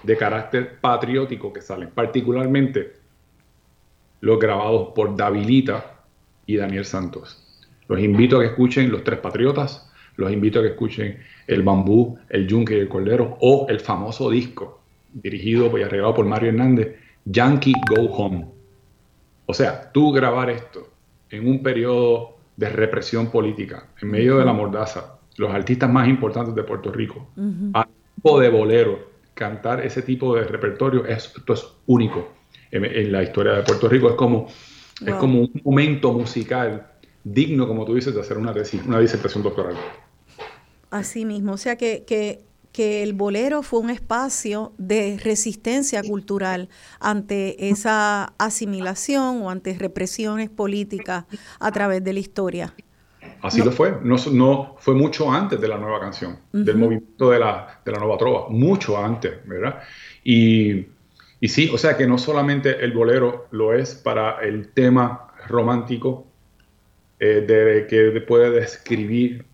[0.02, 2.94] de carácter patriótico que salen, particularmente
[4.20, 6.04] los grabados por Davilita
[6.46, 7.66] y Daniel Santos.
[7.88, 12.18] Los invito a que escuchen Los Tres Patriotas, los invito a que escuchen El Bambú,
[12.28, 14.80] El Yunque y el Cordero o el famoso disco
[15.12, 18.52] dirigido y arreglado por Mario Hernández, Yankee Go Home
[19.46, 20.88] o sea, tú grabar esto
[21.30, 26.54] en un periodo de represión política, en medio de la mordaza, los artistas más importantes
[26.54, 27.28] de Puerto Rico,
[27.74, 32.28] a tipo de bolero, cantar ese tipo de repertorio, esto es único
[32.70, 34.10] en, la historia de Puerto Rico.
[34.10, 34.46] Es como,
[35.04, 36.86] es como un momento musical
[37.24, 38.54] digno, como tú dices, de hacer una,
[38.86, 39.76] una disertación doctoral.
[40.90, 46.68] Así mismo, o sea que, que que el bolero fue un espacio de resistencia cultural
[47.00, 51.24] ante esa asimilación o ante represiones políticas
[51.60, 52.74] a través de la historia.
[53.42, 57.38] Así lo fue, no, no, fue mucho antes de la nueva canción, del movimiento de
[57.38, 59.80] la, de la, nueva trova, mucho antes, ¿verdad?
[60.24, 60.86] Y,
[61.40, 66.26] y sí, o sea que no solamente el bolero lo es para el tema romántico,
[67.24, 69.44] eh, de, que puede describir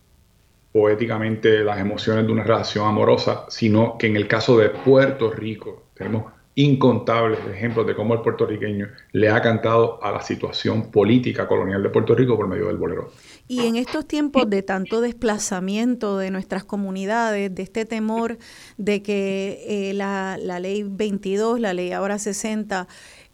[0.73, 5.85] poéticamente las emociones de una relación amorosa, sino que en el caso de Puerto Rico
[5.95, 11.85] tenemos incontables ejemplos de cómo el puertorriqueño le ha cantado a la situación política colonial
[11.85, 13.13] de Puerto Rico por medio del bolero.
[13.47, 18.39] Y en estos tiempos de tanto desplazamiento de nuestras comunidades, de este temor
[18.77, 22.89] de que eh, la, la ley 22, la ley ahora 60,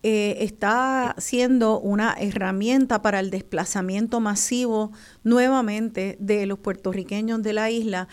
[0.06, 7.70] eh, está siendo una herramienta para el desplazamiento masivo nuevamente de los puertorriqueños de la
[7.70, 8.08] isla.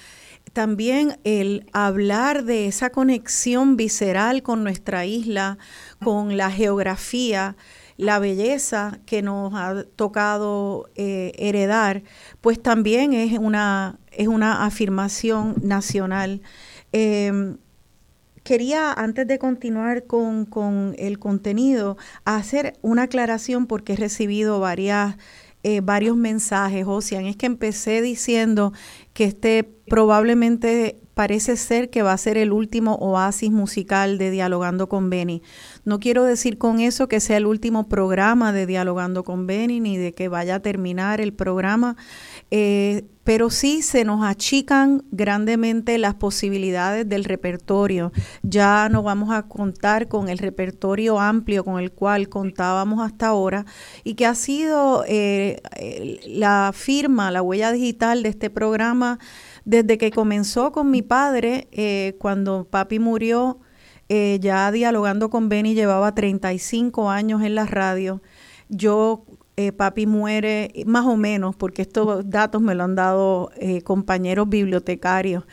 [0.53, 5.57] También el hablar de esa conexión visceral con nuestra isla,
[6.01, 7.57] con la geografía,
[7.97, 12.03] la belleza que nos ha tocado eh, heredar,
[12.39, 16.41] pues también es una, es una afirmación nacional.
[16.93, 17.57] Em,
[18.43, 25.17] quería, antes de continuar con, el contenido, hacer una aclaración porque he recibido varias,
[25.63, 27.25] eh, varios mensajes, Ocean.
[27.25, 28.73] Es que empecé diciendo
[29.13, 34.87] que este probablemente parece ser que va a ser el último oasis musical de Dialogando
[34.87, 35.43] con Benny.
[35.83, 39.97] No quiero decir con eso que sea el último programa de Dialogando con Benny, ni
[39.97, 41.97] de que vaya a terminar el programa,
[42.53, 48.11] eh, pero sí se nos achican grandemente las posibilidades del repertorio.
[48.43, 53.65] Ya no vamos a contar con el repertorio amplio con el cual contábamos hasta ahora
[54.03, 55.61] y que ha sido eh,
[56.25, 59.17] la firma, la huella digital de este programa
[59.63, 63.59] desde que comenzó con mi padre, eh, cuando papi murió,
[64.41, 68.21] ya dialogando con Benny, llevaba 35 años en la radio.
[68.67, 69.23] Yo,
[69.57, 73.51] eh, papi muere más o menos, porque estos datos me lo han dado
[73.83, 75.43] compañeros bibliotecarios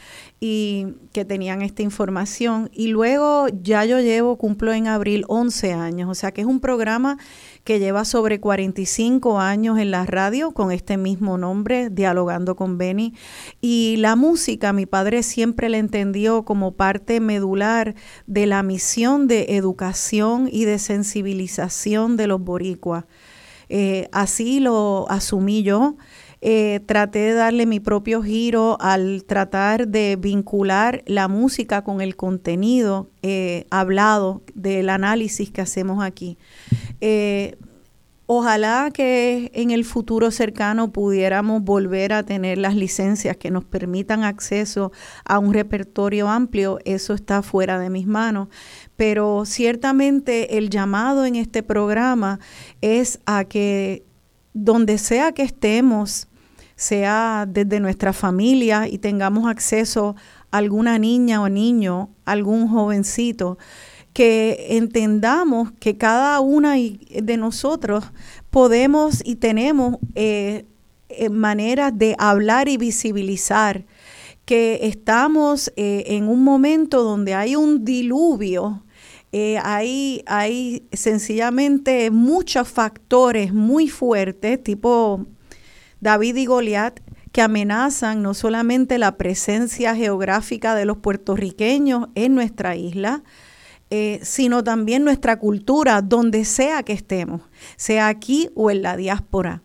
[0.41, 2.71] y que tenían esta información.
[2.73, 6.61] Y luego ya yo llevo, cumplo en abril 11 años, o sea que es un
[6.61, 7.19] programa
[7.65, 13.15] que lleva sobre 45 años en la radio con este mismo nombre, Dialogando con Benny.
[13.61, 17.95] Y la música, mi padre siempre la entendió como parte medular
[18.27, 23.05] de la misión de educación y de sensibilización de los boricuas.
[23.69, 25.97] Eh, así lo asumí yo.
[26.41, 32.15] Eh, traté de darle mi propio giro al tratar de vincular la música con el
[32.15, 36.39] contenido eh, hablado del análisis que hacemos aquí.
[38.31, 44.23] Ojalá que en el futuro cercano pudiéramos volver a tener las licencias que nos permitan
[44.23, 44.93] acceso
[45.25, 46.79] a un repertorio amplio.
[46.85, 48.49] Eso está fuera de mis manos.
[48.99, 52.41] Pero ciertamente el llamado en este programa
[52.81, 54.03] es a que
[54.55, 56.27] donde sea que estemos,
[56.75, 60.17] sea desde nuestra familia y tengamos acceso
[60.51, 63.57] a alguna niña o niño, algún jovencito,
[64.13, 68.05] que entendamos que cada una de nosotros
[68.51, 70.65] podemos y tenemos eh,
[71.09, 73.85] eh, maneras de hablar y visibilizar
[74.45, 78.83] que estamos eh, en un momento donde hay un diluvio,
[79.33, 85.27] hay, hay sencillamente muchos factores muy fuertes, tipo
[86.01, 87.01] David y Goliat,
[87.33, 93.23] que amenazan no solamente la presencia geográfica de los puertorriqueños en nuestra isla,
[93.91, 97.43] eh, sino también nuestra cultura, donde sea que estemos,
[97.77, 99.63] sea aquí o en la diáspora.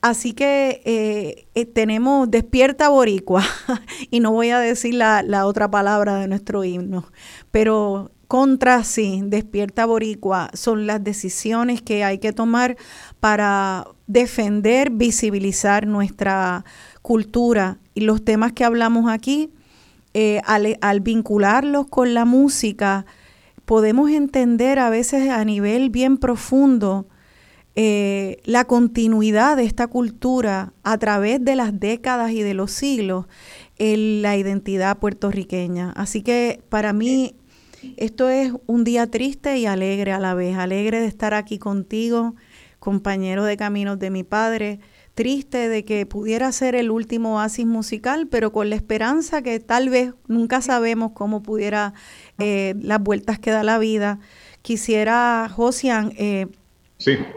[0.00, 3.44] Así que eh, eh, tenemos Despierta Boricua,
[4.10, 7.06] y no voy a decir la, otra palabra de nuestro himno,
[7.50, 12.76] pero contra sí, Despierta Boricua, son las decisiones que hay que tomar
[13.20, 16.64] para defender, visibilizar nuestra
[17.02, 19.50] cultura y los temas que hablamos aquí,
[20.44, 23.04] al, al vincularlos con la música,
[23.66, 27.06] podemos entender a veces a nivel bien profundo
[27.78, 33.26] eh, la continuidad de esta cultura a través de las décadas y de los siglos
[33.76, 35.92] en la identidad puertorriqueña.
[35.94, 37.34] Así que para mí
[37.96, 42.34] esto es un día triste y alegre a la vez, alegre de estar aquí contigo,
[42.78, 44.80] compañero de caminos de mi padre,
[45.14, 49.88] triste de que pudiera ser el último oasis musical, pero con la esperanza que tal
[49.88, 51.94] vez nunca sabemos cómo pudiera
[52.38, 54.18] eh, las vueltas que da la vida.
[54.60, 56.48] Quisiera, Josian, eh,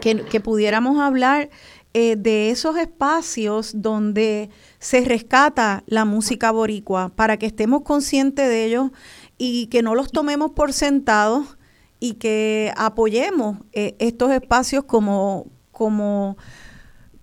[0.02, 1.50] que, pudiéramos hablar
[1.94, 4.50] eh, de esos espacios donde
[4.80, 8.92] se rescata la música boricua, para que estemos conscientes de ellos
[9.40, 11.58] y que no los tomemos por sentados
[12.00, 16.38] y que apoyemos estos espacios como, como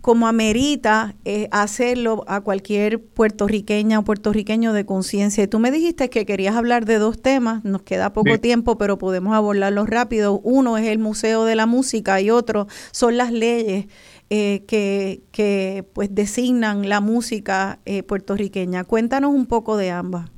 [0.06, 5.42] como amerita eh, hacerlo a cualquier puertorriqueña o puertorriqueño de conciencia.
[5.42, 8.98] Y tú me dijiste que querías hablar de dos temas, nos queda poco tiempo, pero
[8.98, 10.38] podemos abordarlos rápido.
[10.44, 13.86] Uno es el Museo de la Música y otro son las leyes
[14.30, 18.84] eh, que, que, pues designan la música eh, puertorriqueña.
[18.84, 20.30] Cuéntanos un poco de ambas.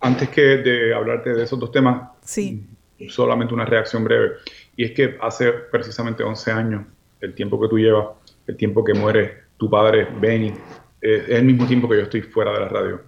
[0.00, 2.64] Antes que de hablarte de esos dos temas, sí.
[3.08, 4.32] solamente una reacción breve.
[4.76, 6.86] Y es que hace precisamente 11 años
[7.20, 8.08] el tiempo que tú llevas,
[8.46, 10.52] el tiempo que muere tu padre, Benny,
[11.00, 13.00] es el mismo tiempo que yo estoy fuera de la radio.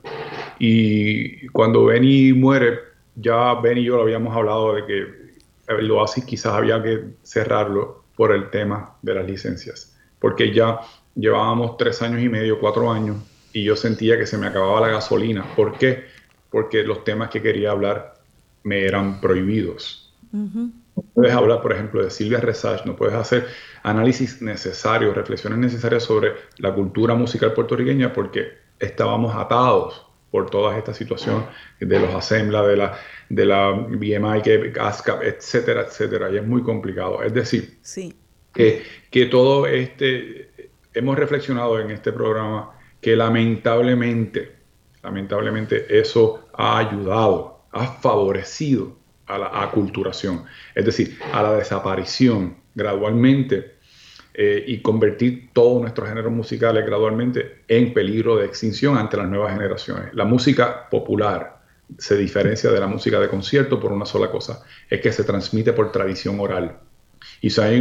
[0.58, 2.78] Y cuando Benny muere,
[3.14, 5.28] ya Benny y yo lo habíamos hablado de que
[5.68, 10.80] el Oasis quizás había que cerrarlo por el tema de las licencias, porque ya
[11.14, 13.16] llevábamos tres años y medio, cuatro años,
[13.52, 15.44] y yo sentía que se me acababa la gasolina.
[15.54, 16.04] ¿Por qué?
[16.50, 18.14] Porque los temas que quería hablar
[18.64, 20.14] me eran prohibidos.
[20.32, 23.46] No puedes hablar, por ejemplo, de Silvia Resach, no puedes hacer
[23.82, 30.92] análisis necesarios, reflexiones necesarias sobre la cultura musical puertorriqueña porque estábamos atados por toda esta
[30.92, 31.46] situación
[31.80, 32.98] de los Assembla, de la,
[33.28, 36.30] de la BMI, que, ASCAP, etcétera, etcétera.
[36.30, 37.22] Y es muy complicado.
[37.22, 38.14] Es decir, sí.
[38.52, 40.50] que, que todo este,
[40.92, 44.57] hemos reflexionado en este programa que lamentablemente,
[45.08, 50.44] lamentablemente eso ha ayudado, ha favorecido a la aculturación,
[50.74, 53.78] es decir, a la desaparición gradualmente
[54.34, 59.52] eh, y convertir todos nuestros géneros musicales gradualmente en peligro de extinción ante las nuevas
[59.52, 60.12] generaciones.
[60.14, 61.58] La música popular
[61.96, 65.72] se diferencia de la música de concierto por una sola cosa, es que se transmite
[65.72, 66.78] por tradición oral.
[67.40, 67.80] Y si, hay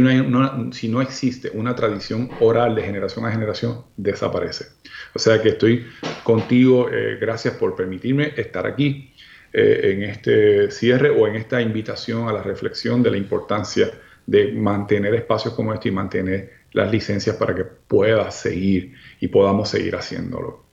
[0.72, 4.66] si no existe una tradición oral de generación a generación, desaparece.
[5.14, 5.86] O sea que estoy
[6.22, 9.12] contigo, eh, gracias por permitirme estar aquí
[9.52, 13.90] eh, en este cierre o en esta invitación a la reflexión de la importancia
[14.26, 19.70] de mantener espacios como este y mantener las licencias para que puedas seguir y podamos
[19.70, 20.64] seguir haciéndolo.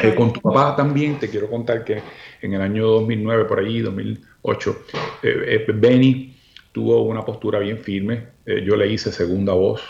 [0.00, 2.02] Eh, con tu papá también te quiero contar que
[2.40, 4.84] en el año 2009, por ahí, 2008,
[5.22, 6.35] eh, Benny
[6.76, 8.28] tuvo una postura bien firme.
[8.44, 9.80] yo le hice segunda voz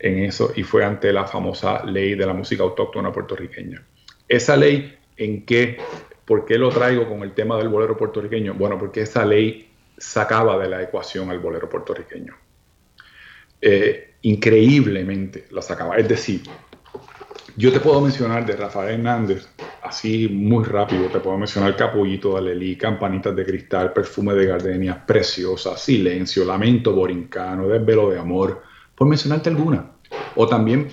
[0.00, 3.86] en eso y fue ante la famosa ley de la música autóctona puertorriqueña.
[4.26, 5.78] Esa ley en que
[6.24, 8.54] ¿Por qué lo traigo con el tema del bolero puertorriqueño?
[8.54, 12.34] Bueno, porque esa ley sacaba de la ecuación al bolero puertorriqueño.
[13.60, 15.96] Eh, increíblemente la sacaba.
[15.98, 16.40] Es decir,
[17.56, 19.48] yo te puedo mencionar de Rafael Hernández,
[19.82, 25.06] así muy rápido, te puedo mencionar Capullito de Alelí, Campanitas de Cristal, Perfume de Gardenia,
[25.06, 28.62] Preciosa, Silencio, Lamento Borincano, Desvelo de Amor,
[28.94, 29.92] por mencionarte alguna.
[30.34, 30.88] O también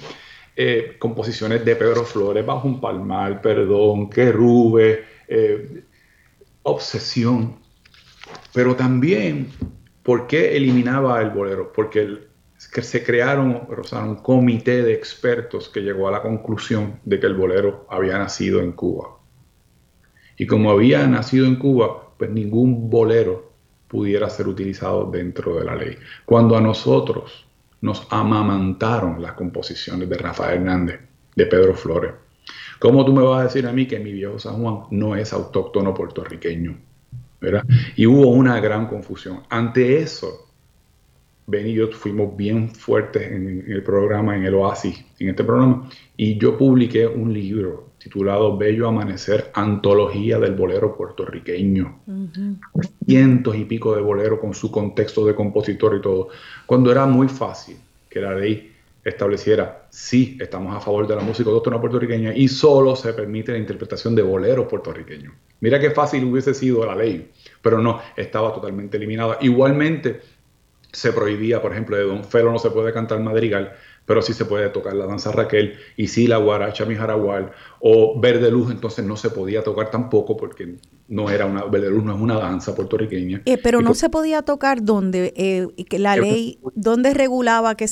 [0.56, 5.84] eh, composiciones de Pedro Flores, Bajo un Palmar, Perdón, Querube, eh,
[6.64, 7.58] obsesión,
[8.54, 9.48] pero también,
[10.04, 11.72] ¿por qué eliminaba el bolero?
[11.74, 12.30] Porque
[12.82, 17.86] se crearon, un comité de expertos que llegó a la conclusión de que el bolero
[17.90, 19.18] había nacido en Cuba.
[20.38, 23.52] Y como había nacido en Cuba, pues ningún bolero
[23.88, 25.98] pudiera ser utilizado dentro de la ley.
[26.26, 27.46] Cuando a nosotros
[27.82, 31.02] nos amamantaron las composiciones de Rafael Hernández,
[31.36, 32.14] de Pedro Flores,
[32.80, 35.34] ¿Cómo tú me vas a decir a mí que mi viejo San Juan no es
[35.34, 36.80] autóctono puertorriqueño?
[37.40, 37.64] ¿verdad?
[37.96, 39.42] Y hubo una gran confusión.
[39.50, 40.51] Ante eso,
[41.48, 45.90] Ben y yo fuimos bien fuertes en, el programa, en el Oasis, en este programa,
[46.16, 52.00] y yo publiqué un libro titulado Bello Amanecer, Antología del Bolero Puertorriqueño.
[53.06, 56.30] Cientos y pico de bolero con su contexto de compositor y todo.
[56.66, 57.78] Cuando era muy fácil
[58.10, 58.72] que la ley
[59.04, 63.58] estableciera, sí, estamos a favor de la música autóctona puertorriqueña y solo se permite la
[63.58, 65.34] interpretación de boleros puertorriqueños.
[65.60, 67.30] Mira qué fácil hubiese sido la ley,
[67.62, 69.38] pero no, estaba totalmente eliminada.
[69.42, 70.22] Igualmente
[70.92, 73.74] se prohibía, por ejemplo, de Don Felo no se puede cantar madrigal,
[74.06, 78.52] pero sí se puede tocar la danza Raquel y sí la guaracha Mijaragual o Verde
[78.52, 80.76] Luz, entonces no se podía tocar tampoco porque
[81.08, 83.42] no era una, Verde Luz no es una danza puertorriqueña.
[83.46, 87.86] Eh, pero no se podía tocar donde eh, la ley, donde regulaba que...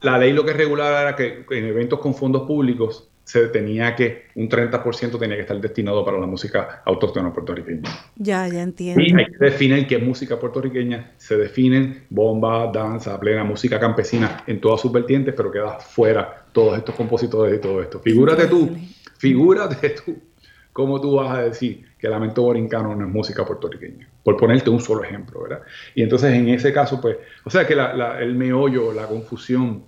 [0.00, 4.24] La ley lo que regulaba era que en eventos con fondos públicos se tenía que,
[4.34, 7.88] un 30% tenía que estar destinado para la música autóctona puertorriqueña.
[8.16, 9.00] Ya, ya entiendo.
[9.00, 11.12] Y hay que definir qué música puertorriqueña.
[11.16, 16.76] Se definen bomba, danza, plena, música campesina en todas sus vertientes, pero queda fuera todos
[16.76, 18.00] estos compositores y todo esto.
[18.00, 18.76] Figúrate tú,
[19.16, 20.18] figúrate tú,
[20.72, 24.80] cómo tú vas a decir que Lamento Borincano no es música puertorriqueña, por ponerte un
[24.80, 25.62] solo ejemplo, ¿verdad?
[25.94, 29.84] Y entonces en ese caso, pues, o sea que el meollo, la confusión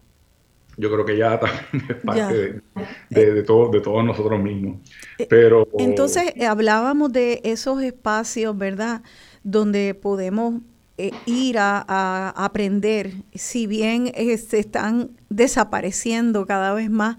[0.76, 1.38] yo creo que ya
[1.72, 2.62] también es parte
[3.10, 4.78] de, de, todo, de todos nosotros mismos.
[5.18, 9.02] Eh, Pero, Entonces, eh, hablábamos de esos espacios, ¿verdad?
[9.42, 10.60] Donde podemos
[10.98, 17.16] eh, ir a, aprender, si bien se están desapareciendo cada vez más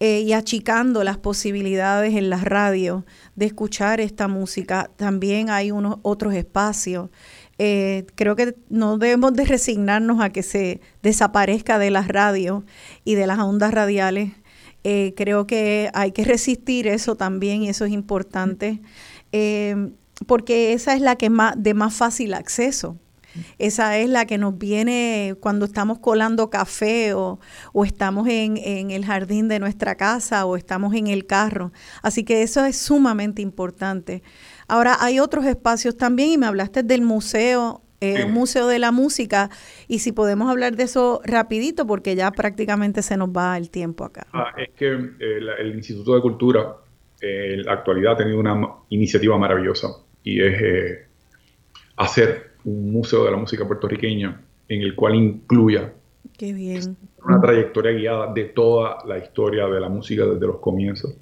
[0.00, 3.04] y achicando las posibilidades en las radios
[3.36, 7.08] de escuchar esta música, también hay unos otros espacios
[7.58, 12.64] eh, creo que no debemos de resignarnos a que se desaparezca de las radios
[13.04, 14.32] y de las ondas radiales.
[14.82, 18.82] Eh, creo que hay que resistir eso también y eso es importante,
[19.32, 19.92] eh,
[20.26, 22.98] porque esa es la que más de más fácil acceso.
[23.58, 27.40] Esa es la que nos viene cuando estamos colando café o,
[27.84, 28.58] estamos en,
[28.90, 31.72] el jardín de nuestra casa o estamos en el carro.
[32.02, 34.22] Así que eso es sumamente importante.
[34.74, 39.48] Ahora, hay otros espacios también y me hablaste del museo, eh, Museo de la Música,
[39.86, 44.04] y si podemos hablar de eso rapidito porque ya prácticamente se nos va el tiempo
[44.04, 44.26] acá.
[44.32, 46.74] Ah, es que eh, el Instituto de Cultura
[47.20, 49.90] eh, en la actualidad ha tenido una iniciativa maravillosa
[50.24, 51.06] y es eh,
[51.94, 55.92] hacer un museo de la música puertorriqueña en el cual incluya
[56.36, 56.96] Qué bien.
[57.24, 61.14] una trayectoria guiada de toda la historia de la música desde los comienzos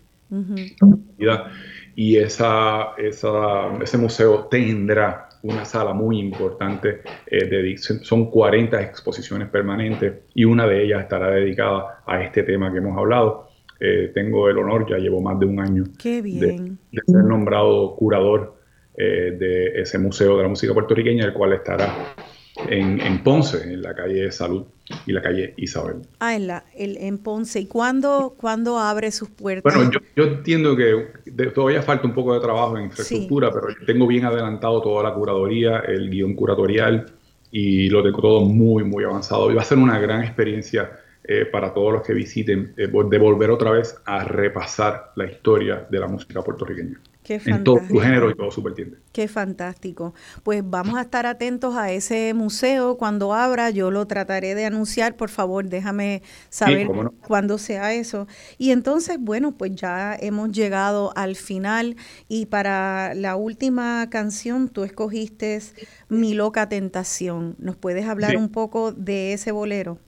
[1.95, 10.15] y esa, ese museo tendrá una sala muy importante, eh, de, son 40 exposiciones permanentes
[10.35, 13.49] y una de ellas estará dedicada a este tema que hemos hablado.
[13.81, 18.57] Eh, tengo el honor, ya llevo más de un año, De, ser nombrado curador
[18.97, 21.93] eh, de ese Museo de la Música Puertorriqueña, el cual estará
[22.69, 24.65] en, en Ponce, en la calle Salud
[25.07, 26.03] y la calle Isabel.
[26.21, 27.61] Ah, en, la, el, en Ponce.
[27.61, 29.75] ¿Y cuándo, cuándo abre sus puertas?
[29.75, 34.07] Bueno, yo, yo entiendo que todavía falta un poco de trabajo en infraestructura, pero tengo
[34.07, 37.07] bien adelantado toda la curaduría, el guion curatorial
[37.51, 39.51] y lo tengo todo muy, muy avanzado.
[39.51, 40.91] Y va a ser una gran experiencia
[41.25, 45.87] eh, para todos los que visiten, eh, de volver otra vez a repasar la historia
[45.89, 46.99] de la música puertorriqueña.
[47.23, 48.99] Qué en todo su género y todo su vertiente.
[49.13, 50.13] Qué fantástico.
[50.43, 53.71] Pues vamos a estar atentos a ese museo cuando abra.
[53.71, 55.17] Yo lo trataré de anunciar.
[55.17, 56.89] Por favor, déjame saber
[57.27, 58.27] cuándo sea eso.
[58.59, 61.97] Y entonces, bueno, pues ya hemos llegado al final.
[62.29, 65.61] Y para la última canción, tú escogiste
[66.09, 67.55] Mi Loca Tentación.
[67.59, 69.99] ¿Nos puedes hablar un poco de ese bolero?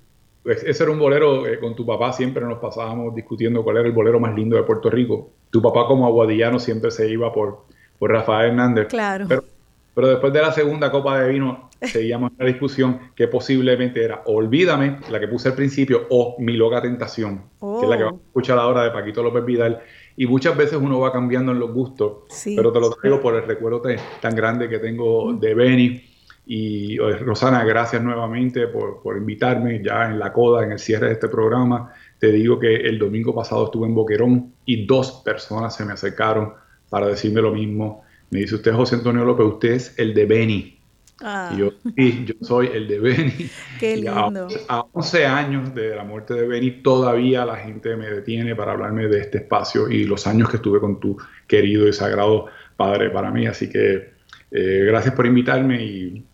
[0.43, 3.87] Pues ese era un bolero, eh, con tu papá siempre nos pasábamos discutiendo cuál era
[3.87, 5.31] el bolero más lindo de Puerto Rico.
[5.55, 7.61] Tu papá como aguadillano siempre se iba por,
[8.01, 8.89] por Rafael Hernández.
[8.89, 9.29] Claro.
[9.29, 14.23] Pero, después de la segunda copa de vino seguíamos en la discusión que posiblemente era
[14.27, 18.21] Olvídame, la que puse al principio, o Mi Loca Tentación, que es la que vamos
[18.21, 19.81] a escuchar ahora de Paquito López Vidal.
[20.17, 22.25] Y muchas veces uno va cambiando en los gustos,
[22.57, 23.81] pero te lo traigo por el recuerdo
[24.21, 26.03] tan grande que tengo de Benny
[26.47, 31.13] y Rosana, gracias nuevamente por, por, invitarme ya en la coda, en el cierre de
[31.13, 31.93] este programa.
[32.25, 36.55] Te digo que el domingo pasado estuve en Boquerón y dos personas se me acercaron
[36.89, 38.03] para decirme lo mismo.
[38.31, 40.81] Me dice usted, José Antonio López, usted es el de Beni.
[41.21, 41.53] Ah.
[41.53, 43.51] Y yo, sí, yo soy el de Beni.
[43.79, 44.49] Qué lindo.
[44.71, 49.07] A, 11 años de la muerte de Beni, todavía la gente me detiene para hablarme
[49.07, 52.47] de este espacio y los años que estuve con tu querido y sagrado
[52.79, 53.47] padre para mí.
[53.47, 54.15] Así que
[54.51, 56.25] eh, gracias por invitarme y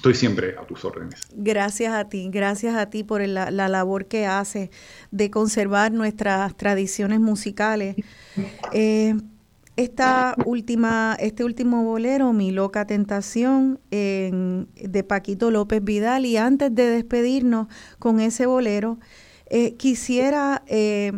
[0.00, 1.20] estoy siempre a tus órdenes.
[1.34, 4.70] Gracias a ti, gracias a ti por la, labor que haces
[5.10, 7.96] de conservar nuestras tradiciones musicales.
[8.72, 9.14] Eh,
[9.76, 16.24] esta última, este último bolero, Mi Loca Tentación, de Paquito López Vidal.
[16.24, 17.66] Y antes de despedirnos
[17.98, 18.98] con ese bolero,
[19.50, 21.12] eh, quisiera eh,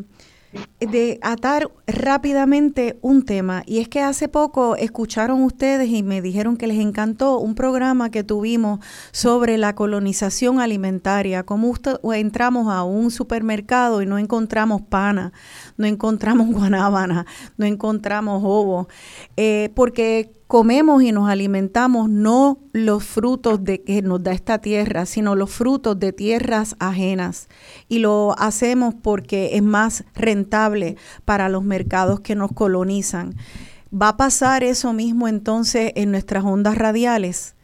[0.81, 3.63] de atar rápidamente un tema.
[3.67, 8.11] Y es que hace poco escucharon ustedes y me dijeron que les encantó un programa
[8.11, 8.81] que tuvimos
[9.13, 11.73] sobre la colonización alimentaria, cómo
[12.15, 15.33] entramos a un supermercado y no encontramos pana,
[15.77, 18.89] no encontramos guanábana, no encontramos ovo,
[19.37, 25.07] eh, porque comemos y nos alimentamos no los frutos de que nos da esta tierra,
[25.07, 27.49] sino los frutos de tierras ajenas.
[27.89, 31.82] Y lo hacemos porque es más rentable para los mercados
[32.21, 33.35] que nos colonizan.
[33.93, 37.55] ¿Va a pasar eso mismo entonces en nuestras ondas radiales?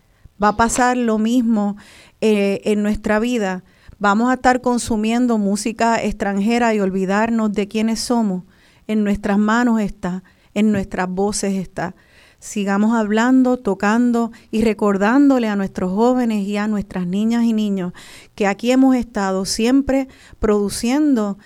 [0.42, 1.76] ¿Va a pasar lo mismo
[2.20, 3.64] eh, en nuestra vida?
[3.98, 8.44] ¿Vamos a estar consumiendo música extranjera y olvidarnos de quiénes somos?
[8.86, 10.22] En nuestras manos está,
[10.54, 11.94] en nuestras voces está
[12.38, 17.92] sigamos hablando, tocando y recordándole a nuestros jóvenes y a nuestras niñas y niños
[18.34, 20.08] que aquí hemos estado siempre
[20.38, 21.38] produciendo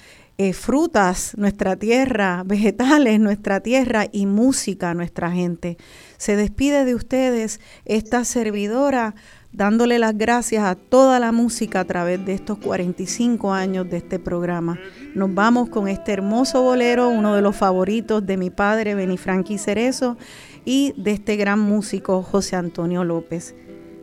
[0.43, 5.77] eh, frutas, nuestra tierra, vegetales, nuestra tierra y música, nuestra gente.
[6.17, 9.15] Se despide de ustedes esta servidora
[9.53, 14.19] dándole las gracias a toda la música a través de estos 45 años de este
[14.19, 14.81] programa.
[15.15, 20.17] Nos vamos con este hermoso bolero, uno de los favoritos de mi padre, Benifranqui Cerezo,
[20.65, 23.55] y de este gran músico José Antonio López,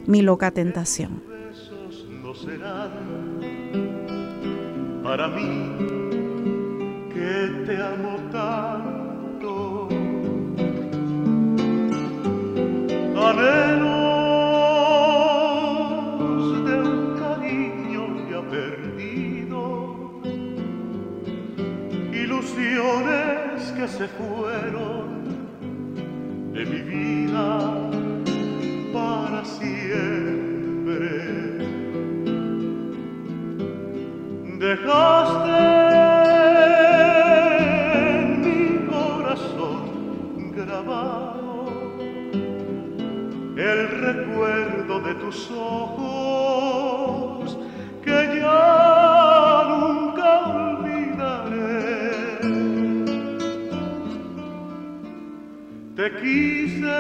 [0.07, 1.21] Mi loca tentación.
[5.03, 5.78] Para mí
[7.19, 9.51] que te amo tanto.
[13.27, 13.85] Anhelos
[16.67, 19.61] de un cariño ya perdido,
[22.23, 25.07] ilusiones que se fueron
[26.53, 27.47] de mi vida
[28.93, 31.09] para siempre.
[34.59, 36.48] Dejaste
[43.59, 46.77] el recuerdo de tus ojos
[48.03, 50.09] que ya nunca
[55.99, 56.99] Te quise,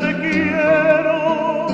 [0.00, 1.68] te quiero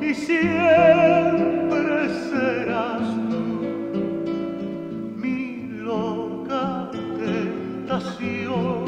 [0.00, 3.44] y siempre serás tú
[5.16, 8.79] mi loca tentación.